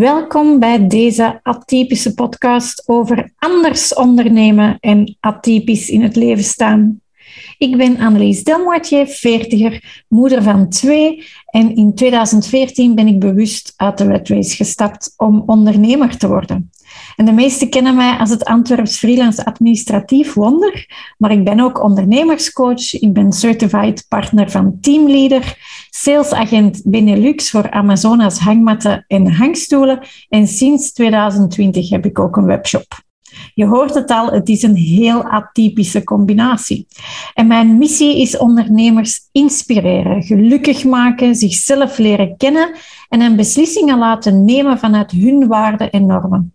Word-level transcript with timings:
Welkom 0.00 0.58
bij 0.58 0.86
deze 0.86 1.40
atypische 1.42 2.14
podcast 2.14 2.88
over 2.88 3.32
anders 3.38 3.94
ondernemen 3.94 4.76
en 4.78 5.16
atypisch 5.20 5.88
in 5.88 6.02
het 6.02 6.16
leven 6.16 6.44
staan. 6.44 7.00
Ik 7.60 7.76
ben 7.76 7.98
Annelies 7.98 8.44
Delmoitier, 8.44 9.06
veertiger, 9.06 10.04
moeder 10.08 10.42
van 10.42 10.68
twee 10.68 11.26
en 11.46 11.76
in 11.76 11.94
2014 11.94 12.94
ben 12.94 13.06
ik 13.06 13.18
bewust 13.18 13.74
uit 13.76 13.98
de 13.98 14.04
Red 14.04 14.28
Race 14.28 14.56
gestapt 14.56 15.14
om 15.16 15.42
ondernemer 15.46 16.16
te 16.16 16.28
worden. 16.28 16.70
En 17.16 17.24
de 17.24 17.32
meesten 17.32 17.70
kennen 17.70 17.96
mij 17.96 18.16
als 18.16 18.30
het 18.30 18.44
Antwerps 18.44 18.98
freelance 18.98 19.44
administratief 19.44 20.34
wonder, 20.34 20.88
maar 21.18 21.30
ik 21.30 21.44
ben 21.44 21.60
ook 21.60 21.82
ondernemerscoach, 21.82 22.92
ik 22.92 23.12
ben 23.12 23.32
certified 23.32 24.06
partner 24.08 24.50
van 24.50 24.78
Teamleader, 24.80 25.56
salesagent 25.90 26.82
Benelux 26.84 27.50
voor 27.50 27.70
Amazonas 27.70 28.38
hangmatten 28.38 29.04
en 29.06 29.32
hangstoelen 29.32 30.06
en 30.28 30.46
sinds 30.46 30.92
2020 30.92 31.90
heb 31.90 32.06
ik 32.06 32.18
ook 32.18 32.36
een 32.36 32.46
webshop. 32.46 33.08
Je 33.60 33.66
hoort 33.66 33.94
het 33.94 34.10
al, 34.10 34.30
het 34.30 34.48
is 34.48 34.62
een 34.62 34.76
heel 34.76 35.22
atypische 35.22 36.04
combinatie. 36.04 36.86
En 37.34 37.46
mijn 37.46 37.78
missie 37.78 38.20
is 38.20 38.36
ondernemers 38.36 39.20
inspireren, 39.32 40.22
gelukkig 40.22 40.84
maken, 40.84 41.34
zichzelf 41.34 41.98
leren 41.98 42.36
kennen 42.36 42.74
en 43.08 43.20
een 43.20 43.36
beslissingen 43.36 43.98
laten 43.98 44.44
nemen 44.44 44.78
vanuit 44.78 45.10
hun 45.10 45.46
waarden 45.46 45.90
en 45.90 46.06
normen. 46.06 46.52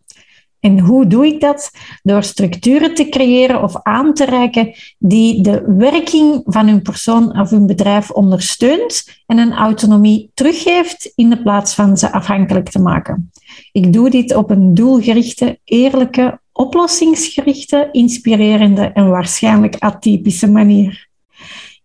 En 0.65 0.79
hoe 0.79 1.07
doe 1.07 1.25
ik 1.25 1.39
dat? 1.39 1.71
Door 2.03 2.23
structuren 2.23 2.93
te 2.95 3.09
creëren 3.09 3.63
of 3.63 3.75
aan 3.83 4.13
te 4.13 4.25
reiken 4.25 4.73
die 4.97 5.41
de 5.41 5.73
werking 5.77 6.41
van 6.45 6.67
hun 6.67 6.81
persoon 6.81 7.39
of 7.39 7.49
hun 7.49 7.65
bedrijf 7.65 8.11
ondersteunt 8.11 9.23
en 9.25 9.37
een 9.37 9.53
autonomie 9.53 10.31
teruggeeft 10.33 11.11
in 11.15 11.29
de 11.29 11.41
plaats 11.41 11.73
van 11.73 11.97
ze 11.97 12.11
afhankelijk 12.11 12.69
te 12.69 12.81
maken. 12.81 13.31
Ik 13.71 13.93
doe 13.93 14.09
dit 14.09 14.35
op 14.35 14.49
een 14.49 14.73
doelgerichte, 14.73 15.59
eerlijke, 15.63 16.39
oplossingsgerichte, 16.51 17.89
inspirerende 17.91 18.83
en 18.83 19.09
waarschijnlijk 19.09 19.75
atypische 19.79 20.51
manier. 20.51 21.04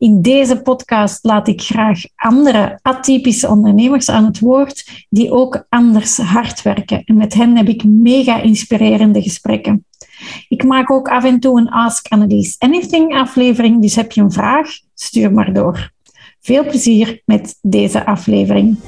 In 0.01 0.23
deze 0.23 0.63
podcast 0.63 1.25
laat 1.25 1.49
ik 1.49 1.61
graag 1.61 2.01
andere 2.17 2.79
atypische 2.83 3.49
ondernemers 3.49 4.11
aan 4.11 4.25
het 4.25 4.39
woord 4.39 5.07
die 5.09 5.31
ook 5.31 5.67
anders 5.69 6.17
hard 6.17 6.63
werken. 6.63 7.03
En 7.05 7.17
met 7.17 7.35
hen 7.35 7.57
heb 7.57 7.69
ik 7.69 7.85
mega 7.85 8.41
inspirerende 8.41 9.23
gesprekken. 9.23 9.85
Ik 10.49 10.65
maak 10.65 10.91
ook 10.91 11.09
af 11.09 11.25
en 11.25 11.41
toe 11.41 11.61
een 11.61 11.69
Ask 11.69 12.07
Annelies 12.09 12.57
Anything 12.59 13.15
aflevering, 13.15 13.83
dus 13.83 13.97
heb 13.97 14.13
je 14.13 14.21
een 14.21 14.33
vraag, 14.33 14.69
stuur 14.95 15.33
maar 15.33 15.53
door. 15.53 15.91
Veel 16.41 16.65
plezier 16.65 17.23
met 17.25 17.59
deze 17.63 18.07
aflevering. 18.07 18.79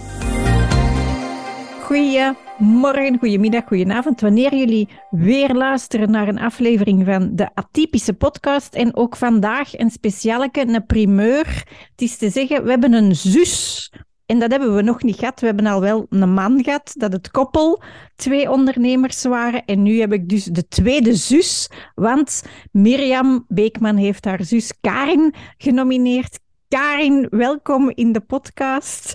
Goedemorgen, 2.63 3.19
goedemiddag, 3.19 3.65
goedenavond. 3.67 4.21
Wanneer 4.21 4.55
jullie 4.55 4.89
weer 5.11 5.55
luisteren 5.55 6.11
naar 6.11 6.29
een 6.29 6.39
aflevering 6.39 7.05
van 7.05 7.37
de 7.37 7.55
Atypische 7.55 8.13
Podcast. 8.13 8.75
En 8.75 8.97
ook 8.97 9.17
vandaag 9.17 9.79
een 9.79 9.91
specialeke, 9.91 10.61
een 10.61 10.87
primeur. 10.87 11.47
Het 11.91 12.03
is 12.03 12.17
te 12.17 12.31
zeggen, 12.31 12.65
we 12.65 12.71
hebben 12.71 12.93
een 12.93 13.17
zus. 13.17 13.93
En 14.27 14.39
dat 14.39 14.51
hebben 14.51 14.75
we 14.75 14.83
nog 14.83 15.03
niet 15.03 15.17
gehad. 15.17 15.41
We 15.41 15.47
hebben 15.47 15.67
al 15.67 15.81
wel 15.81 16.07
een 16.09 16.33
man 16.33 16.65
gehad, 16.65 16.95
dat 16.97 17.13
het 17.13 17.31
koppel 17.31 17.83
twee 18.17 18.51
ondernemers 18.51 19.23
waren. 19.23 19.65
En 19.65 19.83
nu 19.83 20.01
heb 20.01 20.13
ik 20.13 20.29
dus 20.29 20.45
de 20.45 20.69
tweede 20.69 21.15
zus, 21.15 21.71
want 21.95 22.43
Mirjam 22.71 23.45
Beekman 23.49 23.97
heeft 23.97 24.25
haar 24.25 24.45
zus 24.45 24.73
Karin 24.81 25.35
genomineerd. 25.57 26.41
Karin, 26.69 27.27
welkom 27.31 27.91
in 27.95 28.13
de 28.13 28.21
podcast. 28.21 29.15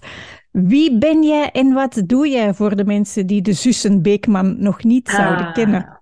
Wie 0.64 0.98
ben 0.98 1.24
jij 1.24 1.52
en 1.52 1.74
wat 1.74 2.02
doe 2.06 2.30
jij 2.30 2.54
voor 2.54 2.76
de 2.76 2.86
mensen 2.86 3.28
die 3.28 3.42
de 3.42 3.54
zussen 3.54 4.02
Beekman 4.02 4.62
nog 4.62 4.84
niet 4.84 5.10
zouden 5.10 5.46
ah, 5.46 5.54
kennen? 5.54 6.00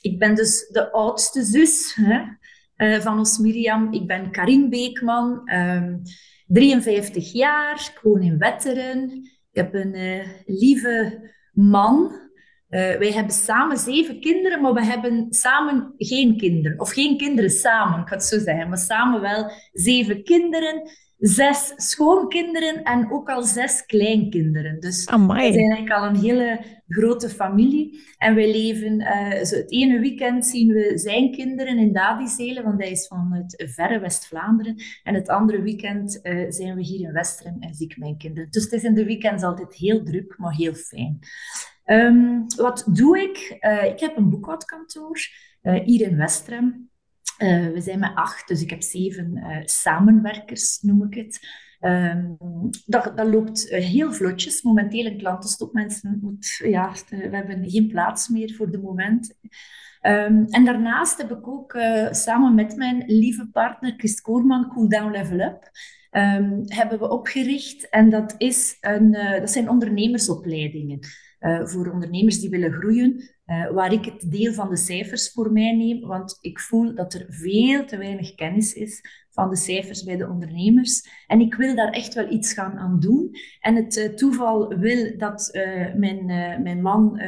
Ik 0.00 0.18
ben 0.18 0.34
dus 0.34 0.68
de 0.68 0.92
oudste 0.92 1.42
zus 1.42 1.94
hè, 1.94 2.22
uh, 2.76 3.00
van 3.00 3.18
ons 3.18 3.38
Mirjam. 3.38 3.92
Ik 3.92 4.06
ben 4.06 4.30
Karin 4.30 4.70
Beekman, 4.70 5.30
um, 5.30 5.42
ehm, 5.44 5.96
53 6.46 7.32
jaar, 7.32 7.90
ik 7.94 8.00
woon 8.02 8.22
in 8.22 8.38
Wetteren. 8.38 9.10
Ik 9.50 9.60
heb 9.60 9.74
een 9.74 9.94
uh, 9.94 10.26
lieve 10.46 11.30
man. 11.52 12.12
Uh, 12.70 12.80
wij 12.96 13.12
hebben 13.12 13.34
samen 13.34 13.76
zeven 13.76 14.20
kinderen, 14.20 14.60
maar 14.60 14.74
we 14.74 14.84
hebben 14.84 15.26
samen 15.30 15.94
geen 15.96 16.36
kinderen. 16.36 16.80
Of 16.80 16.92
geen 16.92 17.16
kinderen 17.16 17.50
samen, 17.50 18.00
ik 18.00 18.08
ga 18.08 18.14
het 18.14 18.24
zo 18.24 18.38
zeggen. 18.38 18.68
Maar 18.68 18.78
samen 18.78 19.20
wel 19.20 19.50
zeven 19.72 20.24
kinderen 20.24 20.90
zes 21.26 21.72
schoonkinderen 21.76 22.82
en 22.82 23.10
ook 23.10 23.28
al 23.28 23.42
zes 23.42 23.86
kleinkinderen. 23.86 24.80
Dus 24.80 25.04
we 25.04 25.10
zijn 25.26 25.38
eigenlijk 25.38 25.90
al 25.90 26.04
een 26.04 26.16
hele 26.16 26.60
grote 26.88 27.28
familie. 27.28 28.00
En 28.18 28.34
wij 28.34 28.50
leven, 28.50 29.00
uh, 29.00 29.44
zo 29.44 29.56
het 29.56 29.72
ene 29.72 29.98
weekend 29.98 30.46
zien 30.46 30.72
we 30.72 30.98
zijn 30.98 31.30
kinderen 31.30 31.78
in 31.78 31.92
Dadizelen, 31.92 32.64
want 32.64 32.80
hij 32.80 32.90
is 32.90 33.06
van 33.06 33.32
het 33.32 33.70
verre 33.74 33.98
West-Vlaanderen. 33.98 34.82
En 35.02 35.14
het 35.14 35.28
andere 35.28 35.62
weekend 35.62 36.20
uh, 36.22 36.44
zijn 36.48 36.74
we 36.74 36.82
hier 36.82 37.08
in 37.08 37.12
Westeren 37.12 37.56
en 37.60 37.74
zie 37.74 37.86
ik 37.86 37.98
mijn 37.98 38.16
kinderen. 38.16 38.50
Dus 38.50 38.62
het 38.62 38.72
is 38.72 38.84
in 38.84 38.94
de 38.94 39.04
weekends 39.04 39.42
altijd 39.42 39.74
heel 39.74 40.02
druk, 40.02 40.34
maar 40.38 40.54
heel 40.54 40.74
fijn. 40.74 41.18
Um, 41.86 42.44
wat 42.56 42.88
doe 42.92 43.20
ik? 43.20 43.56
Uh, 43.60 43.84
ik 43.84 44.00
heb 44.00 44.16
een 44.16 44.30
boekhoudkantoor 44.30 45.18
hier 45.84 46.08
in 46.08 46.16
Westeren. 46.16 46.90
Uh, 47.38 47.72
we 47.72 47.80
zijn 47.80 47.98
met 47.98 48.14
acht, 48.14 48.48
dus 48.48 48.62
ik 48.62 48.70
heb 48.70 48.82
zeven 48.82 49.36
uh, 49.36 49.56
samenwerkers, 49.64 50.78
noem 50.82 51.04
ik 51.04 51.14
het. 51.14 51.62
Um, 51.80 52.36
dat, 52.86 53.16
dat, 53.16 53.26
loopt 53.26 53.70
uh, 53.70 53.84
heel 53.84 54.12
vlotjes. 54.12 54.62
Momenteel 54.62 55.06
een 55.06 55.18
klantenstop. 55.18 55.72
Mensen 55.72 56.18
moet, 56.22 56.60
ja, 56.64 56.92
we 57.08 57.36
hebben 57.36 57.70
geen 57.70 57.88
plaats 57.88 58.28
meer 58.28 58.54
voor 58.54 58.70
de 58.70 58.78
moment. 58.78 59.34
Um, 60.02 60.46
en 60.46 60.64
daarnaast 60.64 61.18
heb 61.18 61.30
ik 61.30 61.48
ook 61.48 61.78
samen 62.10 62.54
met 62.54 62.76
mijn 62.76 63.04
lieve 63.06 63.48
partner 63.52 63.94
Chris 63.96 64.20
Koorman 64.20 64.68
Cool 64.68 64.88
Down 64.88 65.10
Level 65.10 65.40
Up 65.40 65.70
um, 66.10 66.62
hebben 66.66 66.98
we 66.98 67.10
opgericht. 67.10 67.88
En 67.88 68.10
dat, 68.10 68.34
is 68.38 68.76
een, 68.80 69.12
dat 69.12 69.50
zijn 69.50 69.68
ondernemersopleidingen. 69.68 70.98
Voor 71.64 71.92
ondernemers 71.92 72.40
die 72.40 72.50
willen 72.50 72.72
groeien, 72.72 73.33
uh, 73.46 73.70
waar 73.70 73.92
ik 73.92 74.04
het 74.04 74.30
deel 74.30 74.52
van 74.52 74.70
de 74.70 74.76
cijfers 74.76 75.32
voor 75.32 75.52
mij 75.52 75.72
neem, 75.72 76.00
want 76.00 76.38
ik 76.40 76.60
voel 76.60 76.94
dat 76.94 77.14
er 77.14 77.26
veel 77.28 77.84
te 77.84 77.96
weinig 77.96 78.34
kennis 78.34 78.72
is 78.72 79.00
van 79.30 79.50
de 79.50 79.56
cijfers 79.56 80.04
bij 80.04 80.16
de 80.16 80.28
ondernemers. 80.28 81.08
En 81.26 81.40
ik 81.40 81.54
wil 81.54 81.74
daar 81.74 81.90
echt 81.90 82.14
wel 82.14 82.30
iets 82.30 82.52
gaan 82.52 82.78
aan 82.78 83.00
doen. 83.00 83.30
En 83.60 83.74
het 83.74 83.96
uh, 83.96 84.08
toeval 84.08 84.68
wil 84.68 85.18
dat 85.18 85.50
mijn, 85.96 86.26
mijn 86.62 86.82
man 86.82 87.18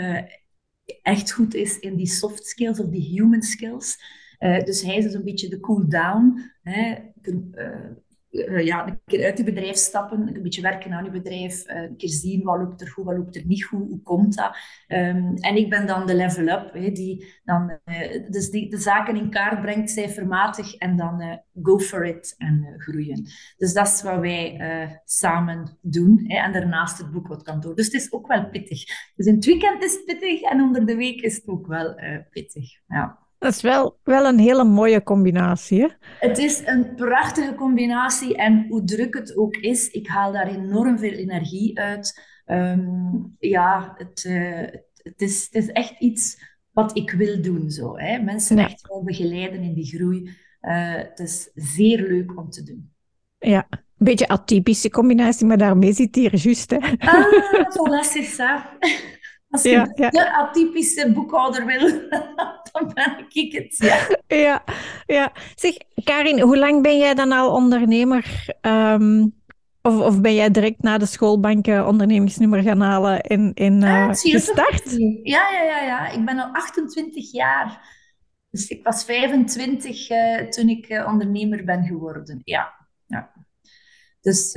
echt 1.02 1.32
goed 1.32 1.54
is 1.54 1.78
in 1.78 1.96
die 1.96 2.06
soft 2.06 2.46
skills 2.46 2.80
of 2.80 2.88
die 2.88 3.10
human 3.10 3.42
skills. 3.42 3.96
dus 4.38 4.82
hij 4.82 4.96
is 4.96 5.04
dus 5.04 5.14
een 5.14 5.24
beetje 5.24 5.48
de 5.48 5.60
cool 5.60 5.88
down. 5.88 6.52
Hè, 6.62 6.94
de, 7.14 8.04
ja, 8.64 8.86
een 8.86 9.00
keer 9.04 9.24
uit 9.24 9.38
je 9.38 9.44
bedrijf 9.44 9.76
stappen, 9.76 10.36
een 10.36 10.42
beetje 10.42 10.62
werken 10.62 10.92
aan 10.92 11.04
je 11.04 11.10
bedrijf, 11.10 11.68
uh, 11.68 11.82
een 11.82 11.96
keer 11.96 12.08
zien 12.08 12.42
wat 12.42 12.58
loopt 12.58 12.80
er 12.80 12.88
goed, 12.88 13.04
wat 13.04 13.16
loopt 13.16 13.36
er 13.36 13.46
niet 13.46 13.64
goed, 13.64 13.88
hoe 13.88 14.02
komt 14.02 14.36
dat. 14.36 14.56
Um, 14.88 15.36
en 15.36 15.56
ik 15.56 15.70
ben 15.70 15.86
dan 15.86 16.06
de 16.06 16.14
level 16.14 16.48
up, 16.48 16.72
hè, 16.72 16.90
die 16.90 17.40
dan 17.44 17.78
uh, 17.84 18.30
dus 18.30 18.50
die, 18.50 18.70
de 18.70 18.78
zaken 18.78 19.16
in 19.16 19.30
kaart 19.30 19.60
brengt, 19.60 19.90
cijfermatig, 19.90 20.74
en 20.74 20.96
dan 20.96 21.40
go 21.62 21.78
for 21.78 22.06
it 22.06 22.34
en 22.38 22.74
groeien. 22.76 23.24
Dus 23.56 23.72
dat 23.72 23.86
is 23.86 24.02
wat 24.02 24.20
wij 24.20 25.00
samen 25.04 25.78
doen. 25.80 26.24
Hè, 26.26 26.36
en 26.36 26.52
daarnaast 26.52 26.98
het 26.98 27.10
boekhoudkantoor. 27.10 27.74
Dus 27.74 27.84
het 27.84 27.94
is 27.94 28.12
ook 28.12 28.26
wel 28.26 28.48
pittig. 28.48 28.84
Dus 29.16 29.26
in 29.26 29.34
het 29.34 29.44
weekend 29.44 29.82
is 29.82 29.92
het 29.92 30.04
pittig 30.04 30.40
en 30.42 30.60
onder 30.60 30.86
de 30.86 30.96
week 30.96 31.20
is 31.20 31.36
het 31.36 31.48
ook 31.48 31.66
wel 31.66 31.94
pittig. 32.30 32.70
Ja. 32.86 33.25
Dat 33.38 33.52
is 33.52 33.62
wel, 33.62 33.98
wel 34.02 34.26
een 34.26 34.38
hele 34.38 34.64
mooie 34.64 35.02
combinatie. 35.02 35.80
Hè? 35.80 35.88
Het 36.28 36.38
is 36.38 36.62
een 36.64 36.94
prachtige 36.94 37.54
combinatie 37.54 38.36
en 38.36 38.66
hoe 38.68 38.84
druk 38.84 39.14
het 39.14 39.36
ook 39.36 39.56
is, 39.56 39.88
ik 39.88 40.08
haal 40.08 40.32
daar 40.32 40.48
enorm 40.48 40.98
veel 40.98 41.12
energie 41.12 41.78
uit. 41.78 42.20
Um, 42.46 43.36
ja, 43.38 43.94
het, 43.96 44.24
uh, 44.24 44.66
het, 44.94 45.20
is, 45.20 45.48
het 45.50 45.62
is 45.62 45.70
echt 45.72 46.00
iets 46.00 46.42
wat 46.72 46.96
ik 46.96 47.10
wil 47.10 47.42
doen. 47.42 47.70
Zo, 47.70 47.98
hè? 47.98 48.18
Mensen 48.18 48.58
echt 48.58 48.88
wel 48.88 49.02
begeleiden 49.02 49.62
in 49.62 49.74
die 49.74 49.86
groei. 49.86 50.22
Uh, 50.60 50.94
het 50.94 51.18
is 51.18 51.50
zeer 51.54 52.08
leuk 52.08 52.36
om 52.38 52.50
te 52.50 52.62
doen. 52.62 52.90
Ja, 53.38 53.66
een 53.70 53.84
beetje 53.96 54.28
atypische 54.28 54.90
combinatie, 54.90 55.46
maar 55.46 55.58
daarmee 55.58 55.92
zit 55.92 56.14
hier 56.14 56.36
juist. 56.36 56.70
Hè? 56.70 56.76
Ah, 56.76 57.24
voilà, 57.74 58.02
c'est 58.02 58.34
ça. 58.34 58.78
Als 59.50 59.62
je 59.62 59.70
ja, 59.70 59.92
ja. 59.94 60.10
de 60.10 60.32
atypische 60.32 61.12
boekhouder 61.12 61.66
wil, 61.66 62.08
dan 62.80 62.92
ben 62.94 63.26
ik 63.28 63.52
het. 63.52 63.76
Ja. 63.78 64.36
ja, 64.36 64.64
ja. 65.06 65.32
Zeg, 65.54 65.76
Karin, 66.04 66.40
hoe 66.40 66.58
lang 66.58 66.82
ben 66.82 66.98
jij 66.98 67.14
dan 67.14 67.32
al 67.32 67.52
ondernemer? 67.52 68.54
Um, 68.60 69.34
of, 69.82 70.00
of 70.00 70.20
ben 70.20 70.34
jij 70.34 70.50
direct 70.50 70.82
na 70.82 70.98
de 70.98 71.06
schoolbanken 71.06 71.86
ondernemingsnummer 71.86 72.62
gaan 72.62 72.80
halen 72.80 73.20
en, 73.20 73.54
en 73.54 73.82
uh, 73.82 74.08
gestart? 74.12 74.96
Ja, 75.22 75.50
ja, 75.50 75.62
ja, 75.62 75.80
ja. 75.80 76.08
Ik 76.08 76.24
ben 76.24 76.38
al 76.38 76.52
28 76.52 77.32
jaar. 77.32 77.94
Dus 78.50 78.68
ik 78.68 78.84
was 78.84 79.04
25 79.04 80.10
uh, 80.10 80.48
toen 80.48 80.68
ik 80.68 80.88
uh, 80.88 81.06
ondernemer 81.06 81.64
ben 81.64 81.84
geworden. 81.84 82.40
Ja. 82.44 82.72
ja. 83.06 83.32
Dus 84.20 84.52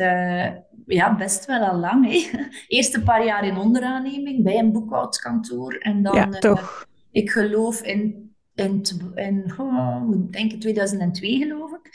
ja, 0.85 1.15
best 1.15 1.45
wel 1.45 1.61
al 1.61 1.77
lang. 1.77 2.05
Hè. 2.05 2.29
Eerst 2.67 2.95
een 2.95 3.03
paar 3.03 3.25
jaar 3.25 3.43
in 3.43 3.57
onderaanneming 3.57 4.43
bij 4.43 4.57
een 4.57 4.71
boekhoudkantoor. 4.71 5.73
En 5.73 6.03
dan, 6.03 6.15
ja, 6.15 6.29
toch. 6.29 6.87
Ik 7.11 7.29
geloof 7.29 7.81
in, 7.81 8.33
in, 8.55 8.83
in 9.15 9.53
oh, 9.57 10.11
denk 10.31 10.51
ik 10.51 10.61
2002 10.61 11.37
geloof 11.37 11.71
ik. 11.71 11.93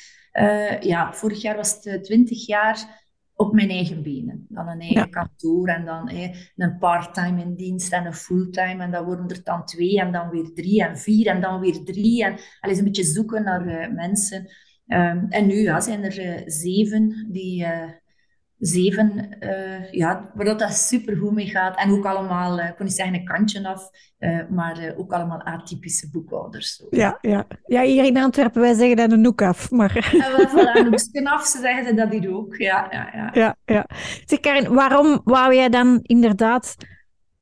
ja, 0.84 1.12
vorig 1.12 1.43
jaar 1.43 1.56
was 1.56 1.78
het 1.82 2.05
20 2.05 2.46
jaar 2.46 3.02
op 3.37 3.52
mijn 3.52 3.69
eigen 3.69 4.02
benen. 4.02 4.46
Dan 4.49 4.69
een 4.69 4.81
eigen 4.81 5.11
kantoor 5.11 5.69
en 5.69 5.84
dan 5.84 6.11
een 6.56 6.78
part-time 6.78 7.40
in 7.40 7.55
dienst 7.55 7.93
en 7.93 8.06
een 8.06 8.14
fulltime. 8.14 8.82
En 8.82 8.90
dan 8.90 9.05
worden 9.05 9.28
er 9.28 9.40
dan 9.44 9.64
twee 9.64 10.00
en 10.00 10.12
dan 10.12 10.31
weer 10.31 10.52
drie 10.55 10.84
en 10.84 10.99
vier 10.99 11.26
en 11.26 11.40
dan 11.40 11.60
weer 11.60 11.84
drie. 11.84 12.25
En 12.25 12.70
is 12.70 12.78
een 12.78 12.84
beetje 12.84 13.05
zoeken 13.05 13.44
naar 13.44 13.67
uh, 13.67 13.94
mensen. 13.94 14.40
Um, 14.87 15.26
en 15.28 15.46
nu 15.46 15.55
ja, 15.55 15.81
zijn 15.81 16.05
er 16.05 16.25
uh, 16.25 16.43
zeven 16.46 17.28
die... 17.31 17.62
Uh, 17.62 17.90
zeven, 18.66 19.37
uh, 19.40 19.93
ja, 19.93 20.31
waar 20.34 20.44
dat, 20.44 20.58
dat 20.58 20.72
super 20.72 21.16
goed 21.16 21.32
mee 21.32 21.46
gaat. 21.46 21.76
En 21.78 21.90
ook 21.90 22.05
allemaal, 22.05 22.58
uh, 22.58 22.69
ik 22.69 22.76
kon 22.76 22.84
niet 22.84 22.94
zeggen 22.94 23.14
een 23.14 23.25
kantje 23.25 23.69
af, 23.69 23.90
uh, 24.19 24.40
maar 24.50 24.94
ook 24.96 25.12
allemaal 25.12 25.43
atypische 25.43 26.11
boekhouders. 26.11 26.76
Zo. 26.76 26.87
Ja, 26.90 27.19
ja. 27.20 27.46
ja, 27.66 27.82
hier 27.82 28.05
in 28.05 28.16
Antwerpen, 28.16 28.61
wij 28.61 28.75
zeggen 28.75 28.96
dat 28.96 29.12
een 29.12 29.20
noek 29.20 29.43
af. 29.43 29.70
Maar... 29.70 29.96
En 30.12 30.37
wel, 30.37 30.46
voilà, 30.46 30.78
een 30.78 30.87
hoekje 30.87 31.31
af, 31.31 31.46
ze 31.46 31.58
zeggen 31.61 31.87
ze 31.87 31.94
dat 31.94 32.11
hier 32.11 32.34
ook. 32.34 32.56
Ja, 32.56 32.87
ja, 32.90 33.11
ja. 33.12 33.31
ja, 33.32 33.56
ja. 33.64 33.87
Zeg 34.25 34.40
Karin, 34.40 34.75
waarom 34.75 35.20
wou 35.25 35.55
jij 35.55 35.69
dan 35.69 35.99
inderdaad 36.02 36.76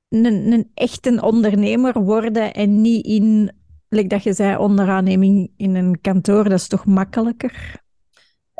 een, 0.08 0.52
een 0.52 0.70
echte 0.74 1.20
ondernemer 1.20 2.00
worden 2.00 2.54
en 2.54 2.80
niet 2.80 3.06
in, 3.06 3.52
like 3.88 4.08
dat 4.08 4.22
je 4.22 4.32
zei, 4.32 4.56
onderaanneming 4.56 5.52
in 5.56 5.74
een 5.74 6.00
kantoor? 6.00 6.44
Dat 6.44 6.58
is 6.58 6.68
toch 6.68 6.86
makkelijker? 6.86 7.80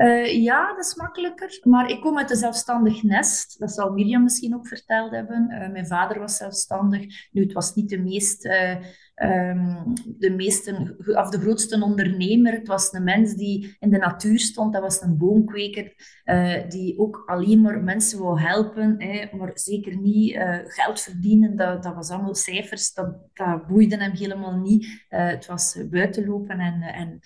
Uh, 0.02 0.43
ja, 0.43 0.75
dat 0.75 0.84
is 0.84 0.94
makkelijker. 0.94 1.60
Maar 1.62 1.90
ik 1.90 2.00
kom 2.00 2.19
uit 2.19 2.31
een 2.31 2.37
zelfstandig 2.37 3.02
nest. 3.02 3.58
Dat 3.58 3.72
zal 3.72 3.93
Mirjam 3.93 4.22
misschien 4.22 4.54
ook 4.54 4.66
verteld 4.66 5.10
hebben. 5.10 5.49
Uh, 5.50 5.70
mijn 5.70 5.87
vader 5.87 6.19
was 6.19 6.37
zelfstandig. 6.37 7.31
Nu, 7.32 7.43
het 7.43 7.52
was 7.52 7.75
niet 7.75 7.88
de 7.88 7.99
meest 7.99 8.44
uh, 8.44 8.76
um, 9.14 9.93
de, 10.19 10.31
meeste, 10.31 10.97
of 11.06 11.29
de 11.29 11.41
grootste 11.41 11.82
ondernemer. 11.82 12.53
Het 12.53 12.67
was 12.67 12.93
een 12.93 13.05
mens 13.05 13.35
die 13.35 13.76
in 13.79 13.91
de 13.91 13.99
natuur 13.99 14.38
stond. 14.38 14.73
Dat 14.73 14.82
was 14.82 15.00
een 15.00 15.17
boomkweker 15.17 15.94
uh, 16.25 16.69
die 16.69 16.99
ook 16.99 17.23
alleen 17.26 17.61
maar 17.61 17.82
mensen 17.82 18.19
wou 18.19 18.41
helpen, 18.41 18.97
maar 19.38 19.50
zeker 19.55 19.97
niet 19.97 20.35
uh, 20.35 20.59
geld 20.62 21.00
verdienen. 21.00 21.56
Dat, 21.56 21.82
dat 21.82 21.94
was 21.94 22.11
allemaal 22.11 22.35
cijfers. 22.35 22.94
Dat, 22.94 23.17
dat 23.35 23.67
boeide 23.67 23.97
hem 23.97 24.12
helemaal 24.12 24.56
niet. 24.56 24.85
Uh, 24.85 25.26
het 25.26 25.47
was 25.47 25.79
buitenlopen 25.91 26.58
en, 26.58 26.82
en 26.82 27.20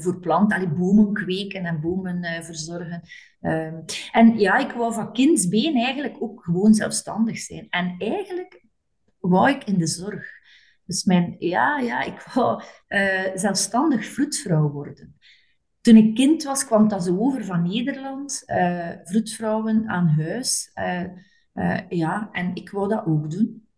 voor 0.00 0.20
planten, 0.20 0.56
allee, 0.56 0.68
bomen 0.68 1.12
kweken 1.12 1.64
en 1.64 1.80
bomen 1.80 2.44
verzorgen. 2.44 3.02
Um, 3.40 3.84
en 4.12 4.38
ja, 4.38 4.58
ik 4.58 4.72
wou 4.72 4.92
van 4.92 5.12
kindsbeen 5.12 5.76
eigenlijk 5.76 6.16
ook 6.20 6.44
gewoon 6.44 6.74
zelfstandig 6.74 7.38
zijn. 7.38 7.66
En 7.70 7.94
eigenlijk 7.98 8.64
wou 9.20 9.50
ik 9.50 9.64
in 9.64 9.78
de 9.78 9.86
zorg. 9.86 10.37
Dus 10.88 11.04
mijn, 11.04 11.36
ja, 11.38 11.78
ja, 11.78 12.02
ik 12.02 12.20
wou 12.34 12.62
uh, 12.88 13.30
zelfstandig 13.34 14.06
vroedvrouw 14.06 14.70
worden. 14.70 15.16
Toen 15.80 15.96
ik 15.96 16.14
kind 16.14 16.42
was, 16.42 16.64
kwam 16.64 16.88
dat 16.88 17.04
zo 17.04 17.18
over 17.18 17.44
van 17.44 17.62
Nederland. 17.62 18.42
Uh, 18.46 18.90
vroedvrouwen 19.02 19.88
aan 19.88 20.06
huis. 20.08 20.70
Uh, 20.74 21.80
ja, 21.88 22.28
en 22.32 22.54
ik 22.54 22.70
wou 22.70 22.88
dat 22.88 23.06
ook 23.06 23.30
doen. 23.30 23.68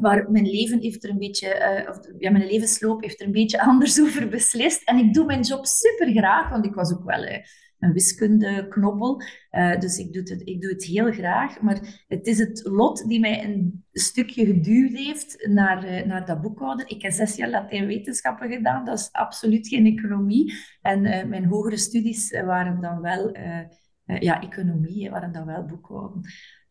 Maar 0.00 0.30
mijn 0.30 0.46
leven 0.46 0.80
heeft 0.80 1.04
er 1.04 1.10
een 1.10 1.18
beetje, 1.18 1.84
of, 1.88 1.98
ja, 2.18 2.30
mijn 2.30 2.46
levensloop 2.46 3.02
heeft 3.02 3.20
er 3.20 3.26
een 3.26 3.32
beetje 3.32 3.62
anders 3.70 4.00
over 4.00 4.28
beslist. 4.28 4.82
En 4.82 4.98
ik 4.98 5.14
doe 5.14 5.24
mijn 5.24 5.42
job 5.42 5.66
super 5.66 6.10
graag, 6.10 6.50
want 6.50 6.64
ik 6.64 6.74
was 6.74 6.92
ook 6.92 7.04
wel 7.04 7.24
een 7.86 7.92
wiskundeknobbel. 7.92 9.22
Uh, 9.50 9.78
dus 9.78 9.98
ik 9.98 10.12
doe, 10.12 10.22
het, 10.22 10.42
ik 10.44 10.60
doe 10.60 10.70
het 10.70 10.84
heel 10.84 11.12
graag. 11.12 11.60
Maar 11.60 12.04
het 12.08 12.26
is 12.26 12.38
het 12.38 12.60
lot 12.64 13.08
die 13.08 13.20
mij 13.20 13.44
een 13.44 13.84
stukje 13.92 14.46
geduwd 14.46 14.92
heeft 14.92 15.46
naar, 15.48 15.84
uh, 15.84 16.06
naar 16.06 16.26
dat 16.26 16.40
boekhouden. 16.40 16.88
Ik 16.88 17.02
heb 17.02 17.12
zes 17.12 17.36
jaar 17.36 17.50
Latijn-wetenschappen 17.50 18.50
gedaan. 18.50 18.84
Dat 18.84 18.98
is 18.98 19.08
absoluut 19.12 19.68
geen 19.68 19.86
economie. 19.86 20.54
En 20.82 21.04
uh, 21.04 21.24
mijn 21.24 21.44
hogere 21.44 21.76
studies 21.76 22.30
waren 22.30 22.80
dan 22.80 23.00
wel... 23.00 23.36
ja, 24.20 24.42
economie, 24.42 25.10
waren 25.10 25.32
dan 25.32 25.46
wel 25.46 25.64
boekhouden. 25.64 26.20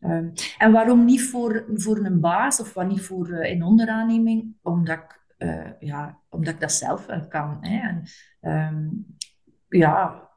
Um, 0.00 0.32
en 0.58 0.72
waarom 0.72 1.04
niet 1.04 1.22
voor, 1.22 1.64
voor 1.74 2.04
een 2.04 2.20
baas 2.20 2.60
of 2.60 2.74
wat 2.74 2.88
niet 2.88 3.00
voor 3.00 3.44
in 3.44 3.62
onderaanneming? 3.62 4.54
Omdat 4.62 4.96
ik, 4.96 5.36
ja, 5.80 6.20
omdat 6.28 6.54
ik 6.54 6.60
dat 6.60 6.72
zelf 6.72 7.06
wel 7.06 7.28
kan. 7.28 7.58
Hè. 7.60 7.88
En, 7.88 8.02
um, 8.74 9.06
ja, 9.68 10.28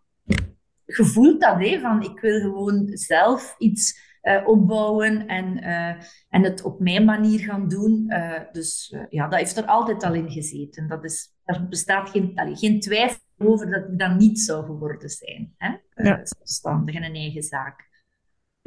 gevoeld 0.94 1.42
dat, 1.42 1.60
hè, 1.60 1.80
van 1.80 2.04
ik 2.04 2.20
wil 2.20 2.40
gewoon 2.40 2.90
zelf 2.94 3.56
iets 3.58 4.08
uh, 4.24 4.48
opbouwen 4.48 5.28
en, 5.28 5.58
uh, 5.64 6.04
en 6.30 6.44
het 6.44 6.64
op 6.64 6.80
mijn 6.80 7.06
manier 7.06 7.40
gaan 7.40 7.68
doen. 7.68 8.06
Uh, 8.08 8.40
dus 8.52 8.96
ja, 9.10 9.28
dat 9.28 9.40
heeft 9.40 9.58
er 9.58 9.66
altijd 9.66 10.04
al 10.04 10.14
in 10.14 10.32
gezeten. 10.32 10.88
Dat 10.88 11.04
is, 11.04 11.36
er 11.44 11.68
bestaat 11.68 12.10
geen, 12.10 12.32
allee, 12.36 12.56
geen 12.56 12.80
twijfel 12.80 13.20
over 13.38 13.72
dat 13.72 13.84
ik 13.84 14.00
dan 14.00 14.18
niet 14.18 14.40
zou 14.40 14.66
geworden 14.66 15.10
zijn. 15.10 15.54
Hè? 15.58 15.68
Ja. 16.04 16.20
Zelfstandig 16.24 16.96
en 16.96 17.04
een 17.04 17.16
eigen 17.16 17.44
zaak. 17.44 17.89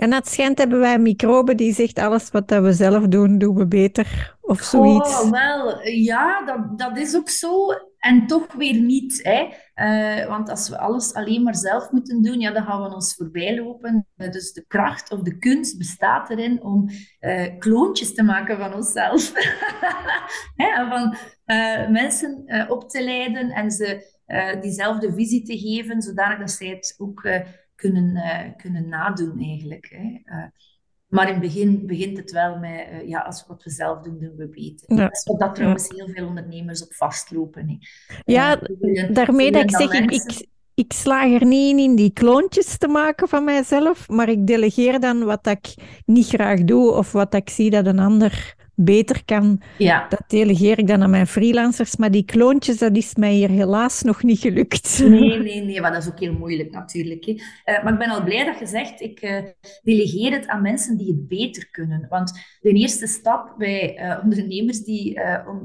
En 0.02 0.12
het 0.12 0.28
schijnt 0.28 0.58
hebben 0.58 0.80
wij 0.80 0.94
een 0.94 1.02
microbe 1.02 1.54
die 1.54 1.74
zegt 1.74 1.98
alles 1.98 2.30
wat 2.30 2.48
dat 2.48 2.62
we 2.62 2.72
zelf 2.72 3.06
doen, 3.06 3.38
doen 3.38 3.54
we 3.54 3.66
beter 3.66 4.36
of 4.40 4.60
zoiets. 4.60 5.20
Oh, 5.20 5.30
wel, 5.30 5.88
ja, 5.88 6.44
dat, 6.44 6.78
dat 6.78 6.98
is 6.98 7.16
ook 7.16 7.28
zo. 7.28 7.66
En 7.98 8.26
toch 8.26 8.52
weer 8.52 8.80
niet. 8.80 9.20
Hè? 9.22 9.48
Uh, 9.74 10.28
want 10.28 10.50
als 10.50 10.68
we 10.68 10.78
alles 10.78 11.14
alleen 11.14 11.42
maar 11.42 11.56
zelf 11.56 11.90
moeten 11.90 12.22
doen, 12.22 12.40
ja, 12.40 12.52
dan 12.52 12.64
gaan 12.64 12.82
we 12.82 12.94
ons 12.94 13.14
voorbij 13.14 13.56
lopen. 13.56 14.06
Dus 14.16 14.52
de 14.52 14.64
kracht 14.66 15.10
of 15.10 15.20
de 15.20 15.38
kunst 15.38 15.78
bestaat 15.78 16.30
erin 16.30 16.62
om 16.62 16.88
uh, 17.20 17.58
kloontjes 17.58 18.14
te 18.14 18.22
maken 18.22 18.58
van 18.58 18.74
onszelf. 18.74 19.32
Van 20.88 21.16
mensen 21.92 22.44
op 22.68 22.90
te 22.90 23.04
leiden 23.04 23.50
en 23.50 23.70
ze 23.70 24.10
diezelfde 24.60 25.12
visie 25.12 25.42
te 25.42 25.58
geven, 25.58 26.02
zodat 26.02 26.38
dat 26.38 26.50
zij 26.50 26.68
het 26.68 26.94
ook 26.98 27.28
kunnen, 27.82 28.54
kunnen 28.56 28.88
nadoen 28.88 29.40
eigenlijk. 29.40 29.96
Hè? 29.96 30.34
Maar 31.12 31.26
in 31.26 31.32
het 31.32 31.42
begin 31.42 31.86
begint 31.86 32.16
het 32.16 32.30
wel 32.30 32.58
met, 32.58 32.86
uh, 32.92 33.08
ja, 33.08 33.20
als 33.20 33.40
we 33.40 33.46
wat 33.48 33.64
we 33.64 33.70
zelf 33.70 34.02
doen, 34.02 34.18
doen 34.18 34.36
we 34.36 34.48
beter. 34.48 34.96
Ja. 34.96 35.02
Dat 35.02 35.12
is 35.12 35.24
wat 35.24 35.40
dat 35.40 35.54
trouwens 35.54 35.88
heel 35.88 36.08
veel 36.08 36.26
ondernemers 36.26 36.84
op 36.84 36.94
vastlopen. 36.94 37.68
Hè. 37.68 37.76
Ja, 38.24 38.60
daarmee 39.12 39.52
dat 39.52 39.62
ik 39.62 39.70
zeg, 39.70 39.92
ik, 39.92 40.10
ik, 40.10 40.46
ik 40.74 40.92
slaag 40.92 41.32
er 41.32 41.46
niet 41.46 41.70
in 41.70 41.78
in 41.78 41.96
die 41.96 42.12
kloontjes 42.12 42.78
te 42.78 42.88
maken 42.88 43.28
van 43.28 43.44
mijzelf, 43.44 44.08
maar 44.08 44.28
ik 44.28 44.46
delegeer 44.46 45.00
dan 45.00 45.24
wat 45.24 45.46
ik 45.46 45.74
niet 46.06 46.26
graag 46.26 46.64
doe 46.64 46.90
of 46.90 47.12
wat 47.12 47.34
ik 47.34 47.50
zie 47.50 47.70
dat 47.70 47.86
een 47.86 47.98
ander 47.98 48.54
beter 48.84 49.24
kan. 49.24 49.62
Ja. 49.78 50.06
Dat 50.08 50.22
delegeer 50.26 50.78
ik 50.78 50.86
dan 50.86 51.02
aan 51.02 51.10
mijn 51.10 51.26
freelancers. 51.26 51.96
Maar 51.96 52.10
die 52.10 52.24
kloontjes, 52.24 52.78
dat 52.78 52.96
is 52.96 53.14
mij 53.14 53.32
hier 53.32 53.48
helaas 53.48 54.02
nog 54.02 54.22
niet 54.22 54.38
gelukt. 54.38 54.98
Nee, 55.04 55.38
nee, 55.42 55.62
nee. 55.62 55.80
Maar 55.80 55.92
dat 55.92 56.02
is 56.02 56.08
ook 56.08 56.20
heel 56.20 56.32
moeilijk 56.32 56.70
natuurlijk. 56.70 57.24
Hè. 57.24 57.32
Uh, 57.32 57.84
maar 57.84 57.92
ik 57.92 57.98
ben 57.98 58.10
al 58.10 58.24
blij 58.24 58.44
dat 58.44 58.58
je 58.58 58.66
zegt, 58.66 59.00
ik 59.00 59.22
uh, 59.22 59.38
delegeer 59.82 60.32
het 60.32 60.46
aan 60.46 60.62
mensen 60.62 60.96
die 60.96 61.06
het 61.06 61.28
beter 61.28 61.68
kunnen. 61.70 62.06
Want 62.08 62.32
de 62.62 62.72
eerste 62.72 63.06
stap 63.06 63.54
bij 63.58 63.98
uh, 63.98 64.18
ondernemers 64.22 64.84
die, 64.84 65.20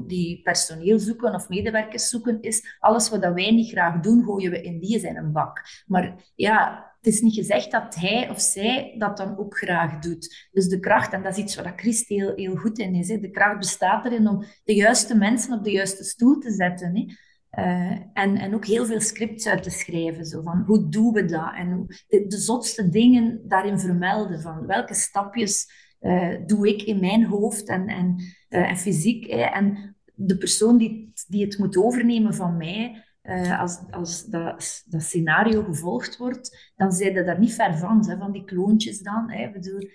die 0.06 0.42
personeel 0.42 0.98
zoeken 0.98 1.34
of 1.34 1.48
medewerkers 1.48 2.08
zoeken, 2.08 2.40
is 2.40 2.76
alles 2.78 3.08
wat 3.08 3.20
wij 3.20 3.50
niet 3.50 3.70
graag 3.70 4.00
doen, 4.00 4.24
gooien 4.24 4.50
we 4.50 4.62
in 4.62 4.80
die 4.80 4.98
zijn 4.98 5.16
een 5.16 5.32
bak. 5.32 5.62
Maar 5.86 6.32
ja, 6.34 6.88
het 7.00 7.14
is 7.14 7.20
niet 7.20 7.34
gezegd 7.34 7.70
dat 7.70 7.94
hij 7.94 8.30
of 8.30 8.40
zij 8.40 8.94
dat 8.98 9.16
dan 9.16 9.38
ook 9.38 9.56
graag 9.56 9.98
doet. 9.98 10.48
Dus 10.50 10.68
de 10.68 10.80
kracht, 10.80 11.12
en 11.12 11.22
dat 11.22 11.32
is 11.32 11.42
iets 11.42 11.56
waar 11.56 11.72
Christ 11.76 12.08
heel, 12.08 12.32
heel 12.36 12.56
goed 12.56 12.78
in 12.78 12.94
is, 12.94 13.06
de 13.06 13.30
kracht 13.30 13.58
bestaat 13.58 14.04
erin 14.04 14.28
om 14.28 14.44
de 14.64 14.74
juiste 14.74 15.16
mensen 15.16 15.58
op 15.58 15.64
de 15.64 15.70
juiste 15.70 16.04
stoel 16.04 16.38
te 16.38 16.50
zetten. 16.50 16.96
Hè. 16.96 17.04
Uh, 17.58 17.98
en, 18.12 18.36
en 18.36 18.54
ook 18.54 18.66
heel 18.66 18.86
veel 18.86 19.00
scripts 19.00 19.46
uit 19.46 19.62
te 19.62 19.70
schrijven. 19.70 20.26
Zo 20.26 20.42
van, 20.42 20.62
hoe 20.66 20.88
doen 20.88 21.12
we 21.12 21.24
dat? 21.24 21.54
En 21.56 21.86
de, 22.08 22.26
de 22.26 22.36
zotste 22.36 22.88
dingen 22.88 23.40
daarin 23.48 23.78
vermelden. 23.78 24.40
Van 24.40 24.66
welke 24.66 24.94
stapjes 24.94 25.70
doe 26.46 26.68
ik 26.68 26.82
in 26.82 27.00
mijn 27.00 27.24
hoofd 27.24 27.68
en, 27.68 27.88
en, 27.88 28.14
uh, 28.48 28.70
en 28.70 28.76
fysiek. 28.76 29.30
Hè? 29.30 29.42
En 29.42 29.96
de 30.14 30.36
persoon 30.36 30.78
die, 30.78 31.12
die 31.28 31.44
het 31.44 31.58
moet 31.58 31.76
overnemen 31.76 32.34
van 32.34 32.56
mij, 32.56 33.04
uh, 33.22 33.60
als, 33.60 33.78
als 33.90 34.24
dat, 34.24 34.84
dat, 34.86 35.02
scenario 35.02 35.62
gevolgd 35.62 36.16
wordt, 36.16 36.72
dan 36.76 36.92
zijn 36.92 37.14
je 37.14 37.24
daar 37.24 37.38
niet 37.38 37.54
ver 37.54 37.78
van, 37.78 38.08
hè, 38.08 38.16
van 38.16 38.32
die 38.32 38.44
kloontjes 38.44 39.00
dan. 39.00 39.30
Hè. 39.30 39.50
Bedoel, 39.50 39.88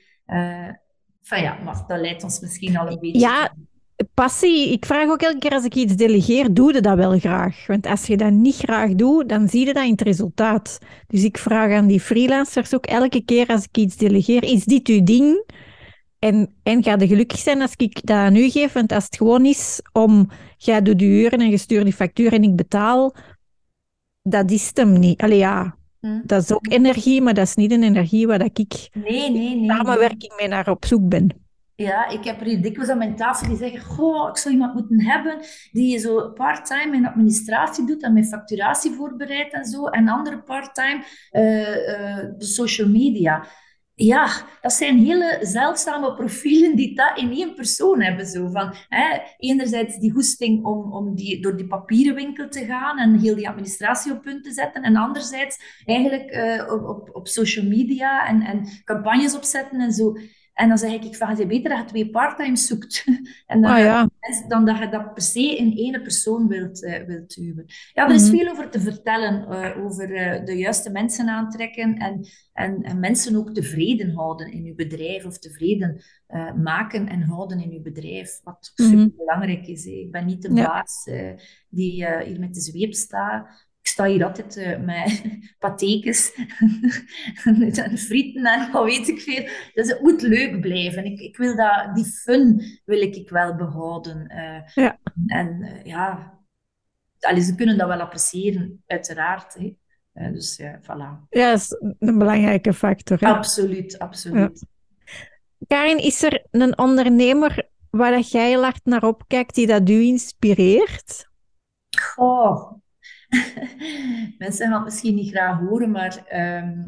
van 1.22 1.42
ja, 1.42 1.58
maar 1.64 1.84
dat 1.88 2.00
leidt 2.00 2.24
ons 2.24 2.40
misschien 2.40 2.78
al 2.78 2.92
een 2.92 3.00
beetje... 3.00 3.20
Ja, 3.20 3.54
passie. 4.14 4.72
Ik 4.72 4.86
vraag 4.86 5.10
ook 5.10 5.22
elke 5.22 5.40
keer 5.40 5.52
als 5.52 5.66
ik 5.66 5.76
iets 5.76 5.96
delegeer, 5.96 6.54
doe 6.54 6.74
je 6.74 6.82
dat 6.82 6.98
wel 6.98 7.20
graag? 7.20 7.68
Want 7.68 7.86
als 7.86 8.06
je 8.06 8.18
dat 8.18 8.32
niet 8.32 8.56
graag 8.56 8.96
doet, 8.96 9.30
dan 9.30 9.50
zie 9.50 9.66
je 9.66 9.74
dat 9.74 9.84
in 9.84 9.92
het 9.92 10.02
resultaat. 10.02 10.80
Dus 11.08 11.24
ik 11.24 11.38
vraag 11.38 11.72
aan 11.72 11.88
die 11.88 12.00
freelancers 12.00 12.76
ook 12.76 12.86
elke 12.86 13.26
keer 13.26 13.48
als 13.48 13.64
ik 13.64 13.78
iets 13.78 13.98
delegeer, 13.98 14.44
is 14.44 14.66
dit 14.66 14.88
uw 14.88 15.04
ding? 15.04 15.44
En, 16.24 16.54
en 16.64 16.84
ga 16.84 16.96
je 17.00 17.08
gelukkig 17.08 17.40
zijn 17.40 17.62
als 17.62 17.74
ik 17.76 18.06
dat 18.06 18.18
aan 18.18 18.36
u 18.36 18.50
geef? 18.50 18.74
Want 18.74 18.92
als 18.92 19.04
het 19.04 19.18
gewoon 19.18 19.46
is 19.46 19.82
om, 19.92 20.30
jij 20.58 20.82
doet 20.82 21.00
de 21.00 21.06
uren 21.06 21.40
en 21.40 21.50
je 21.50 21.58
stuurt 21.58 21.84
die 21.84 21.94
factuur 21.94 22.34
en 22.34 22.44
ik 22.44 22.56
betaal, 22.56 23.16
dat 24.22 24.52
is 24.52 24.68
het 24.68 24.78
hem 24.78 25.00
niet. 25.00 25.22
Allee, 25.22 25.38
ja, 25.38 25.76
Hm. 26.04 26.22
Dat 26.24 26.44
is 26.44 26.52
ook 26.52 26.72
energie, 26.72 27.22
maar 27.22 27.34
dat 27.34 27.48
is 27.48 27.56
niet 27.56 27.72
een 27.72 27.84
energie 27.84 28.28
waar 28.28 28.44
ik 28.44 28.58
nee, 28.58 29.32
nee, 29.32 29.56
nee, 29.56 29.70
samenwerking 29.70 30.34
mee 30.38 30.48
naar 30.48 30.70
op 30.70 30.86
zoek 30.86 31.10
ben. 31.10 31.44
Ja, 31.76 32.08
ik 32.08 32.24
heb 32.24 32.42
er 32.42 32.62
dikwijls 32.62 32.90
aan 32.90 32.98
mijn 32.98 33.16
tafel 33.16 33.48
die 33.48 33.58
zeggen, 33.58 33.82
goh, 33.82 34.30
ik 34.30 34.38
zou 34.38 34.54
iemand 34.54 34.74
moeten 34.74 35.02
hebben 35.02 35.40
die 35.72 36.00
zo 36.00 36.30
part-time 36.30 36.96
in 36.96 37.08
administratie 37.08 37.86
doet 37.86 38.04
en 38.04 38.14
mijn 38.14 38.26
facturatie 38.26 38.92
voorbereidt 38.92 39.54
en 39.54 39.66
zo. 39.66 39.88
En 39.88 40.08
andere 40.08 40.42
part-time 40.42 41.04
uh, 41.32 41.70
uh, 41.70 42.18
de 42.38 42.46
social 42.46 42.88
media. 42.88 43.46
Ja, 43.96 44.46
dat 44.62 44.74
zijn 44.74 44.98
hele 44.98 45.40
zeldzame 45.42 46.14
profielen 46.14 46.76
die 46.76 46.96
dat 46.96 47.18
in 47.18 47.32
één 47.32 47.56
persoon 47.56 48.02
hebben. 48.02 48.26
Zo. 48.26 48.50
Van, 48.50 48.74
hè, 48.90 49.20
enerzijds 49.38 50.00
die 50.00 50.12
goesting 50.12 50.66
om, 50.66 50.94
om 50.94 51.16
die, 51.16 51.42
door 51.42 51.58
die 51.58 51.68
papierenwinkel 51.68 52.50
te 52.50 52.66
gaan 52.66 52.98
en 52.98 53.20
heel 53.20 53.36
die 53.36 53.50
administratie 53.50 54.12
op 54.12 54.22
punt 54.22 54.44
te 54.44 54.52
zetten. 54.52 54.84
En 54.84 54.96
anderzijds 54.96 55.82
eigenlijk 55.86 56.36
uh, 56.36 56.74
op, 56.74 56.84
op, 56.84 57.16
op 57.16 57.28
social 57.28 57.66
media 57.66 58.28
en, 58.28 58.42
en 58.42 58.68
campagnes 58.84 59.36
opzetten 59.36 59.80
en 59.80 59.92
zo. 59.92 60.14
En 60.54 60.68
dan 60.68 60.78
zeg 60.78 60.92
ik, 60.92 61.04
ik 61.04 61.16
vraag 61.16 61.38
je 61.38 61.46
beter 61.46 61.70
dat 61.70 61.80
je 61.80 61.86
twee 61.86 62.10
parttimes 62.10 62.68
zoekt. 62.68 63.06
en 63.46 63.62
dan, 63.62 63.72
ah, 63.72 64.06
dan 64.48 64.66
dat 64.66 64.78
je 64.78 64.90
dat 64.90 65.14
per 65.14 65.24
se 65.24 65.58
in 65.58 65.78
één 65.78 66.02
persoon 66.02 66.48
wilt, 66.48 66.84
uh, 66.84 67.04
wilt 67.04 67.36
duwen. 67.36 67.66
Ja, 67.94 68.08
er 68.08 68.16
is 68.16 68.30
mhm. 68.30 68.38
veel 68.38 68.50
over 68.50 68.70
te 68.70 68.80
vertellen. 68.80 69.48
Uh, 69.52 69.86
over 69.86 70.10
uh, 70.10 70.46
de 70.46 70.58
juiste 70.58 70.92
mensen 70.92 71.28
aantrekken 71.28 71.98
en, 71.98 72.28
en, 72.54 72.82
en, 72.82 73.00
mensen 73.00 73.36
ook 73.36 73.54
tevreden 73.54 74.16
houden 74.16 74.52
in 74.52 74.64
je 74.64 74.76
bedrijf. 74.76 75.26
Of 75.26 75.40
tevreden 75.40 76.02
maken 76.64 77.08
en 77.08 77.22
houden 77.22 77.60
in 77.60 77.72
je 77.72 77.82
bedrijf. 77.82 78.40
Wat 78.44 78.72
mm 78.76 78.86
super 78.86 79.16
belangrijk 79.16 79.68
is. 79.68 79.86
Hè. 79.86 79.92
Ik 79.92 80.12
ben 80.12 80.26
niet 80.26 80.42
de 80.42 80.54
baas 80.54 81.10
die 81.70 82.08
hier 82.24 82.40
met 82.40 82.54
de 82.54 82.62
zweep 82.62 82.94
staat 82.94 83.72
ik 83.84 83.90
sta 83.90 84.06
hier 84.06 84.26
altijd 84.26 84.58
uh, 84.58 84.80
met 84.80 85.22
patekens 85.60 86.34
en 87.44 87.98
frieten 87.98 88.46
en 88.46 88.72
wat 88.72 88.84
weet 88.84 89.08
ik 89.08 89.22
veel. 89.22 89.48
Dus 89.74 89.88
het 89.88 90.02
moet 90.02 90.22
leuk 90.22 90.62
blijven. 90.62 91.06
Ik, 91.06 91.20
ik 91.20 91.38
wil 91.38 91.56
dat, 91.56 91.96
die 91.96 92.06
fun 92.06 92.64
wil 92.86 93.02
ik, 93.02 93.16
ik 93.16 93.30
wel 93.30 93.56
behouden. 93.56 94.32
Uh, 94.32 94.86
ja. 94.86 95.00
En 95.28 95.62
uh, 95.62 95.84
ja, 95.84 96.34
allee, 97.20 97.42
ze 97.42 97.56
kunnen 97.56 97.78
dat 97.78 97.88
wel 97.88 98.00
appreciëren, 98.00 98.84
uiteraard. 98.88 99.58
Hè. 100.14 100.32
dus 100.32 100.58
ja, 100.58 100.80
voilà. 100.82 101.28
Ja, 101.30 101.50
dat 101.50 101.60
is 101.60 101.76
een 102.00 102.18
belangrijke 102.18 102.74
factor. 102.74 103.20
Hè? 103.20 103.28
Absoluut, 103.28 104.00
absoluut. 104.00 104.66
Karin, 105.68 105.98
is 105.98 106.24
er 106.24 106.46
een 106.52 106.78
ondernemer 106.78 107.70
waar 107.90 108.12
dat 108.12 108.32
jij 108.32 108.48
heel 108.48 108.64
hard 108.64 108.82
naar 108.84 109.04
opkijkt, 109.04 109.56
die 109.56 109.68
dat 109.68 109.90
u 109.90 110.02
inspireert? 110.02 111.30
Goh, 111.98 112.83
Mensen 114.38 114.68
gaan 114.68 114.76
het 114.76 114.84
misschien 114.84 115.16
niet 115.16 115.32
graag 115.32 115.60
horen, 115.60 115.92
maar 115.92 116.26
ehm, 116.28 116.84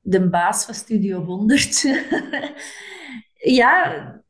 de 0.00 0.28
baas 0.28 0.64
van 0.64 0.74
Studio 0.74 1.24
100. 1.24 1.82
ja. 3.60 4.22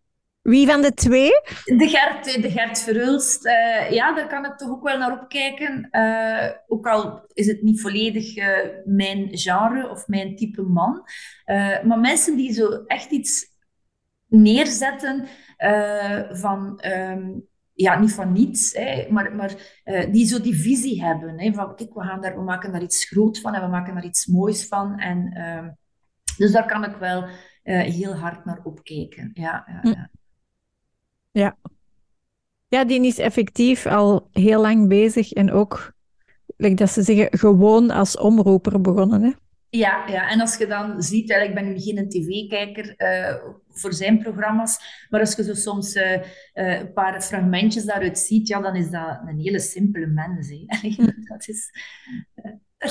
Wie 0.43 0.67
van 0.67 0.83
de 0.83 0.95
twee? 0.95 1.31
De 1.65 1.89
Gert, 1.89 2.43
de 2.43 2.51
Gert 2.51 2.79
Verhulst. 2.79 3.47
Uh, 3.47 3.91
ja, 3.91 4.15
daar 4.15 4.29
kan 4.29 4.45
ik 4.45 4.57
toch 4.57 4.69
ook 4.69 4.83
wel 4.83 4.99
naar 4.99 5.21
opkijken. 5.21 5.89
Uh, 5.93 6.51
ook 6.67 6.87
al 6.87 7.25
is 7.33 7.47
het 7.47 7.63
niet 7.63 7.81
volledig 7.81 8.37
uh, 8.37 8.59
mijn 8.85 9.29
genre 9.31 9.91
of 9.91 10.09
mijn 10.09 10.37
type 10.37 10.63
man. 10.63 11.03
maar 11.85 12.01
mensen 12.01 12.37
die 12.37 12.53
zo 12.53 12.85
echt 12.87 13.11
iets 13.11 13.47
neerzetten 14.29 15.29
van... 16.33 16.85
Um, 16.87 17.53
ja, 17.75 17.99
niet 17.99 18.13
van 18.13 18.33
niets, 18.33 18.73
hè, 18.73 19.07
maar, 19.11 19.35
maar 19.35 19.81
uh, 19.85 20.13
die 20.13 20.27
zo 20.27 20.41
die 20.41 20.55
visie 20.55 21.05
hebben. 21.05 21.41
Hè, 21.41 21.53
van, 21.53 21.77
kijk, 21.77 21.95
we, 21.95 22.01
gaan 22.01 22.21
daar, 22.21 22.37
we 22.37 22.43
maken 22.43 22.73
daar 22.73 22.83
iets 22.83 23.05
groot 23.05 23.41
van 23.41 23.55
en 23.55 23.61
we 23.63 23.69
maken 23.69 23.95
daar 23.95 24.05
iets 24.05 24.27
moois 24.27 24.67
van. 24.67 24.99
En, 24.99 25.37
uh, 25.37 25.69
dus 26.37 26.53
daar 26.53 26.67
kan 26.67 26.85
ik 26.85 26.97
wel 26.97 27.23
uh, 27.23 27.81
heel 27.81 28.15
hard 28.15 28.45
naar 28.45 28.61
opkijken. 28.63 29.31
Ja, 29.35 29.65
ja, 29.67 29.81
hm. 29.81 29.89
ja. 29.89 30.11
ja. 31.31 31.57
ja. 32.69 32.85
die 32.85 33.07
is 33.07 33.19
effectief 33.19 33.87
al 33.87 34.29
heel 34.31 34.61
lang 34.61 34.89
bezig 34.89 35.33
en 35.33 35.53
ook, 35.53 35.93
like 36.57 36.75
dat 36.75 36.91
ze 36.91 37.03
zeggen, 37.03 37.39
gewoon 37.39 37.91
als 37.91 38.19
omroeper 38.19 38.81
begonnen. 38.81 39.23
Hè? 39.23 39.31
Ja, 39.77 40.05
ja, 40.07 40.31
en 40.31 40.41
als 40.41 40.57
je 40.57 40.67
dan 40.67 41.03
ziet, 41.03 41.31
ik 41.31 41.55
ben 41.55 41.81
geen 41.81 42.09
tv-kijker 42.09 42.95
uh, 42.99 43.35
voor 43.71 43.93
zijn 43.93 44.19
programma's, 44.19 45.07
maar 45.11 45.21
als 45.21 45.35
je 45.35 45.45
zo 45.45 45.55
soms 45.55 45.95
uh, 45.95 46.13
uh, 46.13 46.21
een 46.55 46.93
paar 46.93 47.23
fragmentjes 47.23 47.85
daaruit 47.85 48.19
ziet, 48.19 48.49
ja, 48.49 48.61
dan 48.61 48.77
is 48.77 48.91
dat 48.91 49.21
een 49.27 49.39
hele 49.39 49.61
simpele 49.61 50.07
mens. 50.07 50.49
Hè. 50.49 50.89
dat 51.29 51.49
is... 51.49 51.71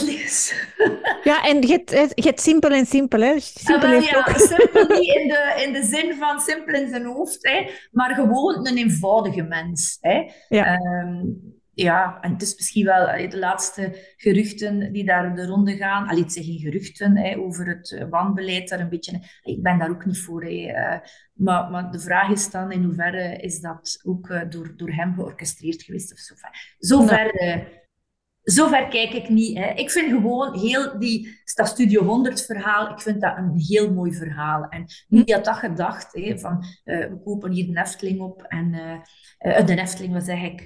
is... 0.07 0.53
Ja, 1.23 1.43
en 1.43 1.61
je 1.61 1.83
hebt 2.15 2.41
simpel 2.41 2.69
en 2.69 2.85
simpel, 2.85 3.21
hè? 3.21 3.39
Simpel, 3.39 3.89
ah, 3.89 4.03
ja, 4.03 4.37
simpel 4.37 4.87
niet 4.87 5.15
in 5.19 5.27
de, 5.27 5.63
in 5.65 5.73
de 5.73 5.83
zin 5.83 6.13
van 6.13 6.39
simpel 6.39 6.73
in 6.73 6.89
zijn 6.89 7.05
hoofd, 7.05 7.47
hè, 7.47 7.69
maar 7.91 8.15
gewoon 8.15 8.67
een 8.67 8.77
eenvoudige 8.77 9.43
mens. 9.43 9.97
Hè. 10.01 10.31
Ja. 10.49 10.73
Um, 10.73 11.61
ja, 11.75 12.17
en 12.21 12.31
het 12.31 12.41
is 12.41 12.55
misschien 12.55 12.85
wel 12.85 13.29
de 13.29 13.37
laatste 13.37 14.13
geruchten 14.17 14.93
die 14.93 15.05
daar 15.05 15.35
de 15.35 15.45
ronde 15.45 15.75
gaan. 15.75 16.07
Al 16.07 16.17
iets 16.17 16.33
zeggen 16.33 16.59
geruchten 16.59 17.17
hè, 17.17 17.37
over 17.37 17.67
het 17.67 17.91
eh, 17.91 18.09
wanbeleid 18.09 18.69
daar 18.69 18.79
een 18.79 18.89
beetje. 18.89 19.21
Ik 19.43 19.63
ben 19.63 19.79
daar 19.79 19.89
ook 19.89 20.05
niet 20.05 20.19
voor. 20.19 20.43
Hè. 20.43 20.49
Eh, 20.49 20.99
maar, 21.33 21.71
maar 21.71 21.91
de 21.91 21.99
vraag 21.99 22.29
is 22.29 22.51
dan 22.51 22.71
in 22.71 22.83
hoeverre 22.83 23.37
is 23.37 23.59
dat 23.59 23.99
ook 24.03 24.29
eh, 24.29 24.49
door, 24.49 24.73
door 24.75 24.91
hem 24.91 25.13
georchestreerd 25.13 25.83
geweest 25.83 26.11
of 26.11 26.17
zo. 26.17 26.35
Zover, 26.77 27.31
zover 28.41 28.87
kijk 28.87 29.13
ik 29.13 29.29
niet. 29.29 29.57
Hè. 29.57 29.69
Ik 29.73 29.91
vind 29.91 30.11
gewoon 30.11 30.59
heel 30.59 30.99
die 30.99 31.41
dat 31.55 31.67
Studio 31.67 32.03
100 32.03 32.45
verhaal, 32.45 32.89
ik 32.89 33.01
vind 33.01 33.21
dat 33.21 33.37
een 33.37 33.53
heel 33.57 33.93
mooi 33.93 34.13
verhaal. 34.13 34.67
En 34.69 34.85
wie 35.07 35.33
had 35.33 35.45
dat 35.45 35.55
gedacht? 35.55 36.13
Hè, 36.13 36.39
van, 36.39 36.63
we 36.83 37.21
kopen 37.23 37.51
hier 37.51 37.73
de 37.73 37.79
Efteling 37.79 38.19
op 38.19 38.41
en 38.41 38.71
de 39.65 39.81
Efteling, 39.81 40.13
wat 40.13 40.23
zeg 40.23 40.41
ik? 40.41 40.61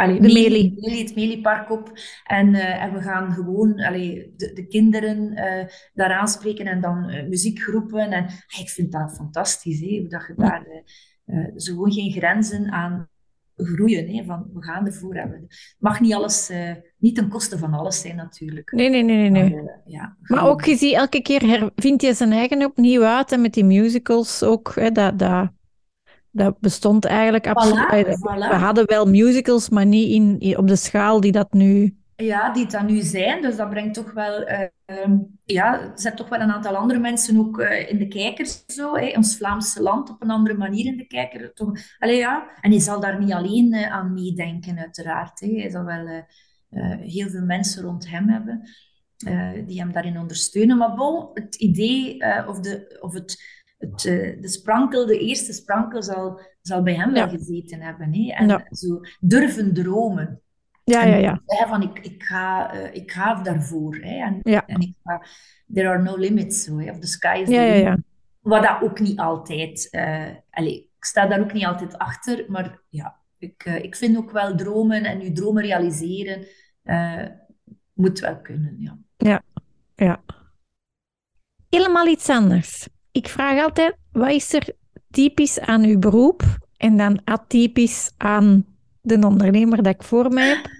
Allee, 0.00 0.20
de 0.20 0.32
Meli. 0.32 0.74
het 0.80 1.14
Meliepark 1.14 1.70
op. 1.70 1.92
En, 2.24 2.48
uh, 2.54 2.82
en 2.82 2.92
we 2.92 3.00
gaan 3.00 3.32
gewoon 3.32 3.80
allee, 3.80 4.32
de, 4.36 4.52
de 4.52 4.66
kinderen 4.66 5.32
uh, 5.32 5.64
daar 5.94 6.12
aanspreken 6.12 6.66
en 6.66 6.80
dan 6.80 7.10
uh, 7.10 7.28
muziekgroepen. 7.28 8.10
En 8.10 8.24
ik 8.60 8.68
vind 8.68 8.92
dat 8.92 9.14
fantastisch, 9.14 9.80
hè, 9.80 10.06
dat 10.08 10.24
je 10.26 10.34
daar 10.36 10.66
zo 11.56 11.72
gewoon 11.72 11.92
geen 11.92 12.12
grenzen 12.12 12.70
aan 12.70 13.08
groeien. 13.56 14.16
Hè, 14.16 14.24
van, 14.24 14.50
we 14.52 14.62
gaan 14.62 14.86
ervoor 14.86 15.14
hebben. 15.14 15.40
Het 15.48 15.76
mag 15.78 16.00
niet 16.00 16.14
alles, 16.14 16.50
niet 16.98 17.14
ten 17.14 17.28
koste 17.28 17.58
van 17.58 17.74
alles 17.74 18.00
zijn 18.00 18.16
natuurlijk. 18.16 18.72
Nee, 18.72 18.88
nee, 18.88 19.02
nee. 19.02 19.30
nee, 19.30 19.54
Maar, 19.54 19.80
ja, 19.84 20.16
maar 20.20 20.48
ook, 20.48 20.64
je 20.64 20.76
ziet 20.76 20.94
elke 20.94 21.22
keer 21.22 21.46
hervindt 21.46 22.02
hij 22.02 22.14
zijn 22.14 22.32
eigen 22.32 22.64
opnieuw 22.64 23.02
uit. 23.02 23.32
En 23.32 23.40
met 23.40 23.54
die 23.54 23.64
musicals 23.64 24.42
ook, 24.42 24.72
hè, 24.74 24.90
dat... 24.90 25.18
dat 25.18 25.58
dat 26.30 26.58
bestond 26.58 27.04
eigenlijk 27.04 27.46
absoluut. 27.46 28.18
We 28.20 28.54
hadden 28.54 28.86
wel 28.86 29.06
musicals, 29.06 29.68
maar 29.68 29.86
niet 29.86 30.10
in, 30.40 30.58
op 30.58 30.68
de 30.68 30.76
schaal 30.76 31.20
die 31.20 31.32
dat 31.32 31.52
nu. 31.52 31.94
Ja, 32.16 32.52
die 32.52 32.66
dat 32.66 32.86
nu 32.86 33.00
zijn. 33.00 33.42
Dus 33.42 33.56
dat 33.56 33.70
brengt 33.70 33.94
toch 33.94 34.12
wel. 34.12 34.48
Uh, 34.48 34.66
ja, 35.44 35.92
zet 35.94 36.16
toch 36.16 36.28
wel 36.28 36.40
een 36.40 36.52
aantal 36.52 36.76
andere 36.76 37.00
mensen 37.00 37.38
ook 37.38 37.60
uh, 37.60 37.90
in 37.90 37.98
de 37.98 38.08
kijker. 38.08 38.46
Zo. 38.66 38.92
Ons 38.92 39.36
Vlaamse 39.36 39.82
land 39.82 40.10
op 40.10 40.22
een 40.22 40.30
andere 40.30 40.56
manier 40.56 40.86
in 40.86 40.96
de 40.96 41.06
kijker. 41.06 41.52
Toch. 41.54 41.72
Allee, 41.98 42.16
ja. 42.16 42.50
En 42.60 42.70
hij 42.70 42.80
zal 42.80 43.00
daar 43.00 43.18
niet 43.18 43.32
alleen 43.32 43.74
uh, 43.74 43.92
aan 43.92 44.12
meedenken, 44.12 44.78
uiteraard. 44.78 45.40
Hij 45.40 45.70
zal 45.70 45.84
wel 45.84 46.24
heel 47.00 47.28
veel 47.28 47.44
mensen 47.44 47.82
rond 47.82 48.10
hem 48.10 48.28
hebben 48.28 48.68
die 49.66 49.80
hem 49.80 49.92
daarin 49.92 50.18
ondersteunen. 50.18 50.78
Maar 50.78 50.94
bon, 50.94 51.30
het 51.34 51.54
idee 51.54 52.16
of, 52.46 52.60
de, 52.60 52.98
of 53.00 53.12
het 53.12 53.59
het, 53.80 54.04
uh, 54.04 54.42
de 54.42 54.48
sprankel, 54.48 55.06
de 55.06 55.18
eerste 55.18 55.52
sprankel 55.52 56.02
zal, 56.02 56.40
zal 56.62 56.82
bij 56.82 56.94
hem 56.94 57.12
wel 57.12 57.28
gezeten 57.28 57.80
hebben. 57.80 58.14
Hè? 58.14 58.32
En 58.32 58.66
zo 58.70 59.00
durven 59.20 59.74
dromen. 59.74 60.40
Ja, 60.84 61.04
ja, 61.04 61.16
ja. 61.16 61.42
En, 61.46 61.68
van, 61.68 61.82
ik, 61.82 61.98
ik, 61.98 62.22
ga, 62.22 62.74
uh, 62.74 62.94
ik 62.94 63.10
ga 63.10 63.42
daarvoor. 63.42 63.96
Hè? 63.96 64.24
En, 64.24 64.38
ja. 64.42 64.66
en 64.66 64.80
ik 64.80 64.94
ga, 65.04 65.22
there 65.74 65.88
are 65.88 66.02
no 66.02 66.16
limits. 66.16 66.62
Zo, 66.62 66.78
hè? 66.78 66.90
Of 66.90 66.98
the 66.98 67.06
sky 67.06 67.38
is 67.42 67.48
the 67.48 67.54
ja, 67.54 67.62
limit. 67.62 67.82
Ja, 67.82 67.88
ja. 67.88 67.98
Wat 68.40 68.62
dat 68.62 68.82
ook 68.82 69.00
niet 69.00 69.18
altijd... 69.18 69.88
Uh, 69.90 70.28
allez, 70.50 70.74
ik 70.76 71.04
sta 71.04 71.26
daar 71.26 71.40
ook 71.40 71.52
niet 71.52 71.64
altijd 71.64 71.98
achter, 71.98 72.44
maar 72.48 72.80
ja, 72.88 73.16
ik, 73.38 73.64
ik 73.64 73.96
vind 73.96 74.16
ook 74.16 74.30
wel 74.30 74.56
dromen 74.56 75.04
en 75.04 75.20
je 75.20 75.32
dromen 75.32 75.62
realiseren 75.62 76.46
moet 77.92 78.18
wel 78.18 78.40
kunnen. 78.40 78.76
Ja. 78.78 78.98
ja, 79.16 79.42
ja. 79.94 80.22
Helemaal 81.68 82.06
iets 82.06 82.28
anders 82.28 82.88
ik 83.20 83.28
vraag 83.28 83.62
altijd, 83.62 83.96
wat 84.12 84.30
is 84.30 84.52
er 84.52 84.72
typisch 85.10 85.60
aan 85.60 85.84
uw 85.84 85.98
beroep 85.98 86.42
en 86.76 86.96
dan 86.96 87.20
atypisch 87.24 88.12
aan 88.16 88.66
de 89.00 89.26
ondernemer 89.26 89.82
dat 89.82 89.94
ik 89.94 90.02
voor 90.02 90.32
mij 90.32 90.48
heb? 90.48 90.70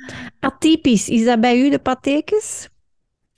Atypisch, 0.40 1.08
is 1.08 1.24
dat 1.24 1.40
bij 1.40 1.58
u 1.58 1.70
de 1.70 1.78
patekens? 1.78 2.68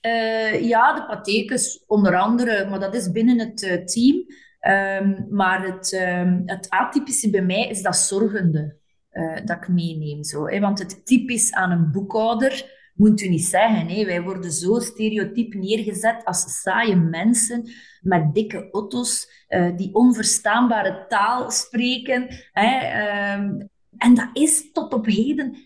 Uh, 0.07 0.69
ja, 0.69 0.95
de 0.95 1.07
patekens 1.07 1.85
onder 1.87 2.19
andere, 2.19 2.67
maar 2.71 2.81
dat 2.81 2.95
is 2.95 3.11
binnen 3.11 3.39
het 3.39 3.63
uh, 3.63 3.85
team. 3.85 4.25
Um, 4.61 5.27
maar 5.31 5.67
het, 5.67 5.93
um, 5.93 6.43
het 6.47 6.71
atypische 6.71 7.31
bij 7.31 7.43
mij 7.43 7.69
is 7.69 7.83
dat 7.83 7.97
zorgende 7.97 8.77
uh, 9.13 9.37
dat 9.45 9.57
ik 9.57 9.69
meeneem. 9.69 10.25
Zo, 10.25 10.47
hè? 10.47 10.61
Want 10.61 10.79
het 10.79 11.07
typisch 11.07 11.53
aan 11.53 11.71
een 11.71 11.91
boekhouder 11.91 12.81
moet 13.03 13.21
u 13.21 13.29
niet 13.29 13.45
zeggen. 13.45 13.89
Hè. 13.89 14.05
Wij 14.05 14.23
worden 14.23 14.53
zo 14.53 14.79
stereotyp 14.79 15.55
neergezet 15.55 16.25
als 16.25 16.61
saaie 16.61 16.97
mensen 16.97 17.71
met 18.01 18.35
dikke 18.35 18.69
auto's 18.71 19.45
uh, 19.49 19.77
die 19.77 19.95
onverstaanbare 19.95 21.05
taal 21.09 21.51
spreken. 21.51 22.27
Hè. 22.53 22.77
Ehm, 22.77 23.67
en 23.97 24.15
dat 24.15 24.29
is 24.33 24.73
tot 24.73 24.95
op 24.95 25.07
heden 25.07 25.57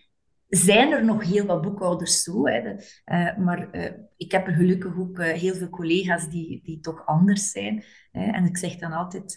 zijn 0.48 0.92
er 0.92 1.04
nog 1.04 1.24
heel 1.24 1.46
wat 1.46 1.62
boekhouders 1.62 2.22
zo. 2.22 2.46
Hè. 2.46 2.72
Uh, 2.72 3.36
maar 3.36 3.68
uh, 3.72 3.90
ik 4.16 4.32
heb 4.32 4.46
er 4.46 4.54
gelukkig 4.54 4.98
ook 4.98 5.22
heel 5.22 5.54
veel 5.54 5.68
collega's 5.68 6.28
die, 6.28 6.60
die 6.64 6.80
toch 6.80 7.06
anders 7.06 7.50
zijn. 7.50 7.84
Hè. 8.12 8.30
En 8.30 8.44
ik 8.44 8.56
zeg 8.56 8.76
dan 8.76 8.92
altijd, 8.92 9.34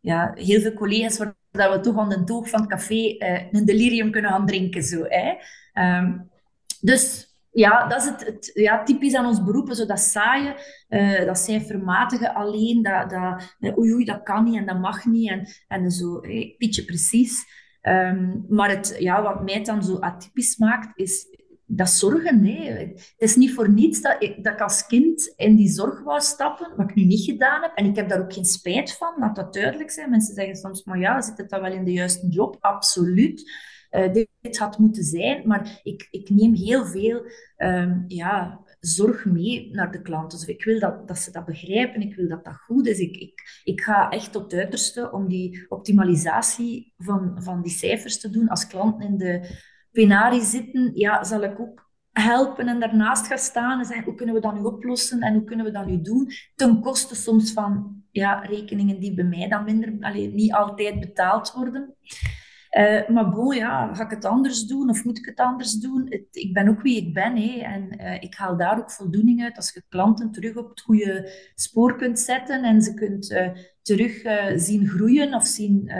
ja, 0.00 0.32
heel 0.34 0.60
veel 0.60 0.74
collega's 0.74 1.18
waar 1.18 1.34
dat 1.50 1.74
we 1.74 1.80
toch 1.80 1.98
aan 1.98 2.08
de 2.08 2.24
toog 2.24 2.48
van 2.48 2.60
het 2.60 2.70
café 2.70 3.16
een 3.50 3.64
delirium 3.64 4.10
kunnen 4.10 4.30
gaan 4.30 4.46
drinken. 4.46 4.82
Zo, 4.82 5.04
hè. 5.08 5.34
Um, 5.98 6.30
dus 6.80 7.31
ja, 7.52 7.86
dat 7.86 8.02
is 8.02 8.08
het, 8.08 8.50
ja, 8.54 8.82
typisch 8.82 9.14
aan 9.14 9.26
ons 9.26 9.44
beroepen, 9.44 9.76
zo 9.76 9.86
dat 9.86 10.00
saaie, 10.00 10.54
uh, 10.88 11.24
dat 11.24 11.38
cijfermatige 11.38 12.34
alleen, 12.34 12.82
dat, 12.82 13.10
dat 13.10 13.78
oei, 13.78 13.92
oei, 13.92 14.04
dat 14.04 14.22
kan 14.22 14.44
niet 14.44 14.56
en 14.56 14.66
dat 14.66 14.80
mag 14.80 15.04
niet 15.04 15.30
en, 15.30 15.48
en 15.68 15.90
zo, 15.90 16.20
hey, 16.20 16.54
precies. 16.86 17.60
Um, 17.82 18.44
maar 18.48 18.70
het, 18.70 18.96
ja, 18.98 19.22
wat 19.22 19.44
mij 19.44 19.64
dan 19.64 19.84
zo 19.84 19.98
atypisch 19.98 20.56
maakt, 20.56 20.98
is 20.98 21.26
dat 21.66 21.90
zorgen. 21.90 22.44
Hè. 22.44 22.72
Het 22.72 23.14
is 23.16 23.36
niet 23.36 23.54
voor 23.54 23.70
niets 23.70 24.00
dat 24.00 24.16
ik, 24.18 24.44
dat 24.44 24.60
als 24.60 24.86
kind 24.86 25.32
in 25.36 25.56
die 25.56 25.68
zorg 25.68 26.02
wou 26.02 26.20
stappen, 26.20 26.72
wat 26.76 26.90
ik 26.90 26.94
nu 26.94 27.04
niet 27.04 27.24
gedaan 27.24 27.62
heb. 27.62 27.72
En 27.74 27.84
ik 27.84 27.96
heb 27.96 28.08
daar 28.08 28.20
ook 28.20 28.32
geen 28.32 28.44
spijt 28.44 28.96
van, 28.96 29.14
laat 29.18 29.36
dat 29.36 29.54
duidelijk 29.54 29.90
zijn. 29.90 30.10
Mensen 30.10 30.34
zeggen 30.34 30.56
soms, 30.56 30.84
maar 30.84 30.98
ja, 30.98 31.20
zit 31.20 31.38
het 31.38 31.50
dan 31.50 31.60
wel 31.60 31.72
in 31.72 31.84
de 31.84 31.92
juiste 31.92 32.28
job? 32.28 32.56
Absoluut. 32.60 33.50
Uh, 33.92 34.12
dit, 34.12 34.58
had 34.58 34.78
moeten 34.78 35.04
zijn, 35.04 35.46
maar 35.46 35.80
ik, 35.82 36.08
ik 36.10 36.30
neem 36.30 36.54
heel 36.54 36.84
veel 36.84 37.22
um, 37.56 38.04
ja, 38.08 38.60
zorg 38.80 39.24
mee 39.24 39.70
naar 39.72 39.92
de 39.92 40.02
klanten. 40.02 40.38
Dus 40.38 40.48
ik 40.48 40.64
wil 40.64 40.80
dat, 40.80 41.08
dat 41.08 41.18
ze 41.18 41.30
dat 41.30 41.44
begrijpen, 41.44 42.00
ik 42.00 42.14
wil 42.14 42.28
dat 42.28 42.44
dat 42.44 42.56
goed 42.56 42.86
is. 42.86 42.98
Ik, 42.98 43.16
ik, 43.16 43.60
ik 43.64 43.80
ga 43.80 44.10
echt 44.10 44.32
tot 44.32 44.42
het 44.42 44.60
uiterste 44.60 45.12
om 45.12 45.28
die 45.28 45.64
optimalisatie 45.68 46.94
van, 46.96 47.42
van 47.42 47.62
die 47.62 47.72
cijfers 47.72 48.20
te 48.20 48.30
doen. 48.30 48.48
Als 48.48 48.66
klanten 48.66 49.08
in 49.08 49.16
de 49.16 49.60
penarie 49.90 50.42
zitten, 50.42 50.90
ja, 50.94 51.24
zal 51.24 51.42
ik 51.42 51.60
ook 51.60 51.90
helpen 52.12 52.68
en 52.68 52.80
daarnaast 52.80 53.26
gaan 53.26 53.38
staan 53.38 53.78
en 53.78 53.84
zeggen 53.84 54.04
hoe 54.04 54.14
kunnen 54.14 54.34
we 54.34 54.40
dat 54.40 54.54
nu 54.54 54.60
oplossen 54.60 55.20
en 55.20 55.34
hoe 55.34 55.44
kunnen 55.44 55.66
we 55.66 55.72
dat 55.72 55.86
nu 55.86 56.00
doen. 56.00 56.30
Ten 56.54 56.80
koste 56.80 57.14
soms 57.14 57.52
van 57.52 58.02
ja, 58.10 58.40
rekeningen 58.40 59.00
die 59.00 59.14
bij 59.14 59.24
mij 59.24 59.48
dan 59.48 59.64
minder, 59.64 60.14
niet 60.14 60.52
altijd 60.52 61.00
betaald 61.00 61.52
worden. 61.52 61.94
Uh, 62.78 63.08
maar 63.08 63.30
bon, 63.30 63.56
ja, 63.56 63.94
ga 63.94 64.04
ik 64.04 64.10
het 64.10 64.24
anders 64.24 64.64
doen 64.64 64.90
of 64.90 65.04
moet 65.04 65.18
ik 65.18 65.26
het 65.26 65.38
anders 65.38 65.72
doen? 65.72 66.06
Het, 66.08 66.26
ik 66.30 66.52
ben 66.52 66.68
ook 66.68 66.82
wie 66.82 66.96
ik 66.96 67.14
ben 67.14 67.36
hè, 67.36 67.58
en 67.58 68.00
uh, 68.00 68.22
ik 68.22 68.34
haal 68.34 68.56
daar 68.56 68.78
ook 68.78 68.90
voldoening 68.90 69.42
uit 69.42 69.56
als 69.56 69.72
je 69.72 69.82
klanten 69.88 70.30
terug 70.30 70.56
op 70.56 70.68
het 70.68 70.80
goede 70.80 71.30
spoor 71.54 71.96
kunt 71.96 72.18
zetten 72.18 72.64
en 72.64 72.82
ze 72.82 72.94
kunt 72.94 73.30
uh, 73.30 73.48
terug 73.82 74.22
zien 74.60 74.86
groeien 74.86 75.34
of 75.34 75.46
zien 75.46 75.92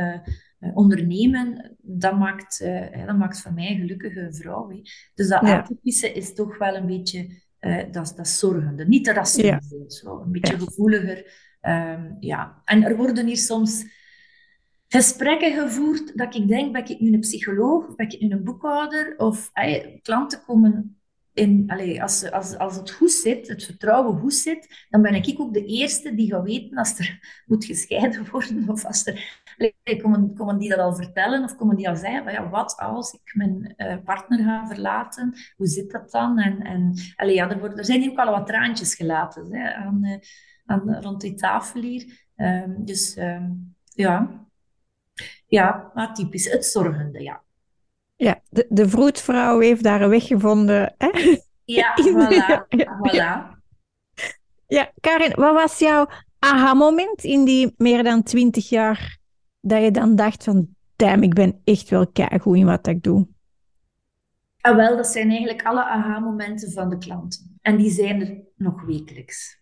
ondernemen. 0.75 1.77
Dat 1.79 2.19
maakt, 2.19 2.65
dat 3.07 3.17
maakt 3.17 3.41
van 3.41 3.55
mij 3.55 3.71
een 3.71 3.81
gelukkige 3.81 4.29
vrouw. 4.31 4.71
Hè. 4.71 4.81
Dus 5.15 5.29
dat 5.29 5.41
ja. 5.41 5.59
atypische 5.59 6.13
is 6.13 6.35
toch 6.35 6.59
wel 6.59 6.77
een 6.77 6.87
beetje 6.87 7.29
dat, 7.91 8.13
dat 8.17 8.29
zorgende. 8.29 8.87
Niet 8.87 9.05
te 9.05 9.13
rationeel, 9.13 9.51
ja. 9.51 10.11
een 10.11 10.33
beetje 10.33 10.57
ja. 10.57 10.65
gevoeliger. 10.65 11.51
Um, 11.63 12.17
ja. 12.21 12.63
En 12.65 12.83
er 12.83 12.97
worden 12.97 13.27
hier 13.27 13.37
soms 13.37 13.85
gesprekken 14.93 15.53
gevoerd 15.53 16.19
dat 16.19 16.35
ik 16.35 16.49
denk, 16.49 16.73
ben 16.73 16.89
ik 16.89 17.01
nu 17.01 17.13
een 17.13 17.21
psycholoog, 17.21 17.89
of 17.89 17.95
ben 17.95 18.11
ik 18.11 18.21
nu 18.21 18.31
een 18.31 18.45
boekhouder, 18.45 19.15
of 19.17 19.51
klanten 20.03 20.43
komen 20.47 20.97
in, 21.33 21.65
allee, 21.67 22.03
als, 22.03 22.31
als, 22.31 22.57
als 22.59 22.77
het 22.77 22.91
goed 22.91 23.11
zit, 23.11 23.49
het 23.49 23.65
vertrouwen 23.65 24.21
goed 24.21 24.35
zit, 24.35 24.87
dan 24.89 25.03
ben 25.03 25.15
ik 25.15 25.41
ook 25.41 25.55
de 25.55 25.65
eerste 25.65 26.15
die 26.15 26.31
gaat 26.31 26.43
weten 26.43 26.79
als 26.79 26.99
er 26.99 27.19
moet 27.47 27.65
gescheiden 27.65 28.31
worden, 28.31 28.69
of 28.69 28.85
als 28.85 29.07
er, 29.07 29.43
komen, 30.03 30.35
komen 30.35 30.59
die 30.59 30.69
dat 30.69 30.79
al 30.79 30.95
vertellen, 30.95 31.45
of 31.45 31.57
komen 31.57 31.77
die 31.77 31.89
al 31.89 31.97
zeggen, 31.97 32.25
van, 32.25 32.33
ja, 32.33 32.49
wat 32.49 32.77
als 32.77 33.13
ik 33.13 33.35
mijn 33.35 33.75
uh, 33.77 33.97
partner 34.05 34.39
ga 34.39 34.67
verlaten, 34.67 35.35
hoe 35.57 35.67
zit 35.67 35.91
dat 35.91 36.11
dan? 36.11 36.39
En, 36.39 36.61
en 36.61 36.95
allee, 37.17 37.35
ja, 37.35 37.51
er, 37.51 37.59
worden, 37.59 37.79
er 37.79 37.85
zijn 37.85 38.11
ook 38.11 38.19
al 38.19 38.31
wat 38.31 38.47
traantjes 38.47 38.95
gelaten 38.95 39.55
hè, 39.55 39.75
aan, 39.75 40.05
uh, 40.05 40.17
aan, 40.65 40.95
rond 41.01 41.21
die 41.21 41.35
tafel 41.35 41.81
hier. 41.81 42.31
Um, 42.37 42.85
dus 42.85 43.17
um, 43.17 43.75
ja, 43.95 44.43
ja, 45.53 45.91
maar 45.95 46.15
typisch 46.15 46.51
het 46.51 46.67
zorgende, 46.67 47.23
ja. 47.23 47.43
Ja, 48.17 48.41
de, 48.49 48.67
de 48.69 48.89
vroedvrouw 48.89 49.59
heeft 49.59 49.83
daar 49.83 50.01
een 50.01 50.09
weg 50.09 50.27
gevonden. 50.27 50.95
Hè? 50.99 51.37
Ja, 51.65 51.95
voilà. 52.03 52.67
voilà. 52.79 53.61
Ja, 54.67 54.93
Karin, 55.01 55.33
wat 55.35 55.55
was 55.55 55.79
jouw 55.79 56.07
aha-moment 56.39 57.25
in 57.25 57.45
die 57.45 57.75
meer 57.77 58.03
dan 58.03 58.23
twintig 58.23 58.69
jaar 58.69 59.19
dat 59.61 59.83
je 59.83 59.91
dan 59.91 60.17
dacht 60.17 60.45
van, 60.45 60.69
damn, 60.97 61.23
ik 61.23 61.35
ben 61.35 61.61
echt 61.65 61.89
wel 61.89 62.07
keigoed 62.07 62.57
in 62.57 62.67
wat 62.67 62.87
ik 62.87 63.03
doe? 63.03 63.29
Ah, 64.61 64.77
wel, 64.77 64.97
dat 64.97 65.07
zijn 65.07 65.29
eigenlijk 65.29 65.67
alle 65.67 65.85
aha-momenten 65.85 66.73
van 66.73 66.89
de 66.89 66.99
klanten. 66.99 67.59
En 67.63 67.77
die 67.77 67.91
zijn 67.91 68.21
er 68.21 68.43
nog 68.57 68.83
wekelijks 68.83 69.62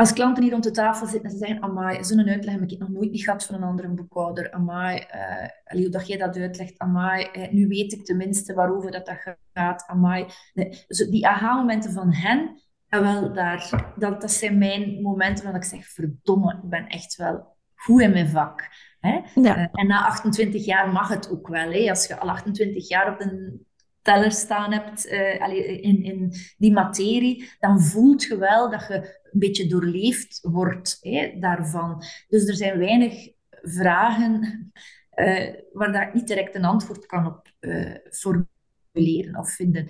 als 0.00 0.12
klanten 0.12 0.42
hier 0.42 0.52
rond 0.52 0.64
de 0.64 0.70
tafel 0.70 1.06
zitten 1.06 1.30
en 1.30 1.30
ze 1.30 1.44
zeggen, 1.44 1.62
amai, 1.62 2.04
zo'n 2.04 2.28
uitleg 2.28 2.54
heb 2.54 2.70
ik 2.70 2.78
nog 2.78 2.88
nooit 2.88 3.10
niet 3.10 3.24
gehad 3.24 3.44
van 3.44 3.54
een 3.54 3.62
andere 3.62 3.88
boekhouder. 3.88 4.50
Amai, 4.50 5.06
uh, 5.14 5.80
hoe 5.80 5.88
dat 5.88 6.06
jij 6.06 6.18
dat 6.18 6.36
uitlegt, 6.36 6.78
amai, 6.78 7.28
uh, 7.32 7.50
nu 7.50 7.66
weet 7.66 7.92
ik 7.92 8.04
tenminste 8.04 8.54
waarover 8.54 8.90
dat, 8.90 9.06
dat 9.06 9.36
gaat. 9.52 9.84
Amai. 9.86 10.26
Nee, 10.54 10.84
die 11.10 11.26
aha-momenten 11.26 11.92
van 11.92 12.12
hen, 12.12 12.60
en 12.88 13.02
wel 13.02 13.32
daar, 13.32 13.92
dat, 13.96 14.20
dat 14.20 14.30
zijn 14.30 14.58
mijn 14.58 15.02
momenten 15.02 15.44
waar 15.44 15.54
ik 15.54 15.64
zeg, 15.64 15.86
verdomme, 15.86 16.52
ik 16.62 16.68
ben 16.68 16.86
echt 16.86 17.16
wel 17.16 17.56
goed 17.74 18.00
in 18.00 18.10
mijn 18.10 18.28
vak. 18.28 18.68
Hè? 19.00 19.20
Ja. 19.34 19.58
Uh, 19.58 19.66
en 19.72 19.86
na 19.86 20.06
28 20.06 20.64
jaar 20.64 20.92
mag 20.92 21.08
het 21.08 21.30
ook 21.30 21.48
wel. 21.48 21.70
Hè? 21.70 21.90
Als 21.90 22.06
je 22.06 22.18
al 22.18 22.28
28 22.28 22.88
jaar 22.88 23.12
op 23.12 23.20
een 23.20 23.66
teller 24.02 24.32
staan 24.32 24.72
hebt 24.72 25.06
uh, 25.06 25.84
in, 25.84 26.02
in 26.02 26.32
die 26.58 26.72
materie, 26.72 27.50
dan 27.58 27.80
voelt 27.80 28.22
je 28.22 28.36
wel 28.36 28.70
dat 28.70 28.86
je 28.88 29.19
een 29.32 29.40
beetje 29.40 29.66
doorleefd 29.66 30.38
wordt 30.42 30.98
hè, 31.00 31.36
daarvan. 31.38 32.02
Dus 32.28 32.46
er 32.46 32.54
zijn 32.54 32.78
weinig 32.78 33.28
vragen 33.62 34.72
uh, 35.14 35.54
waar 35.72 36.08
ik 36.08 36.14
niet 36.14 36.26
direct 36.26 36.54
een 36.54 36.64
antwoord 36.64 37.06
kan 37.06 37.26
op 37.26 37.52
uh, 37.60 37.94
formuleren 38.10 39.38
of 39.38 39.50
vinden 39.50 39.88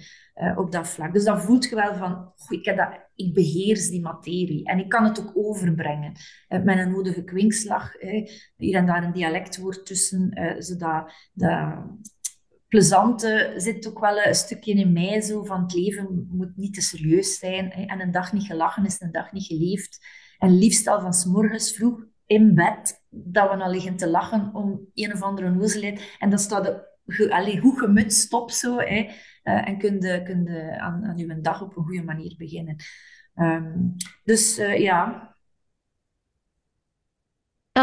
op 0.57 0.73
dat 0.73 0.89
vlak. 0.89 1.13
Dus 1.13 1.25
dan 1.25 1.41
voelt 1.41 1.65
je 1.65 1.75
wel 1.75 1.95
van, 1.95 2.33
ik, 2.49 2.65
heb 2.65 2.77
dat, 2.77 3.09
ik 3.15 3.35
beheers 3.35 3.89
die 3.89 4.01
materie 4.01 4.65
en 4.65 4.79
ik 4.79 4.89
kan 4.89 5.05
het 5.05 5.21
ook 5.21 5.31
overbrengen 5.35 6.13
met 6.49 6.79
een 6.79 6.91
nodige 6.91 7.25
kwinkslag. 7.25 7.93
hier 8.57 8.75
en 8.75 8.87
daar 8.87 9.05
een 9.05 9.13
dialectwoord 9.13 9.87
tussen, 9.87 10.57
zodat 10.59 11.13
dat, 11.33 11.79
plezante 12.71 13.53
zit 13.57 13.89
ook 13.89 14.01
wel 14.01 14.19
een 14.19 14.35
stukje 14.35 14.75
in 14.75 14.93
mij 14.93 15.21
zo 15.21 15.45
van 15.45 15.63
het 15.63 15.75
leven 15.75 16.29
moet 16.31 16.57
niet 16.57 16.75
te 16.75 16.81
serieus 16.81 17.39
zijn. 17.39 17.71
Hè. 17.71 17.83
En 17.83 18.01
een 18.01 18.11
dag 18.11 18.33
niet 18.33 18.47
gelachen 18.47 18.85
is 18.85 19.01
een 19.01 19.13
dag 19.13 19.33
niet 19.33 19.47
geleefd. 19.47 20.07
En 20.39 20.59
liefst 20.59 20.87
al 20.87 21.01
van 21.01 21.13
s 21.13 21.25
morgens 21.25 21.73
vroeg 21.73 22.05
in 22.27 22.55
bed, 22.55 23.05
dat 23.09 23.51
we 23.51 23.57
al 23.57 23.71
liggen 23.71 23.97
te 23.97 24.09
lachen 24.09 24.55
om 24.55 24.89
een 24.95 25.13
of 25.13 25.23
andere 25.23 25.51
nozelheid. 25.51 26.17
En 26.19 26.31
dat 26.31 26.41
staat 26.41 26.65
de, 26.65 27.31
allee, 27.31 27.61
goed 27.61 27.79
gemutst 27.79 28.33
op 28.33 28.51
zo. 28.51 28.79
Hè. 28.79 29.09
Uh, 29.45 29.69
en 29.69 29.79
kun 29.79 30.01
je, 30.01 30.23
kun 30.23 30.49
aan, 30.81 31.05
aan 31.05 31.17
je 31.17 31.41
dag 31.41 31.63
op 31.63 31.77
een 31.77 31.85
goede 31.85 32.05
manier 32.05 32.35
beginnen. 32.39 32.77
Um, 33.35 33.97
dus 34.25 34.59
uh, 34.59 34.79
ja, 34.79 35.30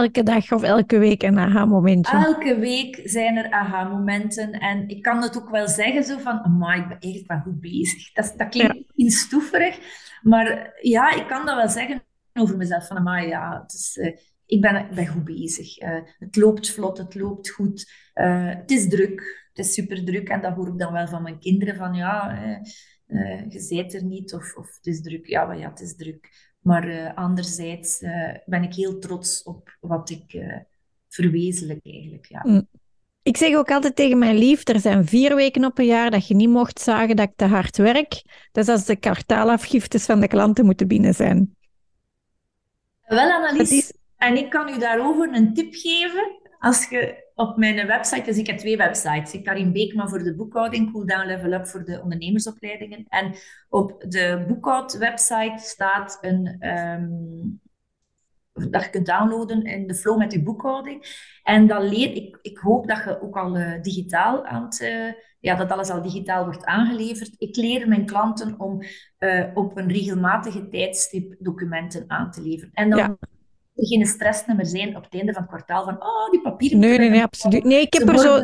elke 0.02 0.24
dag 0.24 0.52
of 0.52 0.64
elke 0.64 0.98
week 0.98 1.24
een 1.24 1.38
aha-momentje? 1.38 2.18
Elke 2.18 2.60
week 2.60 3.02
zijn 3.04 3.38
er 3.38 3.52
aha-momenten. 3.52 4.52
En 4.52 4.88
ik 4.88 5.02
kan 5.02 5.22
het 5.22 5.38
ook 5.38 5.50
wel 5.50 5.68
zeggen 5.68 6.04
zo 6.04 6.18
van, 6.18 6.40
amai, 6.40 6.82
ik 6.82 6.88
ben 6.88 7.00
eigenlijk 7.00 7.32
wel 7.32 7.42
goed 7.42 7.60
bezig. 7.60 8.14
Dat, 8.14 8.34
dat 8.38 8.50
klinkt 8.50 8.84
ja. 8.94 9.10
stoeverig, 9.10 9.80
maar 10.22 10.74
ja, 10.82 11.16
ik 11.16 11.28
kan 11.28 11.46
dat 11.46 11.56
wel 11.56 11.70
zeggen 11.70 12.04
over 12.34 12.58
mezelf. 12.58 12.88
Van, 12.88 12.98
amai, 12.98 13.28
ja, 13.28 13.62
het 13.62 13.74
is, 13.74 13.98
uh, 14.02 14.16
ik, 14.46 14.62
ben, 14.62 14.76
ik 14.76 14.96
ben 14.96 15.08
goed 15.08 15.24
bezig. 15.24 15.82
Uh, 15.82 16.00
het 16.20 16.36
loopt 16.36 16.72
vlot, 16.72 16.98
het 16.98 17.16
loopt 17.16 17.50
goed. 17.50 17.92
Uh, 18.16 18.50
het 18.50 18.72
is 18.72 18.88
druk, 18.88 19.50
het 19.54 19.66
is 19.66 19.74
super 19.74 20.06
druk. 20.06 20.30
En 20.30 20.42
dat 20.42 20.54
hoor 20.54 20.68
ik 20.68 20.80
dan 20.80 20.94
wel 20.94 21.08
van 21.08 21.22
mijn 21.22 21.40
kinderen, 21.40 21.76
van 21.76 21.94
ja... 21.94 22.40
je 23.50 23.60
zijt 23.60 23.94
er 23.94 24.04
niet 24.04 24.34
of, 24.34 24.56
of 24.56 24.76
het 24.76 24.86
is 24.86 25.02
druk. 25.02 25.28
Ja, 25.28 25.46
maar 25.46 25.58
ja, 25.58 25.70
het 25.70 25.80
is 25.80 25.96
druk. 25.96 26.47
Maar 26.68 26.88
uh, 26.88 27.14
anderzijds 27.16 28.02
uh, 28.02 28.34
ben 28.46 28.64
ik 28.64 28.74
heel 28.74 29.00
trots 29.00 29.44
op 29.44 29.78
wat 29.80 30.10
ik 30.10 30.34
uh, 30.34 30.58
verwezenlijk 31.08 31.80
eigenlijk. 31.84 32.26
Ja. 32.26 32.42
Mm. 32.44 32.68
Ik 33.24 33.38
zeg 33.38 33.56
ook 33.56 33.72
altijd 33.72 33.96
tegen 33.96 34.18
mijn 34.18 34.38
lief, 34.38 34.68
er 34.68 34.80
zijn 34.80 35.06
vier 35.06 35.36
weken 35.36 35.66
op 35.66 35.78
een 35.78 35.86
jaar 35.86 36.12
dat 36.12 36.28
je 36.28 36.36
niet 36.36 36.50
mocht 36.50 36.80
zagen 36.80 37.16
dat 37.16 37.28
ik 37.28 37.36
te 37.36 37.46
hard 37.46 37.78
werk. 37.78 38.24
Dat 38.52 38.64
is 38.64 38.70
als 38.70 38.86
de 38.86 38.96
kwartaalafgiftes 38.96 40.06
van 40.06 40.20
de 40.20 40.28
klanten 40.28 40.66
moeten 40.66 40.88
binnen 40.88 41.14
zijn. 41.14 41.56
Wel, 43.06 43.32
Annelies, 43.32 43.72
is... 43.72 43.94
en 44.18 44.38
ik 44.38 44.50
kan 44.50 44.70
u 44.70 44.80
daarover 44.80 45.34
een 45.34 45.54
tip 45.54 45.74
geven. 45.74 46.40
Als 46.60 46.90
je 46.90 47.27
op 47.38 47.58
mijn 47.58 47.88
website, 47.88 48.24
dus 48.26 48.38
ik 48.38 48.48
heb 48.48 48.58
twee 48.58 48.78
websites. 48.78 49.42
Karin 49.42 49.72
Beekman 49.72 50.10
voor 50.10 50.24
de 50.24 50.36
boekhouding, 50.36 50.92
Cool 50.92 51.06
Down 51.06 51.28
Level 51.28 51.54
Up 51.54 51.68
voor 51.68 51.86
de 51.86 52.02
ondernemersopleidingen. 52.02 53.06
En 53.08 53.36
op 53.70 54.06
de 54.08 54.46
boekhoud-website 54.48 55.56
staat 55.58 56.18
een... 56.22 56.56
Ehm, 56.60 57.10
dat 58.70 58.84
je 58.84 58.90
kunt 58.90 59.06
downloaden 59.06 59.64
in 59.64 59.88
de 59.88 59.96
flow 59.96 60.18
met 60.18 60.32
je 60.32 60.44
boekhouding. 60.44 61.30
En 61.44 61.68
dan 61.68 61.84
leer 61.84 62.16
ik, 62.16 62.40
ik 62.42 62.58
hoop 62.58 62.88
dat 62.88 63.04
je 63.04 63.22
ook 63.22 63.38
al 63.38 63.58
uh, 63.58 63.82
digitaal 63.82 64.46
aan 64.46 64.64
het, 64.64 64.80
uh, 64.80 65.12
ja, 65.40 65.56
dat 65.56 65.72
alles 65.72 65.90
al 65.90 66.02
digitaal 66.02 66.44
wordt 66.46 66.66
aangeleverd. 66.66 67.36
Ik 67.38 67.56
leer 67.56 67.88
mijn 67.88 68.06
klanten 68.06 68.60
om 68.60 68.82
uh, 69.20 69.46
op 69.54 69.78
een 69.78 69.92
regelmatige 69.92 70.68
tijdstip 70.68 71.36
documenten 71.40 72.04
aan 72.08 72.32
te 72.32 72.42
leveren. 72.42 72.74
En 72.74 72.90
dan. 72.90 73.18
Er 73.78 73.88
geen 73.88 74.06
stress 74.06 74.46
meer 74.46 74.66
zijn 74.66 74.96
op 74.96 75.04
het 75.04 75.14
einde 75.14 75.34
van 75.34 75.42
het 75.42 75.52
kwartaal 75.52 75.84
van, 75.84 75.94
oh, 75.94 76.32
die 76.32 76.42
papieren... 76.42 76.80
Nee, 76.80 76.98
nee, 76.98 77.10
nee, 77.10 77.22
absoluut. 77.22 77.64
Nee, 77.64 77.82
ik 77.82 77.94
heb 77.94 78.10
er 78.10 78.20
zo... 78.20 78.42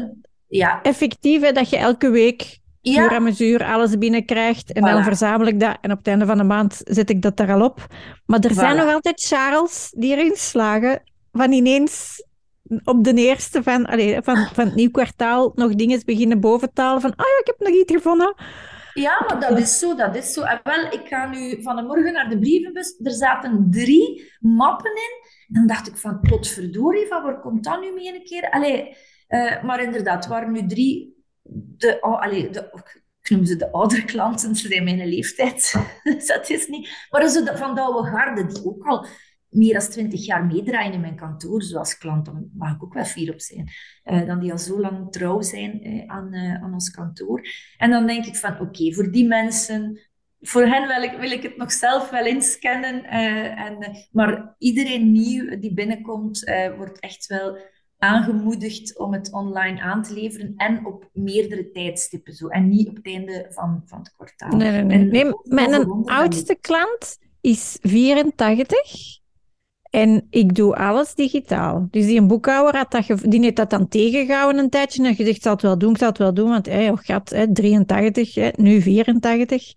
Ja. 0.48 0.82
Effectief, 0.82 1.41
hè, 1.41 1.52
dat 1.52 1.69
je 1.69 1.78
elke 1.78 2.10
week 2.10 2.60
ja. 2.82 3.04
uur 3.04 3.10
aan 3.10 3.24
mesure 3.24 3.65
alles 3.65 3.98
binnenkrijgt. 3.98 4.72
En 4.72 4.82
dan 4.82 5.04
verzamel 5.04 5.48
ik 5.48 5.60
dat. 5.60 5.78
En 5.82 5.91
op 5.91 5.98
het 5.98 6.08
einde 6.08 6.26
van 6.26 6.38
de 6.38 6.43
maand 6.43 6.82
zet 6.84 7.10
ik 7.10 7.22
dat 7.22 7.38
daar 7.38 7.54
al 7.54 7.63
op. 7.63 7.88
Maar 8.26 8.39
er 8.39 8.54
zijn 8.54 8.78
nog 8.78 8.93
altijd 8.93 9.22
Charles 9.22 9.93
die 9.98 10.15
erin 10.15 10.36
slagen 10.36 11.04
van 11.32 11.52
ineens 11.52 12.24
op 12.84 13.04
de 13.04 13.13
eerste 13.13 13.63
van, 13.63 13.86
allez, 13.86 14.19
van, 14.24 14.48
van 14.54 14.65
het 14.65 14.76
nieuw 14.76 14.91
kwartaal 14.91 15.52
nog 15.56 15.76
dingen 15.76 16.02
beginnen 16.06 16.39
boventalen 16.39 17.02
van 17.02 17.12
ah 17.15 17.26
ja, 17.26 17.39
ik 17.39 17.48
heb 17.58 17.60
nog 17.60 17.82
iets 17.82 17.93
gevonden. 17.93 18.34
Ja, 18.93 19.25
maar 19.27 19.39
dat 19.39 19.60
is 19.60 19.79
zo, 19.79 19.95
dat 19.95 20.15
is 20.15 20.34
zo. 20.34 20.41
En 20.41 20.60
wel, 20.63 20.86
ik 20.86 21.08
ga 21.08 21.29
nu 21.29 21.62
van 21.62 21.75
de 21.75 21.82
morgen 21.82 22.13
naar 22.13 22.29
de 22.29 22.39
brievenbus. 22.39 22.99
Er 23.03 23.12
zaten 23.12 23.67
drie 23.71 24.32
mappen 24.39 24.91
in. 24.91 25.29
En 25.47 25.53
dan 25.53 25.67
dacht 25.67 25.88
ik 25.88 25.97
van, 25.97 26.19
potverdorie, 26.19 27.08
van 27.08 27.23
waar 27.23 27.39
komt 27.39 27.63
dat 27.63 27.82
nu 27.82 27.91
mee 27.91 28.13
een 28.13 28.23
keer? 28.23 28.49
Allee, 28.49 28.97
uh, 29.27 29.63
maar 29.63 29.84
inderdaad, 29.84 30.27
waren 30.27 30.51
nu 30.51 30.67
drie 30.67 31.23
de, 31.43 31.97
oh, 32.01 32.21
de, 32.21 32.71
ik 33.21 33.29
noem 33.29 33.45
ze 33.45 33.56
de 33.56 33.71
oudere 33.71 34.06
klanten, 34.06 34.56
ze 34.56 34.67
zijn 34.67 34.84
mijn 34.84 35.08
leeftijd. 35.08 35.75
dat 36.27 36.49
is 36.49 36.67
niet. 36.67 37.08
Maar 37.10 37.27
ze 37.27 37.51
van 37.56 37.75
de 37.75 37.82
oude 37.82 38.10
garde, 38.10 38.45
die 38.45 38.65
ook 38.65 38.86
al 38.86 39.08
meer 39.54 39.74
dan 39.74 39.89
twintig 39.89 40.26
jaar 40.26 40.46
meedraaien 40.46 40.94
in 40.94 41.02
mijn 41.02 41.16
kantoor, 41.16 41.63
zoals 41.63 41.98
klant, 41.98 42.26
dan 42.26 42.50
mag 42.54 42.76
ik 42.76 42.84
ook 42.84 42.94
wel 42.94 43.06
fier 43.06 43.34
op 43.34 43.42
zijn. 43.42 43.70
Uh, 44.06 44.26
dan 44.26 44.39
die 44.39 44.52
al 44.52 44.58
zo 44.58 44.80
lang 44.80 45.12
trouw 45.12 45.42
zijn 45.42 45.88
uh, 45.88 46.04
aan, 46.08 46.34
uh, 46.34 46.63
aan 46.63 46.74
ons 46.74 46.92
kantoor. 46.92 47.48
En 47.78 47.89
dan 47.89 48.08
denk 48.08 48.26
ik 48.26 48.36
van, 48.36 48.60
oké, 48.60 48.94
voor 48.94 49.12
die 49.12 49.28
mensen, 49.28 50.00
voor 50.42 50.66
hen 50.66 50.88
wil 50.88 51.02
ik, 51.02 51.20
wil 51.20 51.32
ik 51.32 51.44
het 51.44 51.58
nog 51.58 51.72
zelf 51.72 52.10
wel 52.10 52.26
inscannen. 52.26 53.04
en, 53.04 54.08
maar 54.12 54.56
iedereen 54.58 55.12
nieuw 55.12 55.60
die 55.60 55.74
binnenkomt, 55.74 56.52
wordt 56.78 57.00
echt 57.00 57.28
wel 57.28 57.58
aangemoedigd 57.98 59.00
om 59.00 59.13
het 59.13 59.32
online 59.32 59.82
aan 59.82 60.04
te 60.04 60.13
leveren 60.13 60.54
en 60.58 60.86
op 60.86 61.10
meerdere 61.13 61.72
tijdstippen 61.72 62.34
zo. 62.34 62.48
En 62.48 62.70
niet 62.70 62.89
op 62.89 62.96
het 62.96 63.06
einde 63.06 63.48
van, 63.50 63.84
van 63.86 64.00
het 64.00 64.13
kwartaal. 64.16 64.58
Nee, 64.58 64.84
nee, 64.84 64.98
nee. 64.98 65.24
nee 65.24 65.34
mijn 65.44 65.88
oudste 66.06 66.58
klant 66.62 67.18
is 67.42 67.78
84 67.82 69.22
en 69.93 70.27
ik 70.29 70.56
doe 70.56 70.75
alles 70.75 71.15
digitaal. 71.15 71.88
Dus 71.91 72.06
die 72.06 72.21
boekhouder 72.21 72.77
had 72.77 72.91
dat, 72.91 73.32
die 73.32 73.41
heeft 73.41 73.56
dat 73.56 73.69
dan 73.69 73.88
tegengehouden 73.88 74.63
een 74.63 74.69
tijdje. 74.69 75.08
En 75.08 75.15
gezegd, 75.15 75.41
zal 75.41 75.51
het 75.51 75.62
wel 75.62 75.77
doen, 75.77 75.91
ik 75.91 75.97
zal 75.97 76.08
het 76.08 76.17
wel 76.17 76.34
doen. 76.34 76.49
Want 76.49 76.65
hey, 76.65 76.89
oh 76.89 76.97
gat, 77.01 77.29
hè, 77.29 77.53
83, 77.53 78.36
hè, 78.36 78.49
nu 78.56 78.82
84. 78.82 79.73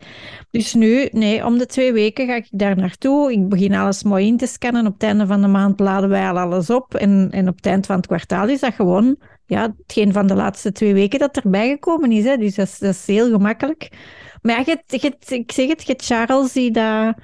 Dus 0.50 0.74
nu, 0.74 1.08
nee, 1.12 1.44
om 1.44 1.58
de 1.58 1.66
twee 1.66 1.92
weken 1.92 2.26
ga 2.26 2.34
ik 2.34 2.48
daar 2.50 2.76
naartoe. 2.76 3.32
Ik 3.32 3.48
begin 3.48 3.74
alles 3.74 4.02
mooi 4.02 4.26
in 4.26 4.36
te 4.36 4.46
scannen. 4.46 4.86
Op 4.86 4.92
het 4.92 5.02
einde 5.02 5.26
van 5.26 5.40
de 5.40 5.46
maand 5.46 5.80
laden 5.80 6.08
wij 6.08 6.28
al 6.28 6.38
alles 6.38 6.70
op. 6.70 6.94
En, 6.94 7.28
en 7.30 7.48
op 7.48 7.56
het 7.56 7.66
eind 7.66 7.86
van 7.86 7.96
het 7.96 8.06
kwartaal 8.06 8.48
is 8.48 8.60
dat 8.60 8.74
gewoon 8.74 9.16
ja, 9.46 9.74
hetgeen 9.76 10.12
van 10.12 10.26
de 10.26 10.34
laatste 10.34 10.72
twee 10.72 10.94
weken 10.94 11.18
dat 11.18 11.36
erbij 11.36 11.68
gekomen 11.68 12.12
is. 12.12 12.24
Hè. 12.24 12.36
Dus 12.36 12.54
dat 12.54 12.80
is, 12.80 13.06
heel 13.06 13.30
gemakkelijk. 13.30 13.88
Maar 14.42 14.62
je, 14.66 14.82
je, 14.86 15.16
ik 15.28 15.52
zeg 15.52 15.68
het, 15.68 15.86
je 15.86 15.94
Charles 15.96 16.52
die 16.52 16.70
dat 16.70 17.14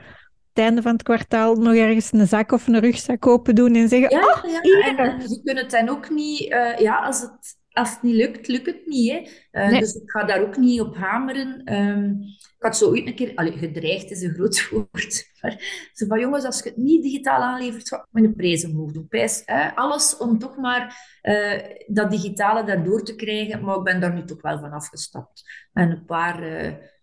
het 0.53 0.65
einde 0.65 0.83
van 0.83 0.93
het 0.93 1.03
kwartaal 1.03 1.55
nog 1.55 1.75
ergens 1.75 2.13
een 2.13 2.27
zak 2.27 2.53
of 2.53 2.67
een 2.67 2.81
rugzak 2.81 3.27
open 3.27 3.55
doen 3.55 3.75
en 3.75 3.89
zeggen: 3.89 4.11
Ja, 4.11 4.43
oh, 4.45 4.51
ja. 4.51 4.97
En, 4.97 5.19
kunt 5.45 5.59
het 5.59 5.71
dan 5.71 5.89
ook 5.89 6.11
niet, 6.11 6.41
uh, 6.41 6.79
ja, 6.79 6.97
als 6.97 7.21
het, 7.21 7.57
als 7.71 7.91
het 7.91 8.03
niet 8.03 8.15
lukt, 8.15 8.49
lukt 8.49 8.67
het 8.67 8.87
niet. 8.87 9.11
Hè? 9.11 9.19
Uh, 9.65 9.71
nee. 9.71 9.81
Dus 9.81 9.95
ik 9.95 10.11
ga 10.11 10.25
daar 10.25 10.41
ook 10.41 10.57
niet 10.57 10.81
op 10.81 10.97
hameren. 10.97 11.75
Um, 11.75 12.21
ik 12.59 12.69
had 12.69 12.77
zo 12.77 12.89
ooit 12.89 13.07
een 13.07 13.15
keer, 13.15 13.33
allee, 13.35 13.59
gedreigd 13.59 14.11
is 14.11 14.23
een 14.23 14.35
groot 14.35 14.69
woord, 14.71 15.31
maar 15.41 15.89
zo 15.93 16.07
van 16.07 16.21
jongens, 16.21 16.45
als 16.45 16.59
je 16.63 16.69
het 16.69 16.77
niet 16.77 17.03
digitaal 17.03 17.41
aanlevert, 17.41 17.89
ga 17.89 17.97
ik 17.97 18.07
mijn 18.11 18.35
prijs 18.35 18.65
omhoog 18.65 18.93
doen. 18.93 19.09
Prijs, 19.09 19.43
hè? 19.45 19.75
Alles 19.75 20.17
om 20.17 20.39
toch 20.39 20.57
maar 20.57 20.97
uh, 21.23 21.61
dat 21.87 22.11
digitale 22.11 22.65
daardoor 22.65 23.03
te 23.03 23.15
krijgen, 23.15 23.65
maar 23.65 23.77
ik 23.77 23.83
ben 23.83 24.01
daar 24.01 24.15
nu 24.15 24.25
toch 24.25 24.43
wel 24.43 24.59
van 24.59 24.73
afgestapt. 24.73 25.43
En 25.73 25.91
een 25.91 26.05
paar 26.05 26.43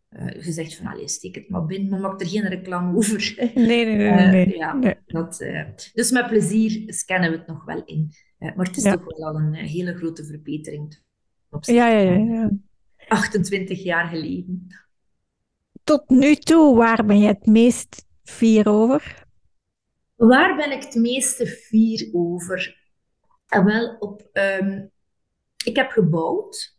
uh, 0.09 0.43
gezegd 0.43 0.75
van, 0.75 0.87
allee, 0.87 1.07
steek 1.07 1.35
het 1.35 1.49
maar 1.49 1.65
binnen, 1.65 1.89
maar 1.89 1.99
maak 1.99 2.21
er 2.21 2.27
geen 2.27 2.47
reclame 2.47 2.97
over. 2.97 3.33
Nee, 3.55 3.85
nee, 3.85 3.95
nee. 3.95 4.27
Nee, 4.27 4.57
ja, 4.57 4.73
nee. 4.73 4.95
Dat, 5.05 5.41
uh, 5.41 5.63
dus 5.93 6.11
met 6.11 6.27
plezier 6.27 6.93
scannen 6.93 7.31
we 7.31 7.37
het 7.37 7.47
nog 7.47 7.65
wel 7.65 7.83
in. 7.85 8.11
maar 8.39 8.65
het 8.65 8.77
is 8.77 8.83
ja. 8.83 8.91
toch 8.91 9.03
wel 9.05 9.27
al 9.27 9.35
een 9.35 9.53
hele 9.53 9.95
grote 9.95 10.25
verbetering. 10.25 10.99
Ja, 11.59 11.87
ja, 11.87 11.99
ja, 11.99 12.17
ja. 12.17 12.51
28 13.07 13.83
jaar 13.83 14.07
geleden. 14.07 14.67
Tot 15.83 16.09
nu 16.09 16.35
toe, 16.35 16.75
waar 16.75 17.05
ben 17.05 17.19
je 17.19 17.27
het 17.27 17.45
meest 17.45 18.05
fier 18.23 18.69
over? 18.69 19.27
Waar 20.15 20.55
ben 20.55 20.71
ik 20.71 20.83
het 20.83 20.95
meeste 20.95 21.47
fier 21.47 22.09
over? 22.13 22.77
En 23.47 23.65
wel, 23.65 23.95
op, 23.99 24.29
um, 24.33 24.91
ik 25.65 25.75
heb 25.75 25.91
gebouwd 25.91 26.77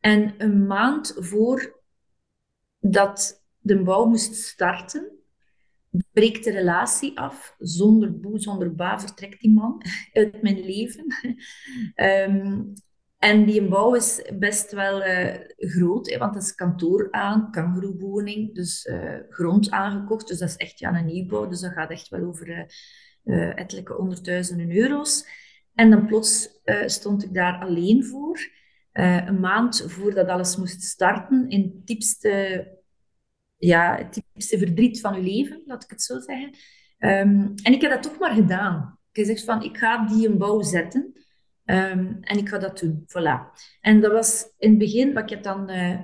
en 0.00 0.34
een 0.38 0.66
maand 0.66 1.14
voor 1.18 1.81
dat 2.82 3.44
de 3.58 3.82
bouw 3.82 4.04
moest 4.04 4.34
starten, 4.34 5.10
breekt 6.12 6.44
de 6.44 6.50
relatie 6.50 7.18
af. 7.18 7.54
Zonder 7.58 8.20
boe, 8.20 8.38
zonder 8.38 8.74
ba 8.74 9.00
vertrekt 9.00 9.40
die 9.40 9.52
man 9.52 9.82
uit 10.12 10.42
mijn 10.42 10.64
leven. 10.64 11.06
um, 11.94 12.72
en 13.28 13.44
die 13.44 13.68
bouw 13.68 13.94
is 13.94 14.22
best 14.38 14.72
wel 14.72 15.06
uh, 15.06 15.34
groot, 15.56 16.10
hè, 16.10 16.18
want 16.18 16.34
dat 16.34 16.42
is 16.42 16.54
kantoor 16.54 17.08
aan, 17.10 17.50
kangeroewoning, 17.50 18.54
dus 18.54 18.84
uh, 18.84 19.18
grond 19.28 19.70
aangekocht. 19.70 20.28
Dus 20.28 20.38
dat 20.38 20.48
is 20.48 20.56
echt 20.56 20.78
ja, 20.78 20.98
een 20.98 21.06
nieuwbouw, 21.06 21.48
dus 21.48 21.60
dat 21.60 21.72
gaat 21.72 21.90
echt 21.90 22.08
wel 22.08 22.24
over 22.24 22.74
ettelijke 23.56 23.92
honderdduizenden 23.92 24.76
euro's. 24.76 25.26
En 25.74 25.90
dan 25.90 26.06
plots 26.06 26.60
stond 26.86 27.24
ik 27.24 27.34
daar 27.34 27.60
alleen 27.60 28.04
voor. 28.04 28.38
Uh, 28.92 29.26
een 29.26 29.40
maand 29.40 29.84
voordat 29.86 30.28
alles 30.28 30.56
moest 30.56 30.82
starten, 30.82 31.48
in 31.48 31.62
het 31.62 31.86
diepste, 31.86 32.66
ja, 33.56 33.96
het 33.96 34.22
verdriet 34.34 35.00
van 35.00 35.14
uw 35.14 35.22
leven, 35.22 35.62
laat 35.66 35.84
ik 35.84 35.90
het 35.90 36.02
zo 36.02 36.20
zeggen. 36.20 36.50
Um, 36.98 37.54
en 37.62 37.72
ik 37.72 37.80
heb 37.80 37.90
dat 37.90 38.02
toch 38.02 38.18
maar 38.18 38.34
gedaan. 38.34 38.98
Ik 39.10 39.16
heb 39.16 39.26
gezegd 39.26 39.44
van, 39.44 39.62
ik 39.62 39.76
ga 39.76 40.06
die 40.06 40.28
een 40.28 40.38
bouw 40.38 40.62
zetten. 40.62 41.12
Um, 41.64 42.18
en 42.20 42.38
ik 42.38 42.48
ga 42.48 42.58
dat 42.58 42.78
doen, 42.78 43.04
voilà. 43.06 43.60
En 43.80 44.00
dat 44.00 44.12
was 44.12 44.52
in 44.58 44.70
het 44.70 44.78
begin, 44.78 45.12
maar 45.12 45.22
ik 45.22 45.30
heb 45.30 45.42
dan, 45.42 45.70
uh, 45.70 46.00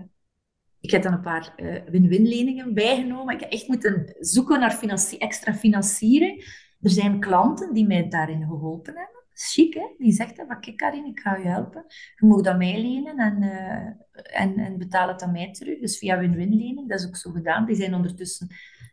ik 0.80 0.90
heb 0.90 1.02
dan 1.02 1.12
een 1.12 1.20
paar 1.20 1.54
uh, 1.56 1.82
win-win 1.90 2.26
leningen 2.26 2.74
bijgenomen. 2.74 3.34
Ik 3.34 3.40
heb 3.40 3.52
echt 3.52 3.68
moeten 3.68 4.16
zoeken 4.18 4.60
naar 4.60 5.04
extra 5.18 5.54
financiering. 5.54 6.66
Er 6.80 6.90
zijn 6.90 7.20
klanten 7.20 7.74
die 7.74 7.86
mij 7.86 8.08
daarin 8.08 8.42
geholpen 8.42 8.96
hebben 8.96 9.17
chic? 9.40 9.78
Die 9.98 10.12
zegt, 10.12 10.42
van, 10.46 10.60
kijk 10.60 10.76
Karin, 10.76 11.04
ik 11.04 11.20
ga 11.20 11.36
je 11.36 11.48
helpen. 11.48 11.84
Je 12.16 12.26
mag 12.26 12.40
dat 12.40 12.58
mij 12.58 12.80
lenen 12.80 13.18
en, 13.18 13.42
uh, 13.42 14.40
en, 14.40 14.58
en 14.58 14.78
betaal 14.78 15.08
het 15.08 15.22
aan 15.22 15.32
mij 15.32 15.52
terug. 15.52 15.80
Dus 15.80 15.98
via 15.98 16.18
win-win 16.18 16.54
lening, 16.54 16.88
dat 16.88 17.00
is 17.00 17.06
ook 17.06 17.16
zo 17.16 17.30
gedaan. 17.30 17.66
Die 17.66 17.76
zijn 17.76 17.94
ondertussen 17.94 18.48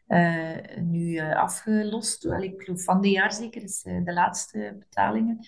uh, 0.08 0.78
nu 0.82 1.12
uh, 1.12 1.36
afgelost. 1.36 2.24
Wel, 2.24 2.42
ik 2.42 2.62
geloof 2.62 2.84
van 2.84 3.02
de 3.02 3.10
jaar 3.10 3.34
zeker, 3.34 3.64
is 3.64 3.82
de 3.82 4.14
laatste 4.14 4.76
betalingen. 4.80 5.40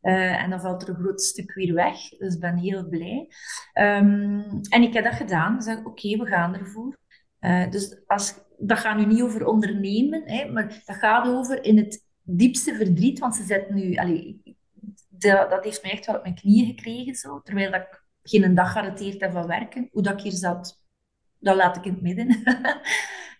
en 0.00 0.50
dan 0.50 0.60
valt 0.60 0.82
er 0.82 0.88
een 0.88 1.02
groot 1.02 1.22
stuk 1.22 1.54
weer 1.54 1.74
weg. 1.74 2.08
Dus 2.08 2.34
ik 2.34 2.40
ben 2.40 2.56
heel 2.56 2.88
blij. 2.88 3.28
Um, 3.74 4.60
en 4.68 4.82
ik 4.82 4.92
heb 4.92 5.04
dat 5.04 5.14
gedaan. 5.14 5.58
Dus 5.58 5.76
oké, 5.76 5.88
okay, 5.88 6.16
we 6.18 6.26
gaan 6.26 6.54
ervoor. 6.54 6.96
dus 7.70 8.02
als, 8.06 8.34
dat 8.58 8.78
gaat 8.78 8.96
nu 8.96 9.06
niet 9.06 9.22
over 9.22 9.46
ondernemen, 9.46 10.22
hè, 10.24 10.50
maar 10.52 10.82
dat 10.84 10.96
gaat 10.96 11.26
over 11.26 11.64
in 11.64 11.76
het 11.76 12.03
diepste 12.24 12.74
verdriet, 12.74 13.18
want 13.18 13.36
ze 13.36 13.44
zetten 13.44 13.74
nu... 13.74 13.96
Allee, 13.96 14.42
dat, 15.08 15.50
dat 15.50 15.64
heeft 15.64 15.82
mij 15.82 15.92
echt 15.92 16.06
wel 16.06 16.16
op 16.16 16.22
mijn 16.22 16.34
knieën 16.34 16.66
gekregen, 16.66 17.14
zo, 17.14 17.40
terwijl 17.40 17.70
dat 17.70 17.80
ik 17.80 18.02
geen 18.22 18.54
dag 18.54 18.72
gearrêteerd 18.72 19.18
heb 19.18 19.32
van 19.32 19.46
werken. 19.46 19.88
Hoe 19.92 20.02
dat 20.02 20.12
ik 20.12 20.20
hier 20.20 20.32
zat, 20.32 20.82
dat 21.38 21.56
laat 21.56 21.76
ik 21.76 21.84
in 21.84 21.92
het 21.92 22.02
midden. 22.02 22.28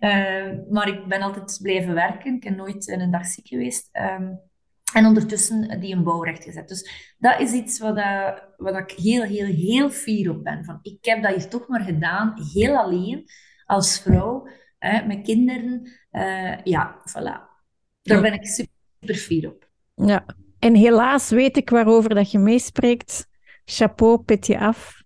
uh, 0.01 0.69
maar 0.75 0.89
ik 0.89 1.07
ben 1.07 1.23
altijd 1.23 1.59
blijven 1.63 1.95
werken. 1.95 2.35
Ik 2.35 2.41
ben 2.41 2.57
nooit 2.57 2.89
een 2.89 3.11
dag 3.11 3.27
ziek 3.27 3.49
geweest. 3.49 3.89
Um, 3.93 4.41
en 4.95 5.07
ondertussen 5.07 5.81
die 5.81 5.95
een 5.95 6.03
bouwrecht 6.03 6.45
gezet. 6.45 6.69
Dus 6.69 7.15
dat 7.19 7.41
is 7.41 7.53
iets 7.53 7.79
wat, 7.79 7.97
uh, 7.97 8.31
wat 8.57 8.77
ik 8.77 8.91
heel, 8.91 9.23
heel, 9.23 9.47
heel 9.47 9.91
fier 9.91 10.31
op 10.31 10.45
ben. 10.45 10.65
Van, 10.65 10.79
ik 10.83 11.05
heb 11.05 11.23
dat 11.23 11.35
hier 11.35 11.49
toch 11.49 11.69
maar 11.69 11.81
gedaan, 11.81 12.35
heel 12.53 12.77
alleen, 12.77 13.25
als 13.65 14.01
vrouw, 14.01 14.49
hè, 14.79 15.07
met 15.07 15.23
kinderen. 15.23 15.91
Uh, 16.13 16.63
ja, 16.65 16.97
voilà. 17.11 17.53
Daar 18.03 18.21
ben 18.21 18.33
ik 18.33 18.47
super 18.47 18.74
super 19.05 19.23
fier 19.23 19.49
op. 19.49 19.69
Ja. 19.95 20.25
En 20.59 20.75
helaas 20.75 21.31
weet 21.31 21.57
ik 21.57 21.71
waarover 21.71 22.15
dat 22.15 22.31
je 22.31 22.39
meespreekt. 22.39 23.27
Chapeau, 23.65 24.19
petje 24.19 24.59
af. 24.59 25.03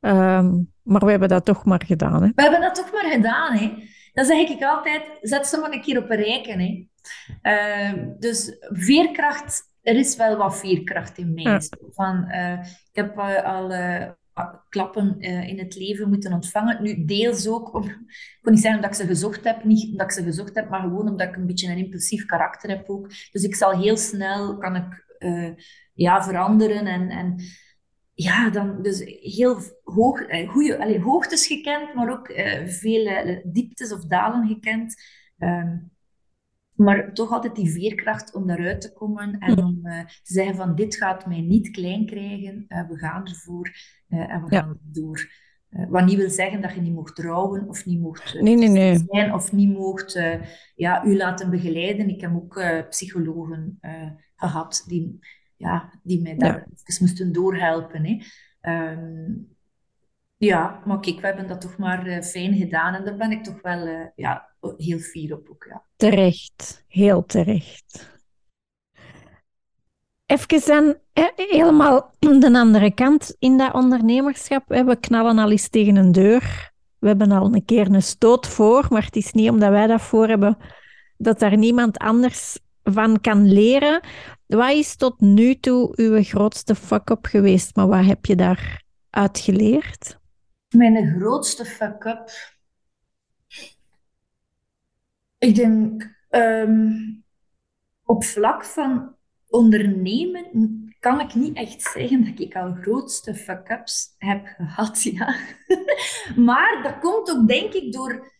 Ehm, 0.00 0.50
maar 0.82 1.04
we 1.04 1.10
hebben 1.10 1.28
dat 1.28 1.44
toch 1.44 1.64
maar 1.64 1.82
gedaan. 1.86 2.22
Hè? 2.22 2.28
We 2.34 2.42
hebben 2.42 2.60
dat 2.60 2.74
toch 2.74 2.92
maar 2.92 3.10
gedaan. 3.10 3.56
Hè? 3.56 3.72
Dan 4.12 4.24
zeg 4.24 4.48
ik 4.48 4.62
altijd, 4.62 5.02
zet 5.20 5.46
ze 5.46 5.58
maar 5.58 5.72
een 5.72 5.82
keer 5.82 5.98
op 5.98 6.10
een 6.10 6.16
rijken. 6.16 6.60
Hè? 6.60 6.88
Ehm, 7.42 8.08
dus 8.18 8.56
veerkracht, 8.60 9.62
er 9.82 9.94
is 9.94 10.16
wel 10.16 10.36
wat 10.36 10.58
veerkracht 10.58 11.18
in 11.18 11.34
mij. 11.34 11.60
Van, 11.90 12.24
uh, 12.28 12.52
ik 12.62 12.90
heb 12.92 13.18
uh, 13.18 13.44
al 13.44 13.72
uh, 13.72 14.08
klappen 14.68 15.20
in 15.20 15.58
het 15.58 15.76
leven 15.76 16.08
moeten 16.08 16.32
ontvangen. 16.32 16.82
Nu, 16.82 17.04
deels 17.04 17.48
ook, 17.48 17.74
om, 17.74 17.84
ik 17.84 18.38
niet 18.42 18.60
zeggen 18.60 18.80
dat 18.80 18.90
ik 18.90 18.96
ze 18.96 19.06
gezocht 19.06 19.44
heb, 19.44 19.64
niet 19.64 19.90
omdat 19.90 20.06
ik 20.06 20.12
ze 20.12 20.22
gezocht 20.22 20.54
heb, 20.54 20.68
maar 20.68 20.80
gewoon 20.80 21.08
omdat 21.08 21.28
ik 21.28 21.36
een 21.36 21.46
beetje 21.46 21.70
een 21.70 21.78
impulsief 21.78 22.26
karakter 22.26 22.70
heb 22.70 22.88
ook. 22.88 23.08
Dus 23.32 23.42
ik 23.42 23.54
zal 23.54 23.80
heel 23.80 23.96
snel, 23.96 24.58
kan 24.58 24.76
ik 24.76 25.06
ja, 25.92 26.22
veranderen 26.22 26.86
en... 26.86 27.10
en 27.10 27.42
ja, 28.14 28.50
dan 28.50 28.82
dus 28.82 29.02
heel 29.20 29.60
hoog, 29.82 30.46
goede, 30.46 30.78
allez, 30.78 31.02
hoogtes 31.02 31.46
gekend, 31.46 31.94
maar 31.94 32.10
ook 32.10 32.28
uh, 32.28 32.66
veel 32.66 33.40
dieptes 33.44 33.92
of 33.92 34.04
dalen 34.04 34.46
gekend. 34.46 34.94
Um, 35.38 35.90
maar 36.80 37.12
toch 37.12 37.30
altijd 37.30 37.54
die 37.54 37.70
veerkracht 37.70 38.34
om 38.34 38.46
daaruit 38.46 38.80
te 38.80 38.92
komen 38.92 39.38
en 39.38 39.58
om 39.58 39.80
uh, 39.82 40.04
te 40.04 40.32
zeggen 40.32 40.56
van 40.56 40.74
dit 40.74 40.96
gaat 40.96 41.26
mij 41.26 41.40
niet 41.40 41.70
klein 41.70 42.06
krijgen, 42.06 42.64
uh, 42.68 42.88
we 42.88 42.96
gaan 42.96 43.26
ervoor 43.26 43.70
uh, 44.08 44.32
en 44.32 44.44
we 44.44 44.54
ja. 44.54 44.60
gaan 44.60 44.78
door. 44.82 45.30
wat 45.88 46.04
niet 46.04 46.16
wil 46.16 46.30
zeggen 46.30 46.60
dat 46.60 46.74
je 46.74 46.80
niet 46.80 46.94
mocht 46.94 47.16
trouwen 47.16 47.68
of 47.68 47.86
niet 47.86 48.00
mocht 48.00 48.40
nee, 48.40 48.56
nee, 48.56 48.68
nee. 48.68 49.04
zijn 49.08 49.34
of 49.34 49.52
niet 49.52 49.76
mocht 49.76 50.20
ja, 50.74 51.04
u 51.04 51.16
laten 51.16 51.50
begeleiden. 51.50 52.08
Ik 52.08 52.20
heb 52.20 52.34
ook 52.34 52.62
psychologen 52.88 53.78
gehad 54.36 54.84
die, 54.86 55.18
ja, 55.56 56.00
die 56.02 56.22
mij 56.22 56.36
daar 56.36 56.66
ja. 56.84 56.96
moesten 57.00 57.32
doorhelpen. 57.32 58.04
Hè. 58.04 58.18
Um, 58.92 59.58
ja, 60.40 60.82
maar 60.84 61.00
kijk, 61.00 61.20
we 61.20 61.26
hebben 61.26 61.48
dat 61.48 61.60
toch 61.60 61.76
maar 61.76 62.22
fijn 62.22 62.54
gedaan 62.54 62.94
en 62.94 63.04
daar 63.04 63.16
ben 63.16 63.30
ik 63.30 63.44
toch 63.44 63.62
wel 63.62 64.10
ja, 64.14 64.48
heel 64.76 64.98
fier 64.98 65.34
op 65.34 65.48
ook, 65.50 65.66
ja. 65.68 65.84
Terecht, 65.96 66.84
heel 66.88 67.24
terecht. 67.24 68.08
Even 70.26 70.66
dan 70.66 70.96
helemaal 71.36 72.14
de 72.18 72.50
andere 72.52 72.94
kant 72.94 73.36
in 73.38 73.56
dat 73.58 73.74
ondernemerschap. 73.74 74.68
We 74.68 74.96
knallen 75.00 75.38
al 75.38 75.50
eens 75.50 75.68
tegen 75.68 75.96
een 75.96 76.12
deur. 76.12 76.72
We 76.98 77.06
hebben 77.06 77.32
al 77.32 77.54
een 77.54 77.64
keer 77.64 77.94
een 77.94 78.02
stoot 78.02 78.46
voor, 78.46 78.86
maar 78.90 79.04
het 79.04 79.16
is 79.16 79.32
niet 79.32 79.50
omdat 79.50 79.70
wij 79.70 79.86
dat 79.86 80.00
voor 80.00 80.28
hebben 80.28 80.56
dat 81.16 81.38
daar 81.38 81.56
niemand 81.56 81.98
anders 81.98 82.58
van 82.82 83.20
kan 83.20 83.52
leren. 83.52 84.00
Wat 84.46 84.70
is 84.70 84.96
tot 84.96 85.20
nu 85.20 85.54
toe 85.54 85.92
uw 85.94 86.22
grootste 86.22 86.74
fuck-up 86.74 87.26
geweest, 87.26 87.76
maar 87.76 87.88
wat 87.88 88.04
heb 88.04 88.26
je 88.26 88.36
daar 88.36 88.82
uitgeleerd? 89.10 90.19
Mijn 90.70 91.16
grootste 91.18 91.64
fuck-up 91.64 92.30
ik 95.40 95.54
denk 95.54 96.16
um, 96.30 97.24
op 98.04 98.24
vlak 98.24 98.64
van 98.64 99.14
ondernemen 99.48 100.44
kan 100.98 101.20
ik 101.20 101.34
niet 101.34 101.56
echt 101.56 101.82
zeggen 101.82 102.24
dat 102.24 102.40
ik 102.40 102.56
al 102.56 102.72
grootste 102.72 103.34
fuck-ups 103.34 104.14
heb 104.18 104.46
gehad. 104.46 105.02
Ja. 105.12 105.36
maar 106.36 106.80
dat 106.82 106.98
komt 106.98 107.30
ook, 107.30 107.48
denk 107.48 107.72
ik, 107.72 107.92
door, 107.92 108.32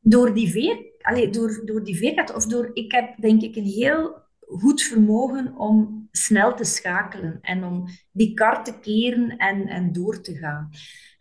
door 0.00 0.34
die 0.34 0.50
veer, 0.50 0.92
allez, 1.00 1.30
door, 1.30 1.62
door 1.64 1.84
die 1.84 1.96
veerkracht. 1.96 2.34
Of 2.34 2.46
door, 2.46 2.70
ik 2.72 2.92
heb 2.92 3.20
denk 3.20 3.42
ik 3.42 3.56
een 3.56 3.64
heel 3.64 4.22
goed 4.40 4.82
vermogen 4.82 5.56
om 5.56 6.08
snel 6.10 6.54
te 6.54 6.64
schakelen 6.64 7.38
en 7.40 7.64
om 7.64 7.84
die 8.12 8.34
kar 8.34 8.64
te 8.64 8.78
keren 8.78 9.36
en, 9.36 9.66
en 9.66 9.92
door 9.92 10.20
te 10.20 10.36
gaan. 10.36 10.70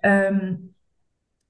Um, 0.02 0.76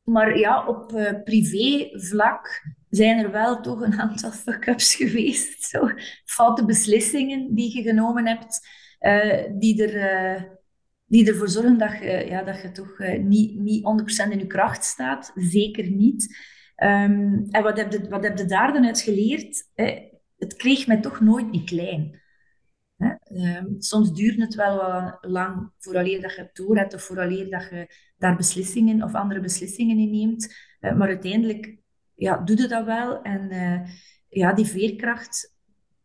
maar 0.03 0.37
ja, 0.37 0.67
op 0.67 0.87
privé 1.23 1.89
vlak 1.91 2.63
zijn 2.89 3.23
er 3.23 3.31
wel 3.31 3.61
toch 3.61 3.81
een 3.81 3.99
aantal 3.99 4.31
fuck-ups 4.31 4.95
geweest. 5.01 5.63
Zo, 5.63 5.89
foute 6.25 6.65
beslissingen 6.65 7.55
die 7.55 7.75
je 7.75 7.81
genomen 7.81 8.27
hebt, 8.27 8.67
uh, 8.99 9.59
die, 9.59 9.87
er, 9.87 10.35
uh, 10.35 10.43
die 11.05 11.27
ervoor 11.27 11.49
zorgen 11.49 11.77
dat 11.77 11.91
je, 11.91 12.25
ja, 12.29 12.43
dat 12.43 12.61
je 12.61 12.71
toch 12.71 12.99
niet, 13.21 13.59
niet 13.59 13.83
100% 14.27 14.31
in 14.31 14.39
je 14.39 14.47
kracht 14.47 14.83
staat. 14.83 15.31
Zeker 15.35 15.89
niet. 15.89 16.37
Um, 16.83 17.45
en 17.49 17.63
wat 17.63 17.77
heb, 17.77 17.91
je, 17.91 18.09
wat 18.09 18.23
heb 18.23 18.37
je 18.37 18.45
daar 18.45 18.73
dan 18.73 18.85
uit 18.85 19.01
geleerd? 19.01 19.67
het 20.37 20.55
kreeg 20.55 20.87
mij 20.87 20.99
toch 20.99 21.19
nooit 21.19 21.51
niet 21.51 21.69
klein. 21.69 22.21
Um, 22.99 23.75
soms 23.81 24.13
duurt 24.13 24.39
het 24.39 24.55
wel 24.55 24.77
wat 24.77 25.17
lang 25.21 25.71
vooraleer 25.77 26.21
dat 26.21 26.35
je 26.35 26.41
het 26.41 26.55
door 26.55 26.77
hebt 26.77 26.93
of 26.93 27.03
vooraleer 27.03 27.49
dat 27.49 27.67
je 27.69 27.95
daar 28.17 28.35
beslissingen 28.35 29.03
of 29.03 29.13
andere 29.13 29.39
beslissingen 29.39 29.97
in 29.97 30.11
neemt. 30.11 30.55
maar 30.79 31.07
uiteindelijk 31.07 31.77
ja, 32.15 32.37
doe 32.37 32.57
je 32.57 32.67
dat 32.67 32.85
wel. 32.85 33.21
En 33.21 33.51
uh, 33.51 33.81
ja, 34.29 34.53
die 34.53 34.65
veerkracht, 34.65 35.55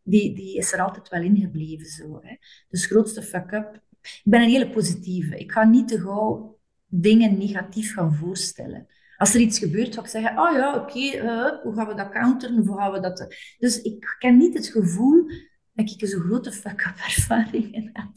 die, 0.03 0.35
die 0.35 0.57
is 0.57 0.73
er 0.73 0.81
altijd 0.81 1.09
wel 1.09 1.21
in 1.21 1.37
gebleven. 1.37 1.85
Zo, 1.85 2.19
hè. 2.23 2.35
Dus 2.69 2.85
grootste 2.85 3.21
fuck-up. 3.21 3.83
Ik 4.01 4.21
ben 4.23 4.41
een 4.41 4.49
hele 4.49 4.69
positieve. 4.69 5.37
Ik 5.37 5.51
ga 5.51 5.63
niet 5.63 5.87
te 5.87 5.99
gauw 5.99 6.59
dingen 6.87 7.37
negatief 7.37 7.93
gaan 7.93 8.15
voorstellen. 8.15 8.87
Als 9.17 9.33
er 9.33 9.39
iets 9.39 9.59
gebeurt, 9.59 9.93
ga 9.93 10.01
ik 10.01 10.07
zeggen, 10.07 10.39
oh 10.39 10.51
ja, 10.51 10.75
oké, 10.75 10.99
uh, 10.99 11.61
hoe 11.63 11.73
gaan 11.75 11.87
we 11.87 11.93
dat 11.93 12.09
counteren? 12.09 12.65
Hoe 12.65 12.77
gaan 12.77 12.91
we 12.91 12.99
dat... 12.99 13.35
Dus 13.57 13.81
ik 13.81 14.15
ken 14.19 14.37
niet 14.37 14.53
het 14.53 14.67
gevoel 14.67 15.29
dat 15.75 15.89
ik 15.89 16.07
zo'n 16.07 16.21
grote 16.21 16.51
fuck-up 16.51 16.97
ervaringen 17.15 17.89
heb. 17.93 18.11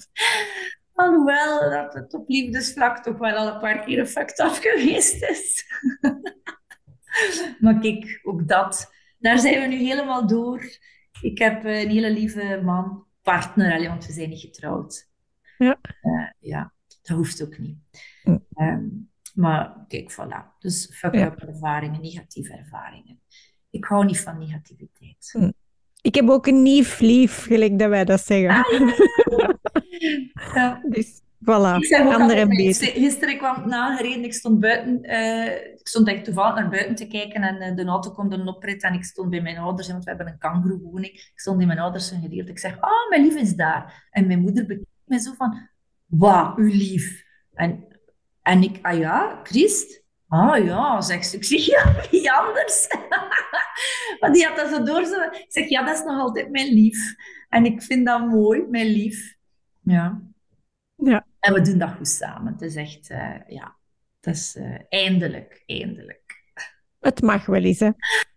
Alhoewel 0.93 1.71
dat 1.71 1.95
het 1.95 2.15
op 2.15 2.29
liefdesvlak 2.29 3.03
toch 3.03 3.19
wel 3.19 3.37
al 3.37 3.55
een 3.55 3.61
paar 3.61 3.85
keer 3.85 3.99
een 3.99 4.07
fucked 4.07 4.39
up 4.39 4.53
geweest 4.61 5.23
is. 5.23 5.65
maar 7.61 7.79
kijk, 7.79 8.21
ook 8.23 8.49
dat. 8.49 8.93
Daar 9.19 9.39
zijn 9.39 9.61
we 9.61 9.67
nu 9.67 9.77
helemaal 9.77 10.27
door. 10.27 10.79
Ik 11.21 11.39
heb 11.39 11.65
een 11.65 11.89
hele 11.89 12.13
lieve 12.13 12.61
man, 12.65 13.07
partner, 13.23 13.73
alleen, 13.73 13.89
want 13.89 14.07
we 14.07 14.13
zijn 14.13 14.29
niet 14.29 14.41
getrouwd. 14.41 15.11
Ja. 15.59 15.79
Uh, 16.03 16.31
ja, 16.39 16.73
dat 16.87 17.17
hoeft 17.17 17.43
ook 17.43 17.59
niet. 17.59 17.79
Hm. 18.23 18.39
Um, 18.55 19.11
maar 19.35 19.85
kijk, 19.89 20.13
voilà. 20.13 20.59
Dus 20.59 20.91
fuck-up 20.93 21.39
ervaringen, 21.39 22.01
negatieve 22.01 22.53
ervaringen. 22.53 23.21
Ik 23.71 23.85
hou 23.85 24.05
niet 24.05 24.21
van 24.21 24.39
negativiteit. 24.39 25.35
Ik 26.09 26.15
heb 26.15 26.29
ook 26.29 26.47
een 26.47 26.63
nieuw 26.63 26.85
lief, 26.99 27.45
gelijk 27.45 27.79
dat 27.79 27.89
wij 27.89 28.05
dat 28.05 28.21
zeggen. 28.25 28.49
Ah, 28.49 28.65
ja. 30.55 30.81
Dus 30.89 31.21
Voilà, 31.45 31.79
andere 31.91 32.41
en 32.41 32.49
beter. 32.49 32.87
Gisteren 32.87 33.39
kwam 33.39 33.57
ik 33.57 33.65
nagereden, 33.65 34.25
ik 34.25 34.35
stond 34.35 34.61
buiten, 34.61 35.05
uh, 35.05 35.55
ik 35.55 35.89
stond 35.89 36.09
echt 36.09 36.25
toevallig 36.25 36.55
naar 36.55 36.69
buiten 36.69 36.95
te 36.95 37.07
kijken 37.07 37.43
en 37.43 37.71
uh, 37.71 37.77
de 37.77 37.85
auto 37.85 38.11
komt 38.11 38.33
een 38.33 38.49
oprit 38.49 38.83
en 38.83 38.95
ik 38.95 39.05
stond 39.05 39.31
bij 39.31 39.41
mijn 39.41 39.59
ouders, 39.59 39.89
want 39.89 40.05
we 40.05 40.11
hebben 40.11 40.27
een 40.27 40.39
kangoeroewoning. 40.39 41.13
Ik 41.13 41.33
stond 41.35 41.61
in 41.61 41.67
mijn 41.67 41.79
ouders 41.79 42.11
een 42.11 42.21
gedeelte. 42.21 42.51
Ik 42.51 42.59
zeg, 42.59 42.81
ah, 42.81 42.91
oh, 42.91 43.09
mijn 43.09 43.23
lief 43.23 43.35
is 43.35 43.55
daar. 43.55 44.09
En 44.11 44.27
mijn 44.27 44.41
moeder 44.41 44.67
bekijkt 44.67 44.91
mij 45.05 45.19
zo 45.19 45.33
van, 45.37 45.69
wauw, 46.07 46.57
uw 46.57 46.73
lief. 46.73 47.25
En, 47.55 47.85
en 48.43 48.63
ik, 48.63 48.79
ah 48.83 48.99
ja, 48.99 49.41
Christ? 49.43 50.03
Ah 50.29 50.65
ja, 50.65 51.01
zegt 51.01 51.27
ze. 51.27 51.37
Ik 51.37 51.45
zeg, 51.45 51.67
ja, 51.67 51.95
wie 52.11 52.33
anders? 52.33 52.87
Want 54.21 54.35
die 54.35 54.47
had 54.47 54.57
dat 54.57 54.69
zo 54.69 54.83
door. 54.83 55.05
Zo. 55.05 55.21
Ik 55.23 55.45
zeg, 55.49 55.69
ja, 55.69 55.85
dat 55.85 55.95
is 55.95 56.05
nog 56.05 56.21
altijd 56.21 56.51
mijn 56.51 56.73
lief. 56.73 57.15
En 57.49 57.65
ik 57.65 57.83
vind 57.83 58.07
dat 58.07 58.27
mooi, 58.27 58.67
mijn 58.69 58.87
lief. 58.87 59.37
Ja. 59.83 60.23
Ja. 60.95 61.27
En 61.41 61.53
we 61.55 61.61
doen 61.61 61.79
dat 61.79 61.91
goed 61.91 62.09
samen. 62.09 62.53
Het 62.53 62.63
is 62.63 62.75
echt, 62.75 63.11
uh, 63.11 63.35
ja, 63.49 63.77
het 64.21 64.35
is 64.35 64.57
uh, 64.57 64.79
eindelijk, 64.89 65.63
eindelijk. 65.67 66.43
Het 67.01 67.23
mag 67.23 67.47
wel 67.47 67.63
eens, 67.63 67.79
hè? 67.79 67.91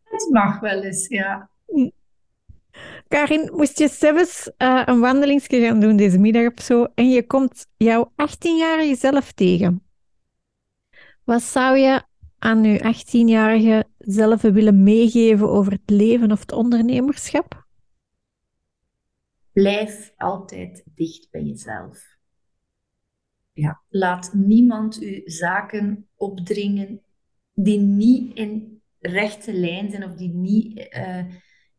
Het 0.04 0.30
mag 0.32 0.60
wel 0.60 0.82
eens, 0.82 1.08
ja. 1.08 1.49
Karin, 3.08 3.51
moest 3.54 3.80
je 3.80 3.88
zelfs 3.88 4.51
uh, 4.58 4.82
een 4.86 4.99
wandelingsje 4.99 5.62
gaan 5.62 5.80
doen 5.80 5.95
deze 5.95 6.19
middag 6.19 6.54
of 6.54 6.63
zo 6.63 6.88
en 6.95 7.10
je 7.10 7.25
komt 7.25 7.67
jouw 7.77 8.12
18-jarige 8.12 8.95
zelf 8.95 9.32
tegen. 9.32 9.90
Wat 11.31 11.43
zou 11.43 11.77
je 11.77 12.03
aan 12.39 12.63
je 12.63 12.95
18-jarige 12.95 13.85
zelf 13.97 14.41
willen 14.41 14.83
meegeven 14.83 15.49
over 15.49 15.71
het 15.71 15.89
leven 15.89 16.31
of 16.31 16.39
het 16.39 16.51
ondernemerschap? 16.51 17.67
Blijf 19.51 20.13
altijd 20.17 20.83
dicht 20.85 21.27
bij 21.29 21.43
jezelf. 21.43 22.17
Ja. 23.53 23.81
Laat 23.89 24.33
niemand 24.33 25.01
u 25.01 25.21
zaken 25.25 26.07
opdringen 26.15 27.01
die 27.53 27.79
niet 27.79 28.35
in 28.37 28.81
rechte 28.99 29.53
lijn 29.53 29.89
zijn 29.89 30.03
of 30.03 30.15
die 30.15 30.33
niet, 30.33 30.95
uh, 30.95 31.25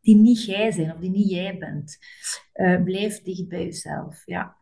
die 0.01 0.15
niet 0.15 0.45
jij 0.45 0.71
zijn 0.71 0.93
of 0.93 0.99
die 0.99 1.09
niet 1.09 1.29
jij 1.29 1.57
bent. 1.57 1.97
Uh, 2.53 2.83
blijf 2.83 3.21
dicht 3.21 3.47
bij 3.47 3.63
jezelf. 3.63 4.21
Ja. 4.25 4.57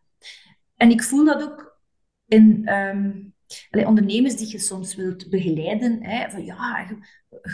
En 0.75 0.89
ik 0.89 1.03
voel 1.03 1.25
dat 1.25 1.43
ook 1.43 1.79
in 2.27 2.73
um, 2.73 3.33
ondernemers 3.71 4.35
die 4.35 4.51
je 4.51 4.59
soms 4.59 4.95
wilt 4.95 5.29
begeleiden. 5.29 6.03
Hè, 6.03 6.29
van 6.29 6.45
ja, 6.45 6.87
je, 6.89 6.97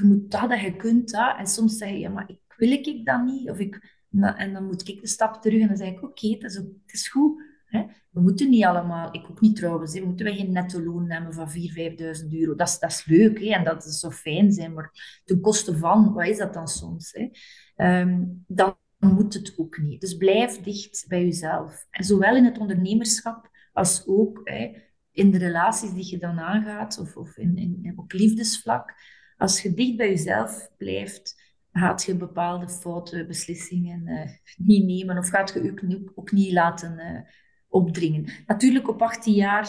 moet 0.06 0.32
dat 0.32 0.52
en 0.52 0.62
je 0.62 0.76
kunt 0.76 1.12
dat. 1.12 1.38
En 1.38 1.48
soms 1.48 1.78
zeg 1.78 1.90
je, 1.90 2.00
ja, 2.00 2.10
maar 2.10 2.30
ik, 2.30 2.40
wil 2.58 2.72
ik 2.72 3.06
dat 3.06 3.26
niet? 3.26 3.50
Of 3.50 3.60
ik, 3.60 3.96
En 4.12 4.54
dan 4.54 4.66
moet 4.66 4.88
ik 4.88 5.02
de 5.02 5.08
stap 5.08 5.42
terug 5.42 5.62
en 5.62 5.68
dan 5.68 5.78
zeg 5.78 5.88
ik, 5.88 6.04
oké, 6.04 6.28
het, 6.28 6.44
is, 6.44 6.56
het 6.56 6.70
is 6.86 7.08
goed. 7.08 7.42
Hè? 7.66 7.86
We 8.12 8.22
moeten 8.22 8.50
niet 8.50 8.64
allemaal, 8.64 9.16
ik 9.16 9.30
ook 9.30 9.42
niet 9.42 9.56
trouwens, 9.56 9.94
hè, 9.94 10.00
we 10.00 10.06
moeten 10.06 10.26
wij 10.26 10.36
geen 10.36 10.52
netto 10.52 10.82
loon 10.84 11.08
nemen 11.08 11.34
van 11.34 11.50
4.000, 11.50 12.22
5.000 12.24 12.32
euro. 12.32 12.56
Dat 12.56 12.68
is, 12.68 12.80
dat 12.80 12.92
is 12.92 13.06
leuk 13.06 13.40
hè, 13.40 13.54
en 13.54 13.64
dat 13.64 13.86
is 13.86 14.00
zo 14.00 14.10
fijn 14.10 14.52
zijn, 14.52 14.74
maar 14.74 15.22
ten 15.26 15.42
koste 15.42 15.78
van, 15.78 16.14
wat 16.14 16.28
is 16.28 16.38
dat 16.38 16.54
dan 16.54 16.68
soms? 16.68 17.12
Hè? 17.12 17.30
Ehm, 17.76 18.24
dan 18.48 18.78
moet 19.00 19.34
het 19.34 19.54
ook 19.58 19.78
niet. 19.78 20.02
Dus 20.02 20.18
blijf 20.18 20.62
dicht 20.62 21.06
bij 21.08 21.24
jezelf. 21.24 21.86
En 21.90 22.04
zowel 22.04 22.36
in 22.36 22.46
het 22.46 22.58
ondernemerschap 22.58 23.50
als 23.74 24.08
ook 24.08 24.42
hè, 24.44 24.72
in 25.18 25.32
de 25.32 25.38
relaties 25.38 25.94
die 25.94 26.10
je 26.10 26.18
dan 26.18 26.40
aangaat, 26.40 27.00
of, 27.00 27.16
of 27.16 27.38
in, 27.38 27.58
in, 27.58 27.94
op 27.96 28.12
liefdesvlak. 28.12 28.94
Als 29.38 29.62
je 29.62 29.74
dicht 29.74 29.98
bij 29.98 30.10
jezelf 30.10 30.70
blijft, 30.78 31.42
gaat 31.72 32.04
je 32.04 32.16
bepaalde 32.16 32.70
foute 32.70 33.26
beslissingen 33.26 34.08
uh, 34.08 34.30
niet 34.58 34.86
nemen 34.86 35.18
of 35.18 35.30
gaat 35.30 35.54
je 35.54 35.64
je 35.64 36.12
ook, 36.16 36.32
niet 36.32 36.52
laten 36.52 37.00
uh, 37.00 37.20
opdringen. 37.68 38.30
Natuurlijk 38.48 38.88
op 38.88 39.02
18 39.02 39.34
jaar, 39.34 39.66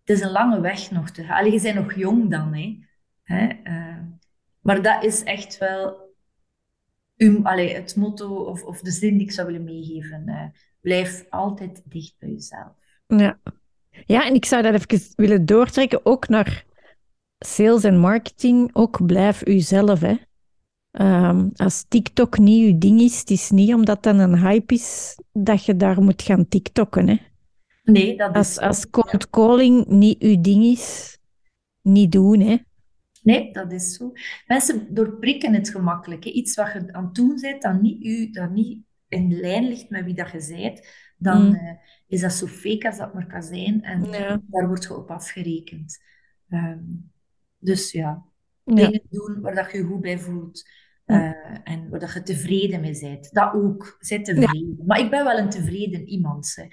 het 0.00 0.16
is 0.16 0.20
een 0.20 0.30
lange 0.30 0.60
weg 0.60 0.90
nog 0.90 1.10
te 1.10 1.24
gaan. 1.24 1.50
je 1.50 1.60
bent 1.60 1.74
nog 1.74 1.94
jong 1.94 2.30
dan, 2.30 2.54
hè. 2.54 2.78
hè? 3.22 3.48
Uh, 3.64 4.02
maar 4.60 4.82
dat 4.82 5.04
is 5.04 5.22
echt 5.22 5.58
wel 5.58 6.14
um, 7.16 7.46
het 7.46 7.96
motto 7.96 8.34
of, 8.34 8.64
of 8.64 8.80
de 8.80 8.90
zin 8.90 9.16
die 9.16 9.26
ik 9.26 9.32
zou 9.32 9.46
willen 9.46 9.64
meegeven. 9.64 10.52
blijf 10.80 11.26
altijd 11.30 11.82
dicht 11.84 12.18
bij 12.18 12.30
jezelf. 12.30 12.72
Ja. 13.06 13.38
Ja, 14.04 14.26
en 14.26 14.34
ik 14.34 14.44
zou 14.44 14.62
dat 14.62 14.74
even 14.74 15.14
willen 15.16 15.46
doortrekken, 15.46 16.06
ook 16.06 16.28
naar 16.28 16.64
sales 17.38 17.84
en 17.84 17.98
marketing. 17.98 18.70
Ook 18.72 19.06
blijf 19.06 19.46
uzelf, 19.46 20.00
hè. 20.00 20.14
Um, 21.00 21.50
als 21.54 21.84
TikTok 21.88 22.38
niet 22.38 22.66
je 22.66 22.78
ding 22.78 23.00
is, 23.00 23.18
het 23.18 23.30
is 23.30 23.50
niet 23.50 23.74
omdat 23.74 24.02
dat 24.02 24.18
een 24.18 24.38
hype 24.38 24.74
is 24.74 25.18
dat 25.32 25.64
je 25.64 25.76
daar 25.76 26.02
moet 26.02 26.22
gaan 26.22 26.48
TikTokken. 26.48 27.08
Hè? 27.08 27.16
Nee, 27.84 28.16
dat 28.16 28.30
is... 28.30 28.36
Als, 28.36 28.58
als 28.58 28.90
cold 28.90 29.30
calling 29.30 29.86
niet 29.86 30.22
je 30.22 30.40
ding 30.40 30.64
is, 30.64 31.18
niet 31.82 32.12
doen. 32.12 32.40
Hè? 32.40 32.56
Nee, 33.22 33.52
dat 33.52 33.72
is 33.72 33.94
zo. 33.94 34.12
Mensen 34.46 34.94
doorprikken 34.94 35.54
het 35.54 35.68
gemakkelijk. 35.68 36.24
Hè? 36.24 36.30
Iets 36.30 36.54
wat 36.54 36.72
je 36.72 36.92
aan 36.92 37.04
het 37.04 37.14
doen 37.14 37.38
bent, 37.40 37.62
dat 37.62 37.80
niet, 37.82 38.04
u, 38.04 38.30
dat 38.30 38.50
niet 38.50 38.78
in 39.08 39.40
lijn 39.40 39.68
ligt 39.68 39.90
met 39.90 40.04
wie 40.04 40.14
dat 40.14 40.30
je 40.30 40.54
bent, 40.56 40.86
dan 41.16 41.46
mm. 41.46 41.54
uh, 41.54 41.70
is 42.06 42.20
dat 42.20 42.32
zo 42.32 42.46
fake 42.46 42.86
als 42.86 42.98
dat 42.98 43.14
maar 43.14 43.26
kan 43.26 43.42
zijn. 43.42 43.82
En 43.82 44.04
ja. 44.04 44.40
daar 44.46 44.66
wordt 44.66 44.84
je 44.84 44.96
op 44.96 45.10
afgerekend. 45.10 45.98
Um, 46.48 47.10
dus 47.58 47.92
ja, 47.92 48.24
dingen 48.64 48.92
ja. 48.92 49.00
doen 49.10 49.40
waar 49.40 49.54
dat 49.54 49.72
je 49.72 49.78
je 49.78 49.84
goed 49.84 50.00
bij 50.00 50.18
voelt. 50.18 50.68
Uh, 51.06 51.32
en 51.64 51.88
waar 51.88 52.14
je 52.14 52.22
tevreden 52.22 52.80
mee 52.80 53.00
bent. 53.00 53.32
Dat 53.32 53.54
ook. 53.54 53.96
Zij 54.00 54.22
tevreden. 54.22 54.78
Maar 54.86 54.98
ik 54.98 55.10
ben 55.10 55.24
wel 55.24 55.38
een 55.38 55.50
tevreden 55.50 56.08
iemand. 56.08 56.54
Hè. 56.54 56.64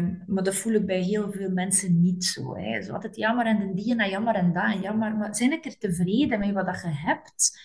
Uh, 0.00 0.08
maar 0.26 0.42
dat 0.42 0.54
voel 0.54 0.72
ik 0.72 0.86
bij 0.86 1.00
heel 1.00 1.32
veel 1.32 1.50
mensen 1.50 2.00
niet 2.00 2.24
zo. 2.24 2.56
Hè. 2.56 2.82
Zo 2.82 2.92
altijd 2.92 3.16
jammer 3.16 3.46
en 3.46 3.74
die 3.74 3.96
en 3.96 4.10
jammer 4.10 4.34
en 4.34 4.52
dat 4.52 4.72
en 4.72 4.80
jammer. 4.80 5.16
Maar 5.16 5.36
zijn 5.36 5.52
ik 5.52 5.64
er 5.64 5.78
tevreden 5.78 6.38
mee 6.38 6.52
wat 6.52 6.80
je 6.82 6.88
hebt? 6.88 7.60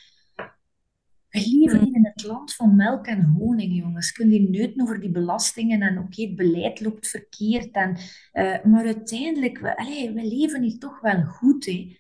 We 1.30 1.40
leven 1.40 1.84
niet 1.84 1.96
in 1.96 2.06
het 2.06 2.24
land 2.24 2.56
van 2.56 2.76
melk 2.76 3.08
en 3.08 3.24
honing, 3.24 3.76
jongens. 3.76 4.12
Kun 4.12 4.32
je 4.32 4.50
neuten 4.50 4.82
over 4.82 5.00
die 5.00 5.12
belastingen 5.12 5.82
en 5.82 5.98
oké, 5.98 6.22
het 6.22 6.36
beleid 6.36 6.82
loopt 6.82 7.08
verkeerd. 7.08 7.72
En, 7.72 7.98
uh, 8.34 8.64
maar 8.64 8.86
uiteindelijk, 8.86 9.58
we, 9.60 10.12
we 10.16 10.28
leven 10.28 10.62
hier 10.62 10.78
toch 10.78 11.00
wel 11.02 11.24
goed. 11.24 11.66
Hè 11.66 11.98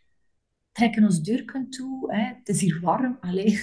trekken 0.80 1.04
ons 1.04 1.22
deurken 1.22 1.70
toe. 1.70 2.14
Hè. 2.14 2.22
Het 2.22 2.50
is 2.50 2.62
hier 2.62 2.80
warm. 2.82 3.18
Allee, 3.22 3.60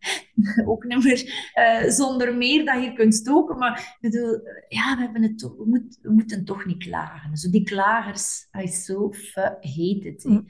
ook 0.70 0.84
niet 0.84 1.04
meer 1.04 1.50
uh, 1.54 1.90
zonder 1.90 2.36
meer 2.36 2.64
dat 2.64 2.84
je 2.84 2.92
kunt 2.92 3.14
stoken. 3.14 3.58
Maar 3.58 3.96
bedoel, 4.00 4.40
ja, 4.68 4.96
we, 4.96 5.02
hebben 5.02 5.22
het 5.22 5.38
toch, 5.38 5.56
we, 5.56 5.66
moet, 5.66 5.98
we 6.02 6.12
moeten 6.12 6.44
toch 6.44 6.64
niet 6.64 6.84
klagen. 6.84 7.36
Zo 7.36 7.50
die 7.50 7.64
klagers, 7.64 8.48
I 8.62 8.68
so 8.68 9.12
hate 9.60 10.00
it. 10.00 10.24
Mm. 10.24 10.48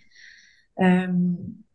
Um, 0.74 1.65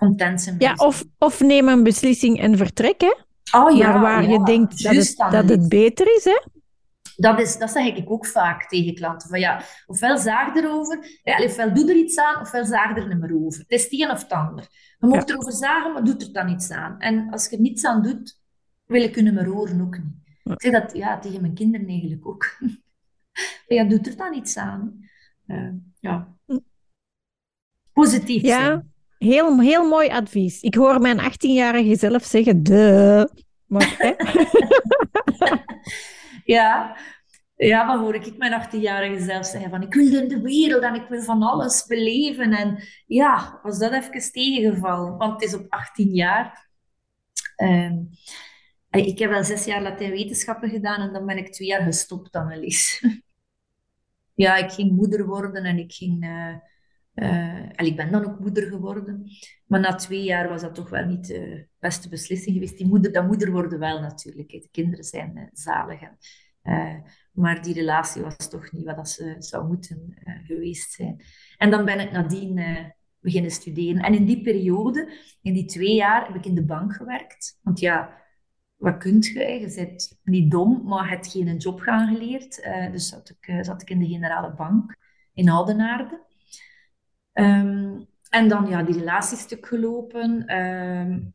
content 0.00 0.40
zijn. 0.40 0.56
Ja, 0.58 0.74
of, 0.76 1.04
of 1.18 1.40
neem 1.40 1.68
een 1.68 1.82
beslissing 1.82 2.40
en 2.40 2.56
vertrek, 2.56 3.00
hè? 3.00 3.14
Oh, 3.58 3.76
ja, 3.76 4.00
waar 4.00 4.28
je 4.28 4.44
denkt 4.44 4.82
dat 4.82 4.94
het, 4.94 5.16
dat 5.16 5.48
het 5.48 5.68
beter 5.68 6.16
is, 6.16 6.24
hè? 6.24 6.40
Dat, 7.16 7.40
is, 7.40 7.58
dat 7.58 7.70
zeg 7.70 7.96
ik 7.96 8.10
ook 8.10 8.26
vaak 8.26 8.68
tegen 8.68 8.94
klanten. 8.94 9.28
Van 9.28 9.40
ja, 9.40 9.62
ofwel 9.86 10.18
zaag 10.18 10.54
erover, 10.54 11.20
ja, 11.22 11.44
ofwel 11.44 11.74
doe 11.74 11.90
er 11.90 11.96
iets 11.96 12.18
aan, 12.18 12.40
ofwel 12.40 12.64
zaag 12.64 12.96
er 12.96 13.08
niet 13.08 13.20
meer 13.20 13.34
over. 13.44 13.60
Het 13.60 13.70
is 13.70 13.82
het 13.82 13.92
een 13.92 14.10
of 14.10 14.22
het 14.22 14.32
ander. 14.32 14.68
Je 14.98 15.06
mag 15.06 15.26
ja. 15.26 15.34
erover 15.34 15.52
zagen, 15.52 15.92
maar 15.92 16.04
doet 16.04 16.22
er 16.22 16.32
dan 16.32 16.48
iets 16.48 16.70
aan. 16.70 17.00
En 17.00 17.30
als 17.30 17.48
je 17.48 17.56
er 17.56 17.62
niets 17.62 17.84
aan 17.84 18.02
doet, 18.02 18.40
wil 18.86 19.02
ik 19.02 19.12
kunnen 19.12 19.34
meer 19.34 19.46
horen 19.46 19.80
ook 19.80 19.98
niet. 19.98 20.18
Ik 20.44 20.62
zeg 20.62 20.72
dat 20.72 20.96
ja, 20.96 21.18
tegen 21.18 21.40
mijn 21.40 21.54
kinderen 21.54 21.88
eigenlijk 21.88 22.26
ook. 22.26 22.58
ja, 23.66 23.84
doet 23.84 24.06
er 24.06 24.16
dan 24.16 24.34
iets 24.34 24.56
aan. 24.56 25.08
Uh, 25.46 25.72
ja. 26.00 26.36
Positief 27.92 28.42
ja. 28.42 28.64
Zijn. 28.64 28.89
Heel, 29.24 29.60
heel 29.60 29.88
mooi 29.88 30.08
advies. 30.08 30.60
Ik 30.60 30.74
hoor 30.74 31.00
mijn 31.00 31.18
18-jarige 31.18 31.96
zelf 31.96 32.24
zeggen, 32.24 32.62
de. 32.62 33.30
Maar, 33.66 33.94
hè? 33.98 34.12
Ja, 36.44 36.96
ja, 37.56 37.84
maar 37.84 37.98
hoor 37.98 38.14
ik 38.14 38.36
mijn 38.36 38.62
18-jarige 38.62 39.24
zelf 39.24 39.46
zeggen 39.46 39.70
van 39.70 39.82
ik 39.82 39.94
wil 39.94 40.22
in 40.22 40.28
de 40.28 40.40
wereld 40.40 40.82
en 40.82 40.94
ik 40.94 41.08
wil 41.08 41.22
van 41.22 41.42
alles 41.42 41.86
beleven. 41.86 42.52
En 42.52 42.82
ja, 43.06 43.60
was 43.62 43.78
dat 43.78 43.92
even 43.92 44.32
tegengevallen, 44.32 45.16
want 45.16 45.32
het 45.32 45.42
is 45.42 45.54
op 45.54 45.66
18 45.68 46.14
jaar. 46.14 46.70
Um, 47.56 48.08
ik 48.90 49.18
heb 49.18 49.30
wel 49.30 49.44
zes 49.44 49.64
jaar 49.64 49.82
Latijn-wetenschappen 49.82 50.70
gedaan 50.70 51.00
en 51.00 51.12
dan 51.12 51.26
ben 51.26 51.38
ik 51.38 51.52
twee 51.52 51.68
jaar 51.68 51.82
gestopt, 51.82 52.34
Annelies. 52.34 53.04
ja, 54.44 54.56
ik 54.56 54.70
ging 54.70 54.90
moeder 54.90 55.26
worden 55.26 55.64
en 55.64 55.78
ik 55.78 55.92
ging... 55.92 56.24
Uh, 56.24 56.54
en 57.20 57.86
ik 57.86 57.96
ben 57.96 58.10
dan 58.10 58.24
ook 58.24 58.40
moeder 58.40 58.68
geworden. 58.68 59.30
Maar 59.66 59.80
na 59.80 59.94
twee 59.94 60.22
jaar 60.22 60.48
was 60.48 60.60
dat 60.60 60.74
toch 60.74 60.90
wel 60.90 61.04
niet 61.04 61.26
de 61.26 61.66
beste 61.78 62.08
beslissing 62.08 62.54
geweest. 62.54 62.78
Die 62.78 62.86
moeder, 62.86 63.12
dat 63.12 63.26
moeder 63.26 63.50
worden 63.50 63.78
wel 63.78 64.00
natuurlijk. 64.00 64.48
De 64.48 64.68
kinderen 64.70 65.04
zijn 65.04 65.36
uh, 65.36 65.42
zalig. 65.52 66.00
En, 66.00 66.18
uh, 66.62 66.94
maar 67.32 67.62
die 67.62 67.74
relatie 67.74 68.22
was 68.22 68.48
toch 68.48 68.72
niet 68.72 68.84
wat 68.84 68.96
dat 68.96 69.08
ze 69.08 69.34
zou 69.38 69.66
moeten 69.66 70.14
geweest 70.46 70.92
zijn. 70.92 71.24
En 71.56 71.70
dan 71.70 71.84
ben 71.84 72.00
ik 72.00 72.12
nadien 72.12 72.60
beginnen 73.20 73.50
studeren. 73.50 74.02
En 74.02 74.14
in 74.14 74.24
die 74.24 74.42
periode, 74.42 75.12
in 75.42 75.52
die 75.52 75.64
twee 75.64 75.94
jaar, 75.94 76.26
heb 76.26 76.36
ik 76.36 76.46
in 76.46 76.54
de 76.54 76.64
bank 76.64 76.94
gewerkt. 76.94 77.58
Want 77.62 77.80
ja, 77.80 78.18
wat 78.76 78.96
kunt 78.96 79.26
je? 79.26 79.44
Je 79.44 79.72
bent 79.74 80.18
niet 80.22 80.50
dom, 80.50 80.82
maar 80.84 81.08
hebt 81.08 81.30
geen 81.30 81.56
job 81.56 81.80
gaan 81.80 82.14
geleerd. 82.14 82.68
dus 82.92 83.08
zat 83.08 83.36
ik, 83.38 83.64
zat 83.64 83.82
ik 83.82 83.90
in 83.90 83.98
de 83.98 84.06
generale 84.06 84.54
bank 84.54 84.96
in 85.34 85.48
Oudenaarde. 85.48 86.28
Um, 87.32 88.08
en 88.28 88.48
dan 88.48 88.68
ja, 88.68 88.82
die 88.82 88.98
relatiestuk 88.98 89.66
gelopen. 89.66 90.56
Um, 90.56 91.34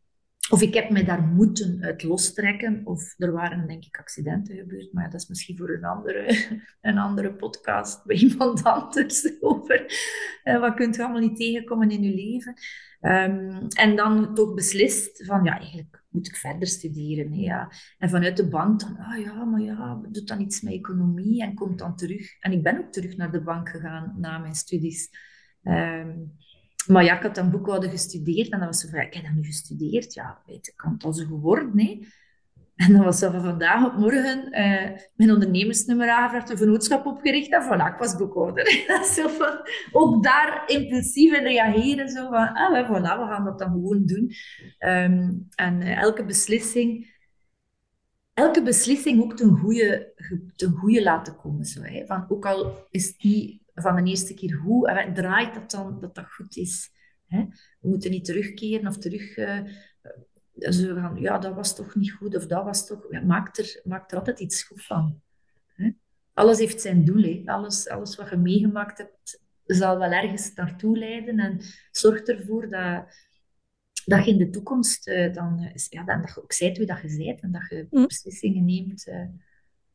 of 0.50 0.62
ik 0.62 0.74
heb 0.74 0.90
me 0.90 1.04
daar 1.04 1.22
moeten 1.22 1.84
uit 1.84 2.04
lostrekken. 2.04 2.82
Of 2.84 3.14
er 3.18 3.32
waren 3.32 3.68
denk 3.68 3.86
ik 3.86 3.98
accidenten 3.98 4.56
gebeurd. 4.56 4.94
Maar 4.94 5.10
dat 5.10 5.22
is 5.22 5.28
misschien 5.28 5.58
voor 5.58 5.70
een 5.70 5.86
andere, 5.86 6.38
een 6.82 6.98
andere 6.98 7.34
podcast 7.34 8.06
bij 8.06 8.16
iemand 8.16 8.64
anders 8.64 9.32
over. 9.42 9.86
Uh, 10.44 10.60
wat 10.60 10.74
kunt 10.74 10.96
je 10.96 11.04
allemaal 11.04 11.22
niet 11.22 11.38
tegenkomen 11.38 11.90
in 11.90 12.04
je 12.04 12.16
leven. 12.16 12.54
Um, 13.02 13.68
en 13.68 13.96
dan 13.96 14.34
toch 14.34 14.54
beslist 14.54 15.26
van 15.26 15.44
ja, 15.44 15.60
eigenlijk 15.60 16.04
moet 16.10 16.28
ik 16.28 16.36
verder 16.36 16.68
studeren. 16.68 17.34
Ja. 17.34 17.72
En 17.98 18.10
vanuit 18.10 18.38
de 18.38 18.48
bank 18.48 18.80
dan, 18.80 18.98
ah 18.98 19.20
ja, 19.20 19.44
maar 19.44 19.62
ja, 19.62 20.02
doet 20.12 20.28
dan 20.28 20.42
iets 20.42 20.62
met 20.62 20.74
economie 20.74 21.44
en 21.44 21.54
komt 21.54 21.80
dan 21.80 21.96
terug. 21.96 22.40
En 22.40 22.52
ik 22.52 22.64
ben 22.64 22.80
ook 22.80 22.92
terug 22.92 23.18
naar 23.18 23.32
de 23.32 23.44
bank 23.44 23.70
gegaan 23.70 24.16
na 24.18 24.38
mijn 24.38 24.56
studies. 24.56 25.10
Um, 25.66 26.34
maar 26.88 27.04
ja, 27.04 27.16
ik 27.16 27.22
had 27.22 27.36
dan 27.36 27.52
boekhouden 27.52 27.90
gestudeerd 27.90 28.50
en 28.50 28.60
dan 28.60 28.68
was 28.68 28.80
ze 28.80 28.90
van, 28.90 29.00
ik 29.00 29.14
heb 29.14 29.24
dat 29.24 29.34
nu 29.34 29.44
gestudeerd. 29.44 30.14
Ja, 30.14 30.42
weet, 30.46 30.68
ik 30.68 30.74
kan 30.76 30.92
het 30.92 31.04
al 31.04 31.14
zo 31.14 31.26
geworden, 31.26 31.72
nee. 31.74 32.08
En 32.76 32.94
dan 32.94 33.04
was 33.04 33.20
ze 33.20 33.32
van 33.32 33.44
vandaag 33.44 33.86
op 33.86 33.98
morgen 33.98 34.48
uh, 34.48 35.00
mijn 35.16 35.32
ondernemersnummer 35.32 36.10
aangevraagd, 36.10 36.50
een 36.50 36.58
vennootschap 36.58 37.06
opgericht 37.06 37.52
en 37.52 37.64
voilà, 37.64 37.94
ik 37.94 38.00
was 38.00 38.16
boekhouder. 38.16 38.68
zo 39.16 39.28
van, 39.28 39.60
ook 39.92 40.24
daar 40.24 40.64
impulsief 40.68 41.34
in 41.34 41.44
reageren, 41.44 42.10
zo 42.10 42.30
van, 42.30 42.54
ah, 42.54 42.90
voilà, 42.90 43.20
we 43.20 43.26
gaan 43.28 43.46
dat 43.46 43.60
dan 43.60 43.72
gewoon 43.72 44.06
doen. 44.06 44.32
Um, 44.80 45.48
en 45.56 45.82
uh, 45.82 46.02
elke 46.02 46.26
beslissing, 46.26 47.14
elke 48.34 48.62
beslissing 48.62 49.24
ook 49.24 49.36
ten 49.36 49.58
goede, 49.58 50.14
ten 50.56 50.72
goede 50.72 51.04
laten 51.04 51.36
komen. 51.36 51.66
Zo, 51.66 51.82
hè. 51.82 52.06
Van, 52.06 52.26
ook 52.30 52.46
al 52.46 52.88
is 52.90 53.18
die 53.18 53.65
van 53.76 53.96
de 53.96 54.10
eerste 54.10 54.34
keer 54.34 54.56
hoe 54.56 54.90
en 54.90 55.14
draait 55.14 55.54
dat 55.54 55.72
dan 55.72 56.00
dat 56.00 56.16
dat 56.16 56.32
goed 56.32 56.58
is. 56.58 56.90
Hè? 57.28 57.46
We 57.80 57.90
moeten 57.90 58.12
niet 58.12 58.26
terugkeren 58.26 58.88
of 58.88 58.98
terug... 58.98 59.38
Uh, 59.38 59.60
zo 60.58 60.96
gaan, 60.96 61.16
ja, 61.20 61.38
dat 61.38 61.56
was 61.56 61.76
toch 61.76 61.96
niet 61.96 62.12
goed 62.12 62.36
of 62.36 62.48
dat 62.48 62.64
was 62.64 62.88
toch... 62.88 63.08
Ja, 63.10 63.22
maak, 63.22 63.58
er, 63.58 63.82
maak 63.84 64.12
er 64.12 64.18
altijd 64.18 64.40
iets 64.40 64.64
goed 64.64 64.86
van. 64.86 65.22
Hè? 65.74 65.92
Alles 66.34 66.60
heeft 66.60 66.82
zijn 66.82 67.06
doel. 67.06 67.22
Hè? 67.22 67.42
Alles, 67.46 67.88
alles 67.88 68.16
wat 68.16 68.30
je 68.30 68.38
meegemaakt 68.38 68.98
hebt, 68.98 69.44
zal 69.66 69.98
wel 69.98 70.12
ergens 70.12 70.54
naartoe 70.54 70.98
leiden. 70.98 71.40
En 71.40 71.60
zorg 71.92 72.22
ervoor 72.22 72.70
dat, 72.70 73.06
dat 74.06 74.26
je 74.26 74.32
in 74.32 74.38
de 74.38 74.50
toekomst 74.50 75.08
uh, 75.08 75.34
dan, 75.34 75.72
ja, 75.90 76.04
dan 76.04 76.22
dat 76.22 76.34
je 76.36 76.44
ook 76.44 76.54
zijt 76.54 76.78
wie 76.78 76.88
dat 76.88 77.02
je 77.02 77.10
zijt 77.10 77.42
en 77.42 77.52
dat 77.52 77.70
je 77.70 77.88
mm. 77.90 78.08
beslissingen 78.08 78.66
neemt. 78.66 79.12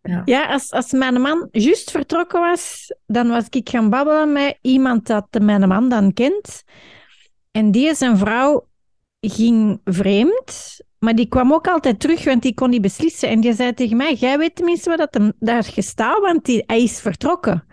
Ja, 0.03 0.23
ja 0.25 0.47
als, 0.47 0.71
als 0.71 0.93
mijn 0.93 1.21
man 1.21 1.49
juist 1.51 1.91
vertrokken 1.91 2.41
was, 2.41 2.95
dan 3.07 3.29
was 3.29 3.47
ik 3.51 3.69
gaan 3.69 3.91
babbelen 3.91 4.33
met 4.33 4.59
iemand 4.61 5.07
dat 5.07 5.27
mijn 5.41 5.69
man 5.69 5.89
dan 5.89 6.13
kent. 6.13 6.63
En 7.51 7.71
die 7.71 7.95
zijn 7.95 8.17
vrouw 8.17 8.69
ging 9.21 9.81
vreemd, 9.85 10.81
maar 10.99 11.15
die 11.15 11.29
kwam 11.29 11.53
ook 11.53 11.69
altijd 11.69 12.01
terug, 12.01 12.25
want 12.25 12.43
die 12.43 12.55
kon 12.55 12.71
niet 12.71 12.81
beslissen. 12.81 13.29
En 13.29 13.41
die 13.41 13.53
zei 13.53 13.75
tegen 13.75 13.97
mij, 13.97 14.15
jij 14.15 14.39
weet 14.39 14.55
tenminste 14.55 14.97
wat 14.97 15.15
hem 15.15 15.33
daar 15.39 15.65
gestaan, 15.65 16.21
want 16.21 16.45
die, 16.45 16.63
hij 16.67 16.83
is 16.83 17.01
vertrokken. 17.01 17.65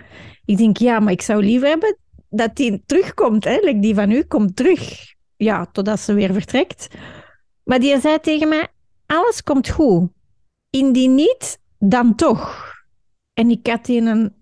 Ik 0.46 0.58
denk, 0.58 0.78
ja, 0.78 1.00
maar 1.00 1.14
ik 1.14 1.22
zou 1.22 1.44
liever 1.44 1.68
hebben 1.68 1.98
dat 2.30 2.56
die 2.56 2.84
terugkomt. 2.86 3.44
Hè? 3.44 3.80
die 3.80 3.96
van 3.96 4.12
u 4.12 4.24
komt 4.24 4.56
terug. 4.56 5.14
Ja, 5.36 5.66
totdat 5.66 6.00
ze 6.00 6.14
weer 6.14 6.34
vertrekt. 6.34 6.88
Maar 7.64 7.80
die 7.80 8.00
zei 8.00 8.20
tegen 8.20 8.48
mij, 8.48 8.68
alles 9.06 9.44
komt 9.44 9.70
goed. 9.70 10.10
Indien 10.70 11.16
niet, 11.16 11.60
dan 11.80 12.16
toch. 12.16 12.74
En 13.34 13.50
ik 13.50 13.68
had 13.68 13.86
die 13.86 14.02
een 14.02 14.34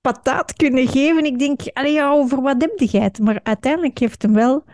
pataat 0.00 0.52
kunnen 0.52 0.88
geven. 0.88 1.24
Ik 1.24 1.38
denk, 1.38 1.60
allee, 1.72 1.92
ja, 1.92 2.10
over 2.10 2.42
wat 2.42 2.60
heb 2.60 2.78
het? 2.78 3.18
Maar 3.18 3.40
uiteindelijk 3.42 3.98
heeft 3.98 4.22
hem 4.22 4.34
wel 4.34 4.64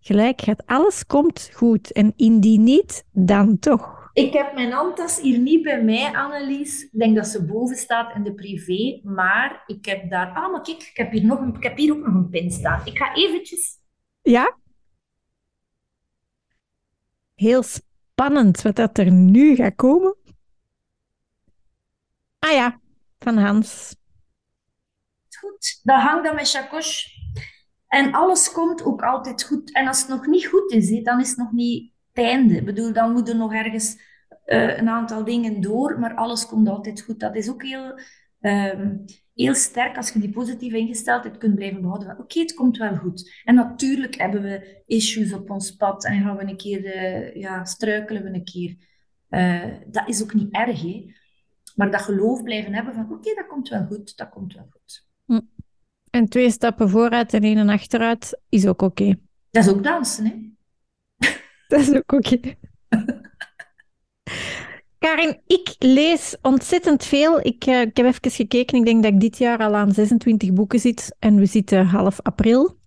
gelijk 0.00 0.40
gehad. 0.40 0.66
Alles 0.66 1.06
komt 1.06 1.50
goed. 1.52 1.92
En 1.92 2.12
indien 2.16 2.64
niet, 2.64 3.04
dan 3.12 3.58
toch. 3.58 3.98
Ik 4.12 4.32
heb 4.32 4.54
mijn 4.54 4.72
handtas 4.72 5.20
hier 5.20 5.38
niet 5.38 5.62
bij 5.62 5.82
mij, 5.82 6.12
Annelies. 6.14 6.82
Ik 6.82 6.98
denk 6.98 7.16
dat 7.16 7.26
ze 7.26 7.44
boven 7.44 7.76
staat 7.76 8.14
in 8.14 8.22
de 8.22 8.34
privé. 8.34 9.00
Maar 9.02 9.62
ik 9.66 9.84
heb 9.84 10.10
daar... 10.10 10.26
Ah, 10.26 10.52
maar 10.52 10.62
kijk, 10.62 10.82
ik 10.82 10.96
heb 10.96 11.12
hier, 11.12 11.24
nog 11.24 11.40
een, 11.40 11.54
ik 11.54 11.62
heb 11.62 11.76
hier 11.76 11.92
ook 11.92 12.06
nog 12.06 12.14
een 12.14 12.28
pin 12.28 12.50
staan. 12.50 12.80
Ik 12.84 12.98
ga 12.98 13.14
eventjes... 13.14 13.78
Ja? 14.22 14.58
Heel 17.34 17.62
spannend 17.62 18.62
wat 18.62 18.76
dat 18.76 18.98
er 18.98 19.12
nu 19.12 19.54
gaat 19.54 19.74
komen. 19.74 20.16
Ah 22.40 22.52
ja, 22.52 22.80
van 23.18 23.36
Hans. 23.36 23.96
Goed, 25.38 25.80
dat 25.82 26.00
hangt 26.00 26.28
aan 26.28 26.34
mijn 26.34 26.46
chakos. 26.46 27.18
En 27.88 28.12
alles 28.12 28.52
komt 28.52 28.82
ook 28.82 29.02
altijd 29.02 29.44
goed. 29.44 29.72
En 29.72 29.86
als 29.86 30.00
het 30.00 30.08
nog 30.08 30.26
niet 30.26 30.46
goed 30.46 30.72
is, 30.72 31.02
dan 31.02 31.20
is 31.20 31.28
het 31.28 31.38
nog 31.38 31.52
niet 31.52 31.92
het 32.12 32.24
einde. 32.24 32.54
Ik 32.54 32.64
bedoel, 32.64 32.92
dan 32.92 33.12
moeten 33.12 33.36
nog 33.36 33.52
ergens 33.52 34.00
uh, 34.46 34.78
een 34.78 34.88
aantal 34.88 35.24
dingen 35.24 35.60
door, 35.60 35.98
maar 35.98 36.14
alles 36.14 36.46
komt 36.46 36.68
altijd 36.68 37.02
goed. 37.02 37.20
Dat 37.20 37.36
is 37.36 37.48
ook 37.50 37.62
heel, 37.62 38.00
um, 38.40 39.04
heel 39.34 39.54
sterk 39.54 39.96
als 39.96 40.12
je 40.12 40.18
die 40.18 40.30
positieve 40.30 40.78
ingesteldheid 40.78 41.38
kunt 41.38 41.54
blijven 41.54 41.80
behouden. 41.80 42.18
Oké, 42.18 42.40
het 42.40 42.54
komt 42.54 42.76
wel 42.76 42.96
goed. 42.96 43.42
En 43.44 43.54
natuurlijk 43.54 44.14
hebben 44.14 44.42
we 44.42 44.82
issues 44.86 45.32
op 45.32 45.50
ons 45.50 45.76
pad 45.76 46.04
en 46.04 46.22
gaan 46.22 46.36
we 46.36 46.42
een 46.42 46.56
keer, 46.56 46.84
uh, 46.84 47.34
ja, 47.34 47.64
struikelen 47.64 48.22
we 48.22 48.28
een 48.28 48.44
keer. 48.44 48.76
Uh, 49.30 49.76
dat 49.86 50.08
is 50.08 50.22
ook 50.22 50.34
niet 50.34 50.54
erg, 50.54 50.82
hè? 50.82 51.14
Maar 51.80 51.90
dat 51.90 52.02
geloof 52.02 52.42
blijven 52.42 52.74
hebben 52.74 52.94
van 52.94 53.10
oké, 53.10 53.34
dat 53.34 53.46
komt 53.46 53.68
wel 53.68 53.86
goed, 53.86 54.16
dat 54.16 54.28
komt 54.28 54.54
wel 54.54 54.66
goed. 54.70 55.06
Hm. 55.24 55.40
En 56.10 56.28
twee 56.28 56.50
stappen 56.50 56.90
vooruit 56.90 57.34
en 57.34 57.42
één 57.42 57.68
achteruit 57.68 58.40
is 58.48 58.66
ook 58.66 58.82
oké. 58.82 59.14
Dat 59.50 59.64
is 59.64 59.70
ook 59.70 59.84
dansen, 59.84 60.24
hè? 60.24 60.32
dat 61.68 61.80
is 61.80 61.94
ook 61.94 62.12
oké. 62.12 62.40
Karin, 64.98 65.40
ik 65.46 65.74
lees 65.78 66.36
ontzettend 66.42 67.04
veel. 67.04 67.46
Ik, 67.46 67.66
uh, 67.66 67.80
ik 67.80 67.96
heb 67.96 68.06
even 68.06 68.30
gekeken. 68.30 68.78
Ik 68.78 68.84
denk 68.84 69.02
dat 69.02 69.12
ik 69.12 69.20
dit 69.20 69.38
jaar 69.38 69.58
al 69.58 69.76
aan 69.76 69.92
26 69.92 70.52
boeken 70.52 70.78
zit. 70.78 71.16
En 71.18 71.36
we 71.36 71.46
zitten 71.46 71.86
half 71.86 72.22
april. 72.22 72.78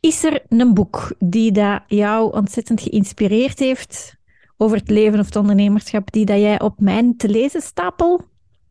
Is 0.00 0.24
er 0.24 0.44
een 0.48 0.74
boek 0.74 1.14
die 1.18 1.52
dat 1.52 1.82
jou 1.86 2.32
ontzettend 2.32 2.80
geïnspireerd 2.80 3.58
heeft 3.58 4.18
over 4.62 4.76
het 4.76 4.90
leven 4.90 5.18
of 5.18 5.26
het 5.26 5.36
ondernemerschap, 5.36 6.12
die 6.12 6.24
dat 6.24 6.38
jij 6.38 6.60
op 6.60 6.80
mijn 6.80 7.16
te 7.16 7.28
lezen 7.28 7.60
stapel 7.62 8.20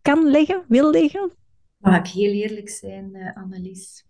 kan 0.02 0.30
leggen, 0.32 0.64
wil 0.68 0.92
leggen? 0.92 1.32
Mag 1.78 1.98
ik 1.98 2.08
heel 2.08 2.32
eerlijk 2.32 2.70
zijn, 2.70 3.16
uh, 3.16 3.36
Annelies? 3.36 4.06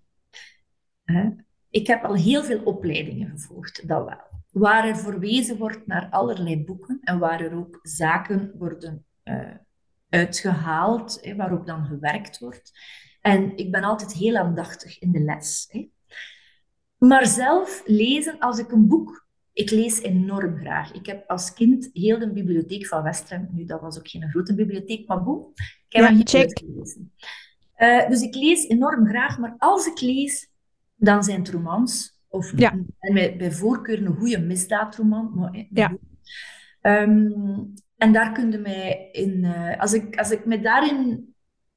Ik 1.70 1.88
heb 1.88 2.04
al 2.04 2.16
heel 2.16 2.44
veel 2.44 2.64
opleidingen 2.64 3.30
gevolgd, 3.30 3.88
dat 3.88 4.06
wel 4.06 4.18
waar 4.52 4.88
er 4.88 4.98
verwezen 4.98 5.58
wordt 5.58 5.88
naar 5.88 6.08
allerlei 6.10 6.64
boeken 6.64 7.00
en 7.04 7.20
waar 7.20 7.42
er 7.42 7.56
ook 7.56 7.80
zaken 7.82 8.52
worden 8.58 9.06
uh, 9.24 9.52
uitgehaald, 10.10 11.34
waarop 11.36 11.66
dan 11.66 11.86
gewerkt 11.86 12.40
wordt. 12.40 12.72
En 13.22 13.58
ik 13.58 13.72
ben 13.72 13.84
altijd 13.84 14.14
heel 14.14 14.38
aandachtig 14.38 15.00
in 15.00 15.12
de 15.12 15.20
les. 15.20 15.70
Maar 16.98 17.28
zelf 17.28 17.82
lezen, 17.86 18.40
als 18.40 18.60
ik 18.60 18.72
een 18.72 18.88
boek... 18.88 19.28
Ik 19.60 19.70
lees 19.70 20.02
enorm 20.02 20.58
graag. 20.58 20.94
Ik 20.94 21.06
heb 21.06 21.30
als 21.30 21.54
kind 21.54 21.90
heel 21.94 22.20
de 22.20 22.32
bibliotheek 22.32 22.88
van 22.88 23.04
Westrem... 23.04 23.48
Nu, 23.52 23.66
dat 23.66 23.82
was 23.82 23.98
ook 23.98 24.08
geen 24.08 24.30
grote 24.30 24.56
bibliotheek, 24.56 25.08
maar 25.08 25.24
boe. 25.24 25.48
Ik 25.88 25.96
heb 25.96 26.10
ja, 26.10 26.22
check. 26.24 26.60
gelezen. 26.60 27.14
Uh, 27.78 28.10
dus 28.10 28.22
ik 28.22 28.36
lees 28.36 28.68
enorm 28.68 29.08
graag, 29.08 29.40
maar 29.40 29.56
als 29.58 29.86
ik 29.86 30.02
lees, 30.02 30.50
dan 30.96 31.24
zijn 31.24 31.40
het 31.40 31.50
romans 31.50 32.22
of 32.28 32.60
ja. 32.60 32.72
en 33.00 33.14
bij, 33.14 33.38
bij 33.38 33.52
voorkeur 33.52 34.06
een 34.06 34.16
goede 34.16 34.40
misdaadroman. 34.40 35.32
Maar, 35.36 35.66
ja. 35.70 35.98
Um, 36.82 37.74
en 37.98 38.14
daar 38.14 38.32
kun 38.32 38.52
je 38.52 38.58
mij 38.58 39.10
in... 39.12 39.44
Uh, 39.44 39.80
als, 39.80 39.94
ik, 39.94 40.18
als 40.18 40.32
ik 40.32 40.46
me 40.46 40.62
daarin... 40.62 41.28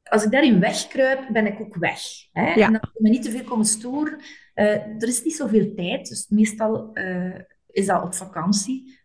Als 0.03 0.25
ik 0.25 0.31
daarin 0.31 0.61
wegkruip, 0.61 1.29
ben 1.33 1.47
ik 1.47 1.61
ook 1.61 1.77
weg. 1.77 2.01
Hè? 2.33 2.53
Ja. 2.53 2.67
En 2.67 2.73
dan 2.73 2.91
moet 2.93 3.03
me 3.03 3.09
niet 3.09 3.23
te 3.23 3.31
veel 3.31 3.45
komen 3.45 3.67
storen. 3.67 4.19
Uh, 4.55 4.71
er 4.75 5.09
is 5.09 5.25
niet 5.25 5.37
zoveel 5.37 5.75
tijd, 5.75 6.09
dus 6.09 6.29
meestal 6.29 6.91
uh, 6.95 7.39
is 7.73 7.87
dat 7.87 8.03
op 8.03 8.15
vakantie. 8.15 9.01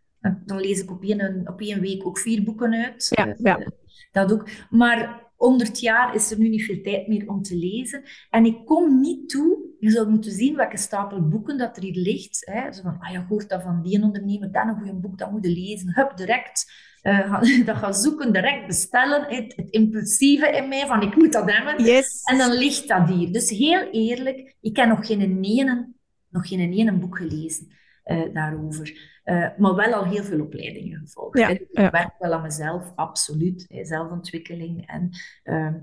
Dan 0.45 0.59
lees 0.59 0.81
ik 0.81 0.91
op 0.91 1.03
één, 1.03 1.47
op 1.47 1.61
één 1.61 1.81
week 1.81 2.05
ook 2.05 2.17
vier 2.17 2.43
boeken 2.43 2.73
uit. 2.73 3.07
Ja, 3.09 3.35
ja. 3.37 3.71
Dat 4.11 4.31
ook. 4.31 4.49
Maar 4.69 5.27
100 5.35 5.79
jaar 5.79 6.15
is 6.15 6.31
er 6.31 6.39
nu 6.39 6.49
niet 6.49 6.63
veel 6.63 6.81
tijd 6.81 7.07
meer 7.07 7.29
om 7.29 7.41
te 7.41 7.55
lezen. 7.55 8.03
En 8.29 8.45
ik 8.45 8.65
kom 8.65 8.99
niet 8.99 9.29
toe, 9.29 9.57
je 9.79 9.89
zou 9.89 10.09
moeten 10.09 10.31
zien 10.31 10.55
welke 10.55 10.77
stapel 10.77 11.27
boeken 11.27 11.57
dat 11.57 11.77
er 11.77 11.83
hier 11.83 11.95
ligt. 11.95 12.45
Hè. 12.51 12.71
Zo 12.73 12.81
van, 12.81 12.97
ah, 12.99 13.11
je 13.11 13.25
hoort 13.29 13.49
dat 13.49 13.61
van 13.61 13.81
die 13.83 14.01
ondernemer, 14.01 14.51
dan 14.51 14.67
een 14.67 14.81
goed 14.81 15.01
boek, 15.01 15.17
dat 15.17 15.31
moet 15.31 15.45
je 15.45 15.51
lezen. 15.51 15.93
Hup, 15.93 16.17
direct. 16.17 16.71
Uh, 17.03 17.41
dat 17.65 17.77
gaan 17.77 17.93
zoeken, 17.93 18.33
direct 18.33 18.67
bestellen. 18.67 19.35
Het, 19.35 19.55
het, 19.55 19.69
impulsieve 19.69 20.47
in 20.47 20.67
mij, 20.67 20.85
van 20.85 21.01
ik 21.01 21.15
moet 21.15 21.33
dat 21.33 21.51
hebben. 21.51 21.85
Yes. 21.85 22.21
En 22.23 22.37
dan 22.37 22.51
ligt 22.51 22.87
dat 22.87 23.09
hier. 23.09 23.31
Dus 23.31 23.49
heel 23.49 23.89
eerlijk, 23.91 24.55
ik 24.61 24.75
heb 24.75 24.87
nog 24.87 25.07
geen 25.07 25.43
ene, 25.43 25.93
nog 26.29 26.47
geen 26.47 26.73
ene 26.73 26.93
boek 26.93 27.17
gelezen 27.17 27.75
uh, 28.07 28.33
daarover. 28.33 29.15
Uh, 29.25 29.47
maar 29.57 29.75
wel 29.75 29.93
al 29.93 30.05
heel 30.05 30.23
veel 30.23 30.41
opleidingen 30.41 30.99
gevolgd. 30.99 31.37
Ja, 31.37 31.47
ik 31.47 31.67
werk 31.71 32.15
wel 32.19 32.33
aan 32.33 32.41
mezelf, 32.41 32.91
absoluut. 32.95 33.65
Hè, 33.67 33.85
zelfontwikkeling. 33.85 34.87
En, 34.87 35.09
uh, 35.43 35.73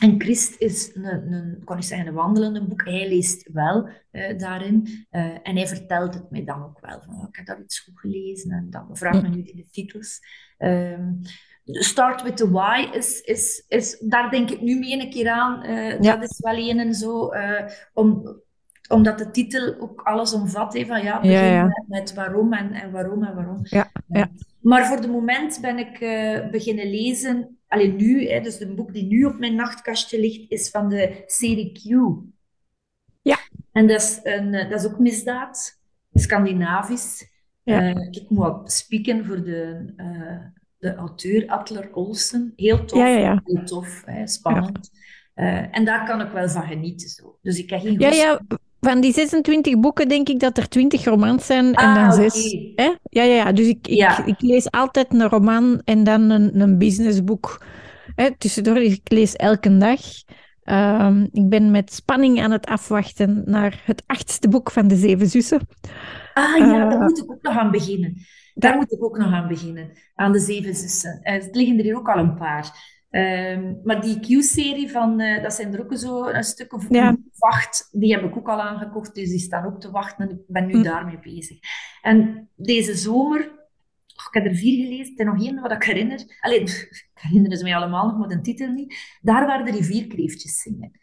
en 0.00 0.20
Christ 0.20 0.60
is 0.60 0.94
een, 0.94 1.32
een, 1.32 1.62
kan 1.64 1.76
ik 1.76 1.82
zeggen, 1.82 2.06
een 2.06 2.14
wandelende 2.14 2.64
boek. 2.64 2.84
Hij 2.84 3.08
leest 3.08 3.50
wel 3.52 3.88
uh, 4.12 4.38
daarin. 4.38 5.06
en 5.42 5.56
hij 5.56 5.66
vertelt 5.66 6.14
het 6.14 6.30
mij 6.30 6.44
dan 6.44 6.62
ook 6.62 6.80
wel. 6.80 7.00
Van, 7.00 7.14
oh, 7.14 7.28
ik 7.28 7.36
heb 7.36 7.46
dat 7.46 7.58
iets 7.58 7.78
goed 7.78 7.98
gelezen. 7.98 8.50
En 8.50 8.66
dan 8.70 8.96
vraagt 8.96 9.22
me 9.22 9.28
nu 9.28 9.42
de 9.42 9.68
titels. 9.70 10.20
Um, 10.58 11.20
Start 11.64 12.22
with 12.22 12.36
the 12.36 12.50
Why 12.50 12.88
is, 12.92 13.20
is, 13.20 13.64
is, 13.68 13.98
daar 13.98 14.30
denk 14.30 14.50
ik 14.50 14.60
nu 14.60 14.78
mee 14.78 15.00
een 15.00 15.10
keer 15.10 15.28
aan. 15.28 15.72
Ja. 16.02 16.16
Dat 16.16 16.30
is 16.30 16.38
wel 16.38 16.56
een 16.56 16.78
en 16.78 16.94
zo. 16.94 17.32
om 17.92 18.40
omdat 18.90 19.18
de 19.18 19.30
titel 19.30 19.80
ook 19.80 20.00
alles 20.00 20.32
omvat. 20.32 20.74
Hè, 20.74 20.86
van 20.86 21.02
ja, 21.02 21.20
begin 21.20 21.66
Met, 21.66 21.84
met, 21.88 22.14
waarom 22.14 22.52
en, 22.52 22.72
en 22.72 22.90
waarom 22.90 23.24
en 23.24 23.34
waarom. 23.34 23.58
Ja, 23.62 23.90
ja. 24.08 24.30
Maar 24.60 24.86
voor 24.86 25.00
de 25.00 25.08
moment 25.08 25.58
ben 25.60 25.78
ik 25.78 26.00
uh, 26.00 26.50
beginnen 26.50 26.90
lezen. 26.90 27.58
Alleen 27.68 27.96
nu, 27.96 28.28
hè, 28.28 28.40
dus 28.40 28.58
de 28.58 28.74
boek 28.74 28.92
die 28.92 29.06
nu 29.06 29.24
op 29.24 29.38
mijn 29.38 29.54
nachtkastje 29.54 30.20
ligt, 30.20 30.50
is 30.50 30.70
van 30.70 30.88
de 30.88 31.22
serie 31.26 31.72
Q. 31.72 31.82
Ja. 33.22 33.38
En 33.72 33.86
dat 33.86 34.00
is, 34.00 34.20
een, 34.22 34.54
eh, 34.54 34.70
dat 34.70 34.80
is 34.80 34.86
ook 34.86 34.98
misdaad, 34.98 35.80
Scandinavisch. 36.12 37.28
Ja. 37.62 37.82
Uh, 37.82 38.06
ik 38.10 38.24
moet 38.28 38.46
ook 38.46 38.70
spieken 38.70 39.24
voor 39.24 39.44
de, 39.44 39.92
uh, 39.96 40.38
de 40.78 40.94
auteur 40.94 41.48
Atler 41.48 41.94
Olsen. 41.94 42.52
Heel 42.56 42.84
tof, 42.84 43.02
heel 43.04 43.64
tof, 43.64 44.02
hè, 44.06 44.26
spannend. 44.26 44.90
Uh, 45.34 45.76
en 45.76 45.84
daar 45.84 46.06
kan 46.06 46.20
ik 46.20 46.30
wel 46.30 46.48
van 46.48 46.62
genieten. 46.62 47.08
Zo. 47.08 47.38
Dus 47.42 47.58
ik 47.58 47.70
heb 47.70 47.80
geen 47.80 47.98
ja, 47.98 48.08
ja, 48.08 48.40
van 48.80 49.00
die 49.00 49.12
26 49.12 49.80
boeken 49.80 50.08
denk 50.08 50.28
ik 50.28 50.40
dat 50.40 50.58
er 50.58 50.68
20 50.68 51.04
romans 51.04 51.46
zijn 51.46 51.74
en 51.74 51.86
ah, 51.86 51.94
dan 51.94 52.12
zes. 52.12 52.56
Hè? 52.74 52.94
Ja, 53.02 53.22
ja, 53.22 53.34
ja, 53.34 53.52
dus 53.52 53.66
ik, 53.66 53.88
ik, 53.88 54.18
ik, 54.24 54.40
lees 54.40 54.70
altijd 54.70 55.12
een 55.12 55.28
roman 55.28 55.80
en 55.84 56.04
dan 56.04 56.30
een, 56.30 56.60
een 56.60 56.78
businessboek. 56.78 57.62
Hè? 58.14 58.36
Tussendoor, 58.38 58.76
ik 58.76 59.00
lees 59.04 59.36
elke 59.36 59.76
dag. 59.76 60.00
Um, 60.64 61.28
ik 61.32 61.48
ben 61.48 61.70
met 61.70 61.92
spanning 61.92 62.42
aan 62.42 62.50
het 62.50 62.66
afwachten 62.66 63.42
naar 63.46 63.82
het 63.84 64.02
achtste 64.06 64.48
boek 64.48 64.70
van 64.70 64.88
de 64.88 64.96
Zeven 64.96 65.28
Zussen. 65.28 65.60
Ah 66.34 66.56
ja, 66.56 66.84
uh, 66.84 66.90
daar 66.90 67.00
moet 67.00 67.18
ik 67.18 67.30
ook 67.30 67.42
nog 67.42 67.56
aan 67.56 67.70
beginnen. 67.70 68.16
Daar 68.54 68.76
moet 68.76 68.92
ik 68.92 69.04
ook 69.04 69.18
nog 69.18 69.32
aan 69.32 69.48
beginnen, 69.48 69.90
aan 70.14 70.32
de 70.32 70.38
Zeven 70.38 70.74
Zussen. 70.74 71.20
Uh, 71.22 71.32
het 71.32 71.54
liggen 71.54 71.78
er 71.78 71.84
hier 71.84 71.96
ook 71.96 72.08
al 72.08 72.18
een 72.18 72.34
paar. 72.34 72.98
Um, 73.10 73.80
maar 73.84 74.00
die 74.00 74.20
Q-serie 74.20 74.90
van, 74.90 75.20
uh, 75.20 75.42
dat 75.42 75.54
zijn 75.54 75.74
er 75.74 75.80
ook 75.80 75.96
zo 75.96 76.26
een 76.26 76.44
stuk 76.44 76.72
of 76.72 76.86
ja. 76.90 77.16
wacht, 77.38 77.88
die 77.92 78.14
heb 78.14 78.24
ik 78.24 78.36
ook 78.36 78.48
al 78.48 78.60
aangekocht, 78.60 79.14
dus 79.14 79.28
die 79.28 79.38
staan 79.38 79.66
ook 79.66 79.80
te 79.80 79.90
wachten 79.90 80.28
en 80.28 80.34
ik 80.34 80.40
ben 80.46 80.66
nu 80.66 80.72
hm. 80.72 80.82
daarmee 80.82 81.18
bezig. 81.18 81.58
En 82.02 82.48
deze 82.56 82.94
zomer, 82.94 83.40
ik 84.06 84.28
heb 84.30 84.46
er 84.46 84.54
vier 84.54 84.84
gelezen, 84.84 85.16
er 85.16 85.24
nog 85.24 85.44
één 85.44 85.60
wat 85.60 85.72
ik 85.72 85.82
herinner. 85.82 86.38
Alleen, 86.40 86.62
ik 86.90 87.08
herinner 87.14 87.56
ze 87.56 87.62
mij 87.62 87.76
allemaal 87.76 88.06
nog, 88.06 88.18
maar 88.18 88.28
de 88.28 88.40
titel 88.40 88.72
niet. 88.72 89.18
Daar 89.20 89.46
waren 89.46 89.64
de 89.64 89.72
rivierkreeftjes 89.72 90.60
zingen. 90.60 91.00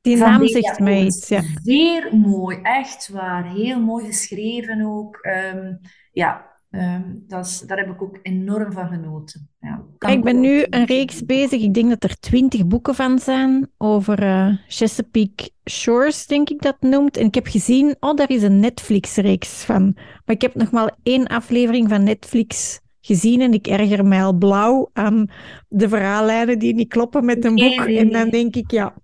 Die 0.00 0.16
naam 0.16 0.46
zegt 0.46 0.78
mij 0.78 1.04
iets, 1.04 1.28
ja. 1.28 1.42
Zeer 1.62 2.16
mooi, 2.16 2.58
echt 2.62 3.08
waar. 3.08 3.52
Heel 3.52 3.80
mooi 3.80 4.06
geschreven 4.06 4.82
ook. 4.82 5.18
Um, 5.54 5.80
ja, 6.12 6.50
Um, 6.70 7.24
dat 7.28 7.46
is, 7.46 7.60
daar 7.60 7.78
heb 7.78 7.88
ik 7.88 8.02
ook 8.02 8.18
enorm 8.22 8.72
van 8.72 8.88
genoten. 8.88 9.48
Ja, 9.60 9.84
ik 9.98 10.22
ben 10.22 10.40
nu 10.40 10.64
een 10.70 10.84
reeks 10.84 11.24
bezig. 11.24 11.62
Ik 11.62 11.74
denk 11.74 11.88
dat 11.88 12.04
er 12.04 12.20
twintig 12.20 12.66
boeken 12.66 12.94
van 12.94 13.18
zijn 13.18 13.70
over 13.78 14.22
uh, 14.22 14.56
Chesapeake 14.66 15.50
Shores, 15.70 16.26
denk 16.26 16.50
ik 16.50 16.62
dat 16.62 16.76
noemt. 16.80 17.16
En 17.16 17.26
ik 17.26 17.34
heb 17.34 17.46
gezien, 17.46 17.96
oh, 18.00 18.14
daar 18.14 18.30
is 18.30 18.42
een 18.42 18.60
Netflix-reeks 18.60 19.64
van. 19.64 19.92
Maar 19.94 20.34
ik 20.34 20.42
heb 20.42 20.54
nog 20.54 20.70
maar 20.70 20.96
één 21.02 21.26
aflevering 21.26 21.88
van 21.88 22.02
Netflix 22.02 22.80
gezien 23.00 23.40
en 23.40 23.52
ik 23.52 23.66
erger 23.66 24.06
mij 24.06 24.24
al 24.24 24.32
blauw 24.32 24.90
aan 24.92 25.26
de 25.68 25.88
verhaallijnen 25.88 26.58
die 26.58 26.74
niet 26.74 26.88
kloppen 26.88 27.24
met 27.24 27.44
een 27.44 27.54
boek. 27.54 27.86
En 27.86 28.10
dan 28.10 28.28
denk 28.28 28.56
ik, 28.56 28.70
ja, 28.70 28.94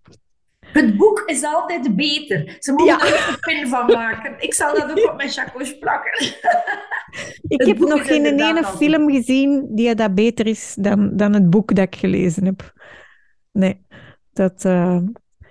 het 0.77 0.97
boek 0.97 1.22
is 1.27 1.45
altijd 1.45 1.97
beter. 1.97 2.57
Ze 2.59 2.72
moeten 2.72 3.01
er 3.01 3.29
een 3.29 3.41
pin 3.41 3.68
van 3.68 3.87
maken. 3.87 4.35
Ik 4.39 4.55
zal 4.55 4.74
dat 4.74 4.91
ook 4.91 5.11
op 5.11 5.16
mijn 5.16 5.29
chacos 5.29 5.79
plakken. 5.79 6.27
Ik 7.49 7.66
heb 7.66 7.79
nog 7.79 8.07
geen 8.07 8.24
ene 8.24 8.64
film 8.64 9.11
gezien 9.11 9.66
die 9.70 9.95
dat 9.95 10.14
beter 10.14 10.47
is 10.47 10.74
dan, 10.79 11.16
dan 11.16 11.33
het 11.33 11.51
boek 11.51 11.74
dat 11.74 11.85
ik 11.85 11.97
gelezen 11.97 12.45
heb. 12.45 12.72
Nee, 13.53 13.87
dat... 14.33 14.64
Uh, 14.64 14.99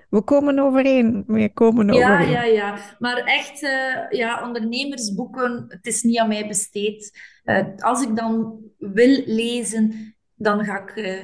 we 0.09 0.21
komen 0.21 0.59
overeen. 0.59 1.23
We 1.27 1.53
komen 1.53 1.93
ja, 1.93 2.19
Ja, 2.19 2.43
ja, 2.43 2.77
Maar 2.99 3.17
echt, 3.17 3.61
uh, 3.61 4.09
ja, 4.09 4.43
ondernemersboeken, 4.43 5.65
het 5.67 5.85
is 5.85 6.03
niet 6.03 6.19
aan 6.19 6.27
mij 6.27 6.47
besteed. 6.47 7.19
Uh, 7.43 7.63
als 7.77 8.01
ik 8.03 8.15
dan 8.15 8.59
wil 8.77 9.23
lezen, 9.25 10.15
dan 10.35 10.65
ga 10.65 10.79
ik 10.79 11.23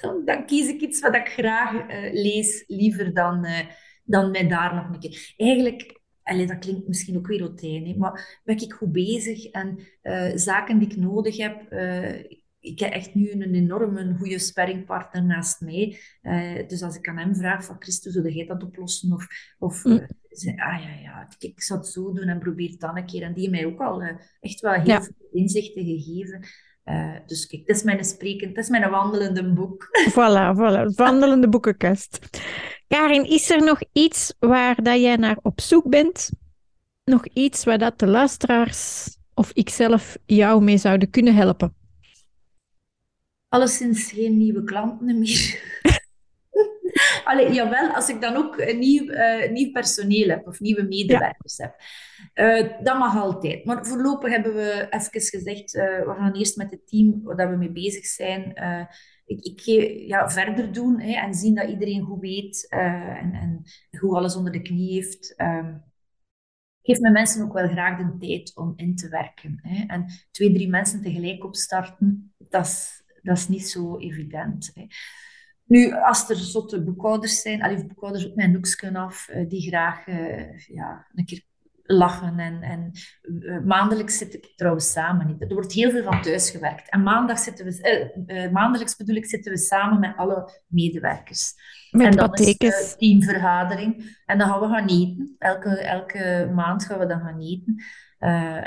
dan, 0.00 0.24
dan, 0.24 0.46
kies 0.46 0.68
ik 0.68 0.80
iets 0.80 1.00
wat 1.00 1.14
ik 1.14 1.28
graag 1.28 1.72
uh, 1.72 2.12
lees, 2.12 2.64
liever 2.66 3.14
dan, 3.14 3.46
uh, 3.46 3.58
dan 4.04 4.30
mij 4.30 4.48
daar 4.48 4.74
nog 4.74 4.88
een 4.88 5.00
keer. 5.00 5.34
Eigenlijk, 5.36 6.00
allez, 6.22 6.48
dat 6.48 6.58
klinkt 6.58 6.88
misschien 6.88 7.16
ook 7.16 7.26
weer 7.26 7.40
rotijn, 7.40 7.98
maar 7.98 8.40
ben 8.44 8.56
ik 8.56 8.72
goed 8.72 8.92
bezig 8.92 9.44
en 9.44 9.78
uh, 10.02 10.30
zaken 10.34 10.78
die 10.78 10.88
ik 10.88 10.96
nodig 10.96 11.36
heb. 11.36 11.72
ik 12.60 12.78
heb 12.78 12.92
echt 12.92 13.14
nu 13.14 13.30
een 13.30 13.54
enorme 13.54 14.14
goede 14.18 14.38
sparringpartner 14.38 15.24
naast 15.24 15.60
mij. 15.60 15.98
dus 16.66 16.82
als 16.82 16.96
ik 16.96 17.08
aan 17.08 17.18
hem 17.18 17.34
vraag 17.34 17.64
van 17.64 17.76
Christus, 17.78 18.14
hoe 18.14 18.32
jij 18.32 18.46
dat 18.46 18.62
oplossen? 18.62 19.12
Of, 19.12 19.26
of 19.58 19.84
mm. 19.84 20.06
zei, 20.28 20.56
ah 20.56 20.82
ja, 20.82 20.94
ja, 21.02 21.28
ik, 21.38 21.50
ik 21.50 21.62
zal 21.62 21.76
het 21.76 21.86
zo 21.86 22.12
doen 22.12 22.28
en 22.28 22.38
probeer 22.38 22.70
het 22.70 22.80
dan 22.80 22.96
een 22.96 23.06
keer. 23.06 23.22
En 23.22 23.34
die 23.34 23.50
mij 23.50 23.66
ook 23.66 23.80
al 23.80 24.02
echt 24.40 24.60
wel 24.60 24.72
heel 24.72 25.02
veel 25.02 25.28
inzichten 25.32 25.84
gegeven. 25.84 26.44
Uh, 26.84 27.16
dus 27.26 27.46
kijk, 27.46 27.62
het 27.66 27.76
is 27.76 27.82
mijn 27.82 28.04
spreken, 28.04 28.48
het 28.48 28.56
is 28.56 28.68
mijn 28.68 28.90
wandelende 28.90 29.52
boek. 29.52 29.88
Voilà, 30.10 30.54
voilà, 30.56 30.94
wandelende 30.94 31.48
boekenkast. 31.48 32.18
Karin, 32.88 33.24
is 33.24 33.50
er 33.50 33.64
nog 33.64 33.80
iets 33.92 34.34
waar 34.38 34.82
dat 34.82 35.00
jij 35.00 35.16
naar 35.16 35.38
op 35.42 35.60
zoek 35.60 35.88
bent? 35.88 36.30
Nog 37.04 37.26
iets 37.26 37.64
waar 37.64 37.78
dat 37.78 37.98
de 37.98 38.06
luisteraars 38.06 39.16
of 39.34 39.50
ikzelf 39.52 40.16
jou 40.26 40.62
mee 40.62 40.78
zouden 40.78 41.10
kunnen 41.10 41.34
helpen? 41.34 41.74
Alleszins 43.48 44.12
geen 44.12 44.38
nieuwe 44.38 44.64
klanten 44.64 45.18
meer. 45.18 45.60
Allee, 47.24 47.52
jawel, 47.52 47.88
als 47.88 48.08
ik 48.08 48.20
dan 48.20 48.36
ook 48.36 48.58
een 48.58 48.78
nieuw, 48.78 49.04
uh, 49.04 49.50
nieuw 49.50 49.70
personeel 49.70 50.28
heb 50.28 50.46
of 50.46 50.60
nieuwe 50.60 50.82
medewerkers 50.82 51.56
heb. 51.56 51.74
Uh, 52.34 52.84
dat 52.84 52.98
mag 52.98 53.16
altijd. 53.16 53.64
Maar 53.64 53.86
voorlopig 53.86 54.30
hebben 54.30 54.54
we 54.54 54.86
even 54.90 55.20
gezegd, 55.20 55.74
uh, 55.74 55.82
we 55.82 56.14
gaan 56.18 56.32
eerst 56.32 56.56
met 56.56 56.70
het 56.70 56.88
team 56.88 57.20
waar 57.22 57.50
we 57.50 57.56
mee 57.56 57.72
bezig 57.72 58.06
zijn, 58.06 58.52
ik, 59.24 59.44
ik 59.44 59.60
ja, 60.06 60.30
verder 60.30 60.72
doen 60.72 61.00
hè, 61.00 61.12
en 61.12 61.34
zien 61.34 61.54
dat 61.54 61.68
iedereen 61.68 62.02
goed 62.02 62.20
weet 62.20 62.66
en, 62.68 63.32
en 63.32 63.62
goed 63.98 64.14
alles 64.14 64.36
onder 64.36 64.52
de 64.52 64.62
knie 64.62 64.92
heeft. 64.92 65.34
Ehm, 65.36 65.74
geef 66.82 67.00
mijn 67.00 67.12
mensen 67.12 67.44
ook 67.44 67.52
wel 67.52 67.68
graag 67.68 67.98
de 67.98 68.16
tijd 68.18 68.56
om 68.56 68.72
in 68.76 68.96
te 68.96 69.08
werken. 69.08 69.58
Hè. 69.62 69.84
En 69.86 70.06
twee, 70.30 70.52
drie 70.52 70.68
mensen 70.68 71.02
tegelijk 71.02 71.44
opstarten, 71.44 72.34
dat 72.38 72.66
is, 72.66 73.02
dat 73.22 73.36
is 73.36 73.48
niet 73.48 73.68
zo 73.68 73.98
evident. 73.98 74.70
Hè. 74.74 74.86
Nu, 75.64 75.92
als 75.92 76.28
er 76.30 76.36
zotte 76.36 76.82
boekhouders 76.82 77.40
zijn, 77.40 77.72
of 77.74 77.86
boekhouders 77.86 78.26
op 78.26 78.36
mijn 78.36 78.52
hoeksken 78.52 78.96
af, 78.96 79.28
uh, 79.28 79.48
die 79.48 79.68
graag 79.68 80.06
uh, 80.06 80.58
ja, 80.58 81.06
een 81.14 81.24
keer 81.24 81.42
lachen. 81.82 82.38
En, 82.38 82.62
en 82.62 82.90
uh, 83.22 83.60
maandelijks 83.60 84.18
zit 84.18 84.34
ik 84.34 84.52
trouwens 84.56 84.92
samen 84.92 85.26
niet. 85.26 85.42
Er 85.42 85.54
wordt 85.54 85.72
heel 85.72 85.90
veel 85.90 86.02
van 86.02 86.22
thuis 86.22 86.50
gewerkt. 86.50 86.90
En 86.90 87.02
maandag 87.02 87.38
zitten 87.38 87.66
we, 87.66 88.48
maandelijks 88.52 88.96
bedoel 88.96 89.16
ik, 89.16 89.26
zitten 89.26 89.52
we 89.52 89.58
samen 89.58 90.00
met 90.00 90.16
alle 90.16 90.62
medewerkers. 90.66 91.54
Met 91.90 92.06
en 92.06 92.16
dan 92.16 92.34
is 92.34 92.58
de 92.58 92.94
teamvergadering. 92.98 94.18
En 94.26 94.38
dan 94.38 94.48
gaan 94.48 94.60
we 94.60 94.66
gaan 94.66 94.88
eten. 94.88 95.36
Elke, 95.38 95.78
elke 95.78 96.50
maand 96.54 96.84
gaan 96.84 96.98
we 96.98 97.06
dan 97.06 97.20
gaan 97.20 97.40
eten. 97.40 97.84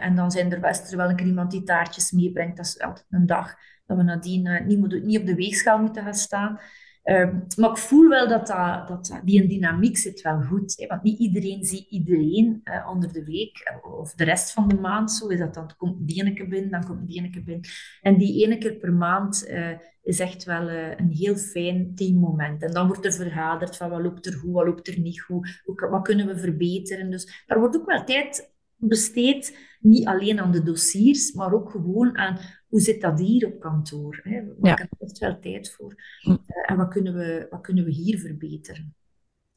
en 0.02 0.16
dan 0.16 0.32
zijn 0.32 0.52
er 0.52 0.60
best 0.60 0.92
er 0.92 0.98
wel 0.98 1.10
een 1.10 1.16
keer 1.16 1.28
iemand 1.28 1.52
die 1.52 1.64
taartjes 1.64 2.12
meebrengt. 2.12 2.58
Dat 2.58 2.66
is 2.66 2.80
altijd 2.80 3.06
een 3.10 3.26
dag 3.26 3.56
dat 3.86 3.98
we 3.98 4.04
nadien 4.04 4.64
niet, 4.66 5.04
niet 5.04 5.20
op 5.20 5.26
de 5.26 5.36
weegschaal 5.36 5.80
moeten 5.80 6.04
gaan 6.04 6.14
staan. 6.14 6.60
Ehm, 7.06 7.40
maar 7.58 7.70
ik 7.70 7.78
voel 7.78 8.10
wel 8.10 8.28
dat, 8.28 8.48
dat, 8.48 8.88
dat 8.88 9.22
die 9.24 9.42
een 9.42 9.48
dynamiek 9.48 9.98
zit 9.98 10.22
wel 10.22 10.42
goed. 10.42 10.74
Hè? 10.78 10.88
Want 10.88 11.04
niet 11.04 11.20
iedereen 11.20 11.64
ziet 11.64 11.90
iedereen 11.90 12.62
uh, 12.64 12.90
onder 12.90 13.14
de 13.14 13.24
week 13.24 13.58
eh, 13.58 14.00
of 14.00 14.14
de 14.14 14.24
rest 14.24 14.52
van 14.52 14.68
de 14.68 14.76
maand. 14.76 15.12
Zo 15.12 15.28
is 15.28 15.40
dat 15.40 15.54
dan 15.54 15.76
komt 15.78 16.08
die 16.08 16.22
ene 16.22 16.34
keer 16.34 16.48
binnen, 16.48 16.72
dan 16.72 16.86
komt 16.86 17.08
die 17.08 17.18
ene 17.18 17.30
keer 17.30 17.44
binnen. 17.44 17.66
En 18.02 18.18
die 18.18 18.46
ene 18.46 18.58
keer 18.58 18.74
per 18.74 18.94
maand 18.94 19.48
uh, 19.50 19.70
is 20.04 20.20
echt 20.20 20.44
wel 20.44 20.70
een 20.70 21.12
heel 21.12 21.36
fijn 21.36 21.96
teammoment. 21.96 22.64
En 22.64 22.72
dan 22.72 22.88
wordt 22.88 23.06
er 23.06 23.14
vergaderd 23.14 23.78
van 23.78 23.90
wat 23.90 24.02
loopt 24.02 24.26
er 24.26 24.34
goed, 24.34 24.54
wat 24.54 24.66
loopt 24.66 24.88
er 24.88 25.00
niet 25.00 25.22
goed, 25.22 25.62
wat 25.90 26.04
kunnen 26.04 26.28
we 26.28 26.38
verbeteren. 26.38 27.12
Dus 27.12 27.44
daar 27.46 27.60
wordt 27.60 27.76
ook 27.76 27.86
wel 27.86 28.04
tijd 28.04 28.55
besteed, 28.88 29.58
niet 29.80 30.06
alleen 30.06 30.40
aan 30.40 30.52
de 30.52 30.64
dossiers, 30.64 31.34
maar 31.34 31.54
ook 31.54 31.72
gewoon 31.72 32.18
aan 32.18 32.40
hoe 32.76 32.84
zit 32.84 33.02
dat 33.02 33.20
hier 33.20 33.48
op 33.48 33.60
kantoor? 33.60 34.20
Hè? 34.24 34.42
Maken 34.60 34.90
er 34.90 35.08
echt 35.08 35.18
wel 35.18 35.40
tijd 35.40 35.72
voor. 35.72 35.96
Hm. 36.20 36.30
Uh, 36.30 36.38
en 36.66 36.78
wat 36.78 36.88
kunnen, 36.88 37.14
we, 37.14 37.48
wat 37.50 37.62
kunnen 37.62 37.86
we 37.86 37.92
hier 37.92 38.20
verbeteren? 38.20 38.96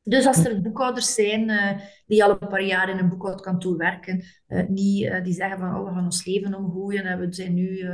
Dus 0.02 0.26
als 0.26 0.44
er 0.44 0.62
boekhouders 0.62 1.14
zijn 1.14 1.48
uh, 1.48 1.80
die 2.06 2.24
al 2.24 2.30
een 2.30 2.48
paar 2.48 2.62
jaar 2.62 2.88
in 2.88 2.98
een 2.98 3.08
boekhoudkantoor 3.08 3.76
werken, 3.76 4.24
uh, 4.48 4.66
niet, 4.68 5.24
die 5.24 5.34
zeggen 5.34 5.58
van 5.58 5.74
oh, 5.74 5.88
we 5.88 5.94
gaan 5.94 6.04
ons 6.04 6.24
leven 6.24 6.54
omgooien 6.54 7.04
en 7.04 7.18
we 7.18 7.26
zijn 7.34 7.54
nu 7.54 7.90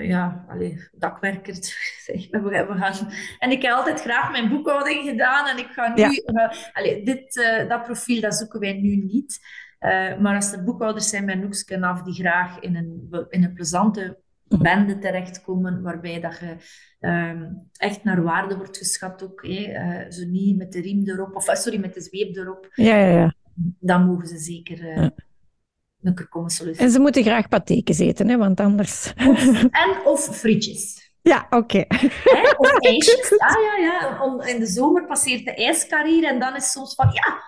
ja, 0.00 0.44
allee, 0.48 0.88
dakwerkers. 0.92 1.74
we, 2.30 2.40
we 2.40 2.74
gaan... 2.76 3.12
En 3.38 3.50
ik 3.50 3.62
heb 3.62 3.72
altijd 3.72 4.00
graag 4.00 4.30
mijn 4.30 4.48
boekhouding 4.48 5.08
gedaan 5.08 5.46
en 5.46 5.58
ik 5.58 5.66
ga 5.66 5.94
nu... 5.94 6.02
Ja. 6.02 6.48
dit, 7.04 7.34
dat 7.68 7.82
profiel 7.82 8.20
dat 8.20 8.34
zoeken 8.34 8.60
wij 8.60 8.72
nu 8.72 8.96
niet. 8.96 9.40
Uh, 9.80 10.18
maar 10.18 10.34
als 10.34 10.52
er 10.52 10.64
boekhouders 10.64 11.08
zijn 11.08 11.24
met 11.24 11.40
Noeksken 11.40 11.82
af 11.82 12.02
die 12.02 12.14
graag 12.14 12.58
in 12.58 12.76
een, 12.76 13.08
in 13.28 13.44
een 13.44 13.52
plezante 13.52 14.18
bende 14.58 14.98
terechtkomen, 14.98 15.82
waarbij 15.82 16.20
dat 16.20 16.38
je 16.38 16.56
uh, 17.00 17.42
echt 17.76 18.04
naar 18.04 18.22
waarde 18.22 18.56
wordt 18.56 18.76
geschat 18.76 19.22
ook. 19.22 19.42
Uh, 19.42 20.00
zo 20.08 20.24
niet 20.26 20.56
met 20.56 20.72
de 20.72 20.80
riem 20.80 21.08
erop, 21.08 21.34
of 21.34 21.44
sorry, 21.52 21.80
met 21.80 21.94
de 21.94 22.00
zweep 22.00 22.36
erop. 22.36 22.68
Ja, 22.74 22.96
ja, 22.96 23.18
ja. 23.18 23.34
Dan 23.78 24.06
mogen 24.06 24.26
ze 24.26 24.38
zeker 24.38 24.86
ja. 24.86 25.12
komen. 26.28 26.76
En 26.76 26.90
ze 26.90 27.00
moeten 27.00 27.22
graag 27.22 27.48
patekens 27.48 27.98
eten, 27.98 28.28
hè, 28.28 28.36
want 28.36 28.60
anders... 28.60 29.12
Of, 29.26 29.62
en 29.84 30.04
of 30.04 30.38
frietjes. 30.38 31.12
Ja, 31.22 31.46
oké. 31.50 31.56
Okay. 31.56 32.10
Of 32.56 32.78
ijsjes. 32.92 33.38
Ah 33.38 33.62
ja, 33.62 33.76
ja. 33.76 34.44
In 34.46 34.60
de 34.60 34.66
zomer 34.66 35.06
passeert 35.06 35.44
de 35.44 35.54
ijskar 35.54 36.06
en 36.22 36.38
dan 36.38 36.56
is 36.56 36.70
soms 36.70 36.94
van, 36.94 37.10
ja, 37.12 37.42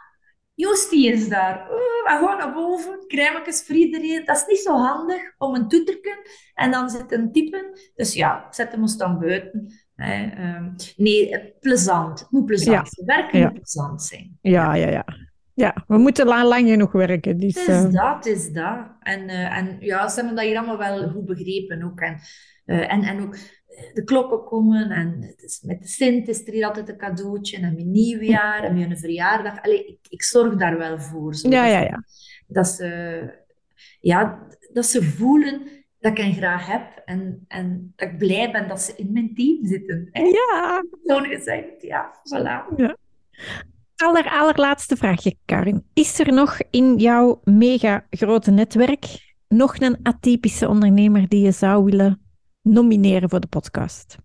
Joostie 0.63 1.13
is 1.13 1.29
daar. 1.29 1.67
We 1.69 2.19
gaan 2.27 2.39
naar 2.39 2.53
boven, 2.53 3.05
crèmekes 3.07 3.63
voor 3.67 3.75
iedereen. 3.75 4.25
Dat 4.25 4.37
is 4.37 4.45
niet 4.47 4.59
zo 4.59 4.77
handig 4.77 5.35
om 5.39 5.55
een 5.55 5.69
toeterken 5.69 6.19
en 6.55 6.71
dan 6.71 6.91
zit 6.91 7.13
een 7.13 7.33
typen. 7.33 7.65
Dus 7.95 8.15
ja, 8.15 8.47
zetten 8.51 8.77
we 8.77 8.83
ons 8.83 8.97
dan 8.97 9.19
buiten. 9.19 9.73
Ehm, 9.97 10.71
nee, 10.97 11.55
plezant. 11.61 12.21
Het 12.21 12.31
moet 12.31 12.47
plezant 12.47 12.89
zijn. 12.89 13.07
Werken 13.07 13.41
moet 13.43 13.53
plezant 13.53 14.03
zijn. 14.03 14.39
Ja, 14.41 14.75
ja, 14.75 14.89
ja. 14.89 15.05
Ja, 15.55 15.85
we 15.87 15.99
moeten 15.99 16.27
lang, 16.27 16.49
lang 16.49 16.69
genoeg 16.69 16.93
werken. 16.93 17.39
Dus, 17.39 17.55
het 17.55 17.69
is 17.69 17.85
uh... 17.85 17.91
dat, 17.91 18.27
is 18.27 18.53
dat. 18.53 18.79
En, 19.01 19.21
uh, 19.21 19.57
en 19.57 19.77
ja, 19.81 20.09
ze 20.09 20.15
hebben 20.15 20.35
dat 20.35 20.45
hier 20.45 20.57
allemaal 20.57 20.79
wel 20.79 21.09
goed 21.09 21.25
begrepen 21.25 21.83
ook. 21.83 22.01
En, 22.01 22.19
uh, 22.67 22.93
en, 22.93 23.03
en 23.03 23.23
ook 23.23 23.37
de 23.95 24.05
klokken 24.05 24.45
komen 24.45 24.91
en 24.91 25.23
het 25.23 25.43
is, 25.43 25.61
met 25.63 25.83
de 25.83 25.89
Sint 25.89 26.29
is 26.29 26.47
er 26.47 26.53
hier 26.53 26.67
altijd 26.67 26.89
een 26.89 26.97
cadeautje 26.97 27.57
en 27.57 27.75
mijn 27.75 27.91
nieuwjaar 27.91 28.63
en 28.63 28.75
mijn 28.75 28.99
verjaardag. 28.99 29.63
Allee, 29.63 29.87
ik, 29.87 29.99
ik 30.09 30.23
zorg 30.23 30.55
daar 30.57 30.79
wel 30.79 31.01
voor. 31.01 31.35
Zo. 31.35 31.49
Ja, 31.49 31.67
ja, 31.67 31.81
ja. 31.81 32.05
Dat 32.47 32.69
ze, 32.69 33.23
ja, 34.01 34.47
dat 34.73 34.87
ze 34.87 35.03
voelen 35.03 35.63
dat 36.01 36.13
ik 36.13 36.19
hen 36.19 36.35
graag 36.35 36.67
heb 36.67 37.03
en, 37.05 37.45
en 37.49 37.93
dat 37.97 38.09
ik 38.09 38.19
blij 38.19 38.51
ben 38.51 38.69
dat 38.69 38.81
ze 38.81 38.93
in 38.97 39.13
mijn 39.13 39.35
team 39.35 39.67
zitten. 39.67 40.09
Hè? 40.11 40.23
Ja. 40.23 40.85
Zo'n 41.03 41.25
gezegd, 41.25 41.83
ja, 41.83 42.11
voilà. 42.25 42.77
Ja. 42.77 42.97
aller, 43.97 44.29
allerlaatste 44.29 44.97
vraagje, 44.97 45.35
Karin. 45.45 45.85
Is 45.95 46.19
er 46.19 46.33
nog 46.33 46.59
in 46.71 46.97
jouw 46.97 47.41
mega 47.45 48.07
grote 48.11 48.51
netwerk 48.51 49.35
nog 49.49 49.81
een 49.81 49.99
atypische 50.03 50.69
ondernemer 50.69 51.29
die 51.29 51.45
je 51.45 51.53
zou 51.53 51.85
willen 51.85 52.22
nomineren 52.63 53.31
voor 53.31 53.41
de 53.41 53.47
podcast? 53.47 54.17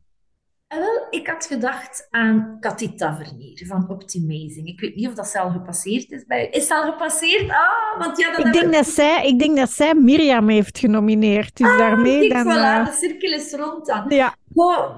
En 0.67 0.79
wel, 0.79 1.07
ik 1.09 1.27
had 1.27 1.45
gedacht 1.45 2.07
aan 2.09 2.57
Cathy 2.59 2.95
Tavernier 2.95 3.65
van 3.67 3.89
Optimizing. 3.89 4.67
Ik 4.67 4.79
weet 4.79 4.95
niet 4.95 5.07
of 5.07 5.13
dat 5.13 5.35
al 5.35 5.49
gepasseerd 5.49 6.11
is 6.11 6.25
bij 6.25 6.49
Is 6.49 6.67
dat 6.67 6.83
al 6.83 6.91
gepasseerd? 6.91 7.49
Ah, 7.49 7.99
want 7.99 8.17
ja, 8.17 8.37
dat 8.37 8.45
ik, 8.45 8.53
denk 8.53 8.73
dat 8.73 8.87
zij, 8.87 9.27
ik 9.27 9.39
denk 9.39 9.57
dat 9.57 9.71
zij 9.71 9.93
Mirjam 9.93 10.49
heeft 10.49 10.79
genomineerd. 10.79 11.57
Dus 11.57 11.67
ah, 11.67 11.77
daarmee 11.77 12.29
dan... 12.29 12.45
Voilà, 12.45 12.79
uh... 12.79 12.85
de 12.85 12.91
cirkel 12.91 13.31
is 13.31 13.53
rond 13.53 13.85
dan. 13.85 14.05
Ja. 14.09 14.35
Oh, 14.53 14.97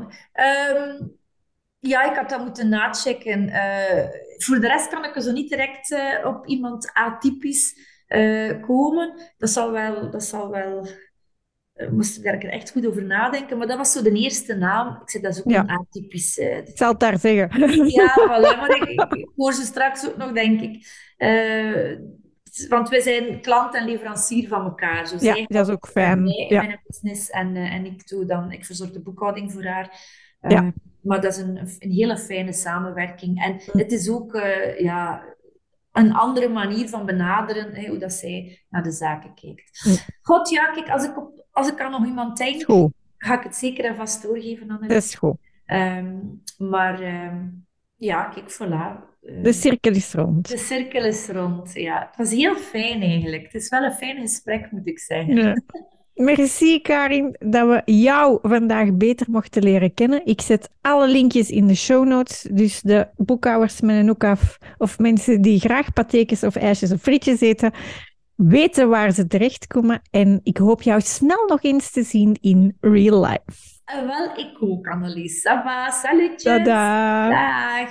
um, 0.79 1.17
ja, 1.79 2.11
ik 2.11 2.17
had 2.17 2.29
dat 2.29 2.43
moeten 2.43 2.69
nachecken. 2.69 3.47
Uh, 3.47 4.07
voor 4.37 4.59
de 4.59 4.67
rest 4.67 4.89
kan 4.89 5.05
ik 5.05 5.15
er 5.15 5.21
zo 5.21 5.31
niet 5.31 5.49
direct 5.49 5.91
uh, 5.91 6.25
op 6.25 6.47
iemand 6.47 6.91
atypisch 6.93 7.79
uh, 8.07 8.61
komen. 8.61 9.33
Dat 9.37 9.49
zal 9.49 9.71
wel... 9.71 10.09
Dat 10.09 10.23
zal 10.23 10.49
wel 10.49 10.87
uh, 11.79 11.89
moest 11.89 12.17
ik 12.17 12.25
er 12.25 12.45
echt 12.45 12.71
goed 12.71 12.87
over 12.87 13.03
nadenken. 13.03 13.57
Maar 13.57 13.67
dat 13.67 13.77
was 13.77 13.91
zo 13.91 14.01
de 14.01 14.11
eerste 14.11 14.55
naam. 14.55 15.01
Ik 15.01 15.09
zei, 15.09 15.23
dat 15.23 15.33
is 15.33 15.39
ook 15.39 15.53
een 15.53 15.69
atypisch... 15.69 16.37
ik 16.37 16.71
zal 16.77 16.89
het 16.89 16.99
daar 16.99 17.19
zeggen. 17.19 17.49
ja, 17.99 18.13
voilà, 18.19 18.57
maar 18.59 18.75
ik, 18.75 18.89
ik, 19.13 19.29
hoor 19.35 19.53
ze 19.53 19.63
straks 19.63 20.07
ook 20.07 20.17
nog, 20.17 20.31
denk 20.31 20.61
ik. 20.61 20.87
want 22.69 22.89
wij 22.89 23.01
zijn 23.01 23.41
klant 23.41 23.75
en 23.75 23.85
leverancier 23.85 24.47
van 24.47 24.63
elkaar. 24.63 25.07
Zo 25.07 25.15
ja, 25.19 25.45
dat 25.47 25.67
is 25.67 25.73
ook 25.73 25.87
fijn. 25.87 26.23
Mij, 26.23 26.45
ja. 26.49 26.61
mijn 26.61 26.81
business 26.87 27.29
en, 27.29 27.55
en 27.55 27.85
ik 27.85 28.07
doe 28.07 28.25
dan... 28.25 28.51
Ik 28.51 28.65
verzorg 28.65 28.91
de 28.91 29.01
boekhouding 29.01 29.51
voor 29.51 29.65
haar. 29.65 29.99
ja. 30.39 30.73
Maar 31.01 31.21
dat 31.21 31.33
is 31.33 31.41
een, 31.41 31.57
een 31.79 31.91
hele 31.91 32.17
fijne 32.17 32.53
samenwerking. 32.53 33.43
En 33.43 33.61
hm. 33.71 33.77
het 33.77 33.91
is 33.91 34.09
ook 34.09 34.41
ja, 34.77 35.23
een 35.91 36.13
andere 36.13 36.49
manier 36.49 36.89
van 36.89 37.05
benaderen, 37.05 37.73
hè, 37.73 37.87
hoe 37.87 37.97
dat 37.97 38.13
zij 38.13 38.65
naar 38.69 38.83
de 38.83 38.91
zaken 38.91 39.33
kijkt. 39.33 39.79
Hm. 39.83 40.11
God, 40.21 40.49
ja, 40.49 40.71
kijk, 40.71 40.89
als 40.89 41.03
ik, 41.03 41.17
op, 41.17 41.47
als 41.59 41.67
ik 41.67 41.81
aan 41.81 41.91
nog 41.91 42.05
iemand 42.05 42.37
denk, 42.37 42.63
goed. 42.63 42.91
ga 43.17 43.37
ik 43.37 43.43
het 43.43 43.55
zeker 43.55 43.85
en 43.85 43.95
vast 43.95 44.23
doorgeven 44.23 44.71
aan 44.71 44.79
Dat 44.81 45.03
is 45.03 45.15
goed. 45.15 45.37
Um, 45.67 46.41
maar 46.57 47.03
um, 47.03 47.65
ja, 47.95 48.23
kijk, 48.23 48.53
voilà. 48.53 49.07
Uh, 49.21 49.43
de 49.43 49.53
cirkel 49.53 49.91
is 49.91 50.13
rond. 50.13 50.49
De 50.49 50.57
cirkel 50.57 51.05
is 51.05 51.27
rond, 51.27 51.73
ja. 51.73 52.05
Het 52.07 52.17
was 52.17 52.31
heel 52.31 52.55
fijn 52.55 53.01
eigenlijk. 53.01 53.43
Het 53.43 53.61
is 53.61 53.69
wel 53.69 53.83
een 53.83 53.93
fijn 53.93 54.21
gesprek, 54.21 54.71
moet 54.71 54.87
ik 54.87 54.99
zeggen. 54.99 55.35
Ja. 55.35 55.55
Merci 56.13 56.81
Karin 56.81 57.35
dat 57.39 57.67
we 57.67 57.91
jou 57.91 58.39
vandaag 58.41 58.93
beter 58.93 59.25
mochten 59.29 59.63
leren 59.63 59.93
kennen. 59.93 60.25
Ik 60.25 60.41
zet 60.41 60.69
alle 60.81 61.07
linkjes 61.07 61.49
in 61.49 61.67
de 61.67 61.75
show 61.75 62.07
notes. 62.07 62.47
Dus 62.51 62.81
de 62.81 63.07
boekhouders 63.15 63.81
met 63.81 63.95
een 63.95 64.07
hoek 64.07 64.23
af 64.23 64.57
of 64.77 64.99
mensen 64.99 65.41
die 65.41 65.59
graag 65.59 65.93
patekens 65.93 66.43
of 66.43 66.55
ijsjes 66.55 66.91
of 66.91 67.01
frietjes 67.01 67.41
eten, 67.41 67.71
weten 68.47 68.89
waar 68.89 69.11
ze 69.11 69.27
terechtkomen. 69.27 70.01
En 70.11 70.39
ik 70.43 70.57
hoop 70.57 70.81
jou 70.81 71.01
snel 71.01 71.45
nog 71.47 71.63
eens 71.63 71.91
te 71.91 72.03
zien 72.03 72.37
in 72.41 72.77
real 72.79 73.21
life. 73.21 73.43
Uh, 73.95 74.07
wel, 74.07 74.37
ik 74.37 74.57
ook, 74.59 74.87
Annelies. 74.87 75.41
Sava, 75.41 75.89
salutjes. 75.89 76.43
Tada. 76.43 77.29
Dag. 77.29 77.89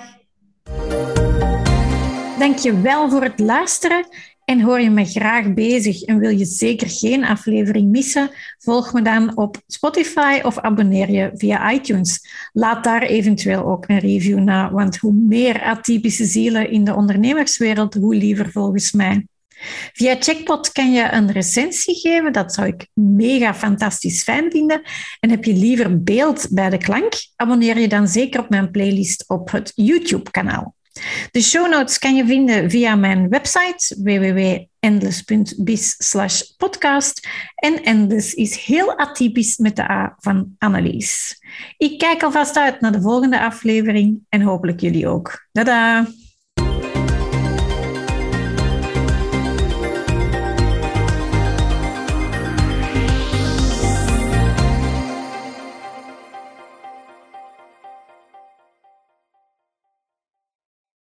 Dank 2.38 2.58
je 2.58 2.80
wel 2.80 3.10
voor 3.10 3.22
het 3.22 3.38
luisteren. 3.38 4.06
En 4.44 4.60
hoor 4.60 4.80
je 4.80 4.90
me 4.90 5.04
graag 5.04 5.54
bezig 5.54 6.02
en 6.02 6.18
wil 6.18 6.30
je 6.30 6.44
zeker 6.44 6.88
geen 6.90 7.24
aflevering 7.24 7.90
missen? 7.90 8.30
Volg 8.58 8.92
me 8.92 9.02
dan 9.02 9.36
op 9.36 9.56
Spotify 9.66 10.40
of 10.42 10.58
abonneer 10.58 11.10
je 11.10 11.30
via 11.34 11.72
iTunes. 11.72 12.20
Laat 12.52 12.84
daar 12.84 13.02
eventueel 13.02 13.64
ook 13.64 13.88
een 13.88 13.98
review 13.98 14.38
na, 14.38 14.72
want 14.72 14.96
hoe 14.96 15.12
meer 15.12 15.62
atypische 15.62 16.24
zielen 16.24 16.70
in 16.70 16.84
de 16.84 16.94
ondernemerswereld, 16.94 17.94
hoe 17.94 18.14
liever 18.14 18.50
volgens 18.50 18.92
mij. 18.92 19.26
Via 19.92 20.16
Checkpot 20.18 20.72
kan 20.72 20.92
je 20.92 21.12
een 21.12 21.32
recensie 21.32 21.94
geven. 21.94 22.32
Dat 22.32 22.54
zou 22.54 22.66
ik 22.66 22.86
mega 22.94 23.54
fantastisch 23.54 24.22
fijn 24.22 24.50
vinden. 24.50 24.82
En 25.20 25.30
heb 25.30 25.44
je 25.44 25.52
liever 25.52 26.02
beeld 26.02 26.46
bij 26.50 26.70
de 26.70 26.78
klank? 26.78 27.12
Abonneer 27.36 27.78
je 27.78 27.88
dan 27.88 28.08
zeker 28.08 28.40
op 28.40 28.48
mijn 28.48 28.70
playlist 28.70 29.24
op 29.28 29.50
het 29.50 29.72
YouTube-kanaal. 29.74 30.76
De 31.30 31.42
show 31.42 31.70
notes 31.70 31.98
kan 31.98 32.14
je 32.14 32.26
vinden 32.26 32.70
via 32.70 32.94
mijn 32.94 33.28
website 33.28 33.96
www.endless.biz 34.02 36.54
podcast. 36.56 37.28
En 37.54 37.82
Endless 37.82 38.34
is 38.34 38.56
heel 38.56 38.98
atypisch 38.98 39.56
met 39.56 39.76
de 39.76 39.90
A 39.90 40.14
van 40.18 40.54
Annelies. 40.58 41.40
Ik 41.76 41.98
kijk 41.98 42.22
alvast 42.22 42.56
uit 42.56 42.80
naar 42.80 42.92
de 42.92 43.00
volgende 43.00 43.40
aflevering 43.40 44.20
en 44.28 44.42
hopelijk 44.42 44.80
jullie 44.80 45.08
ook. 45.08 45.46
Tada! 45.52 46.06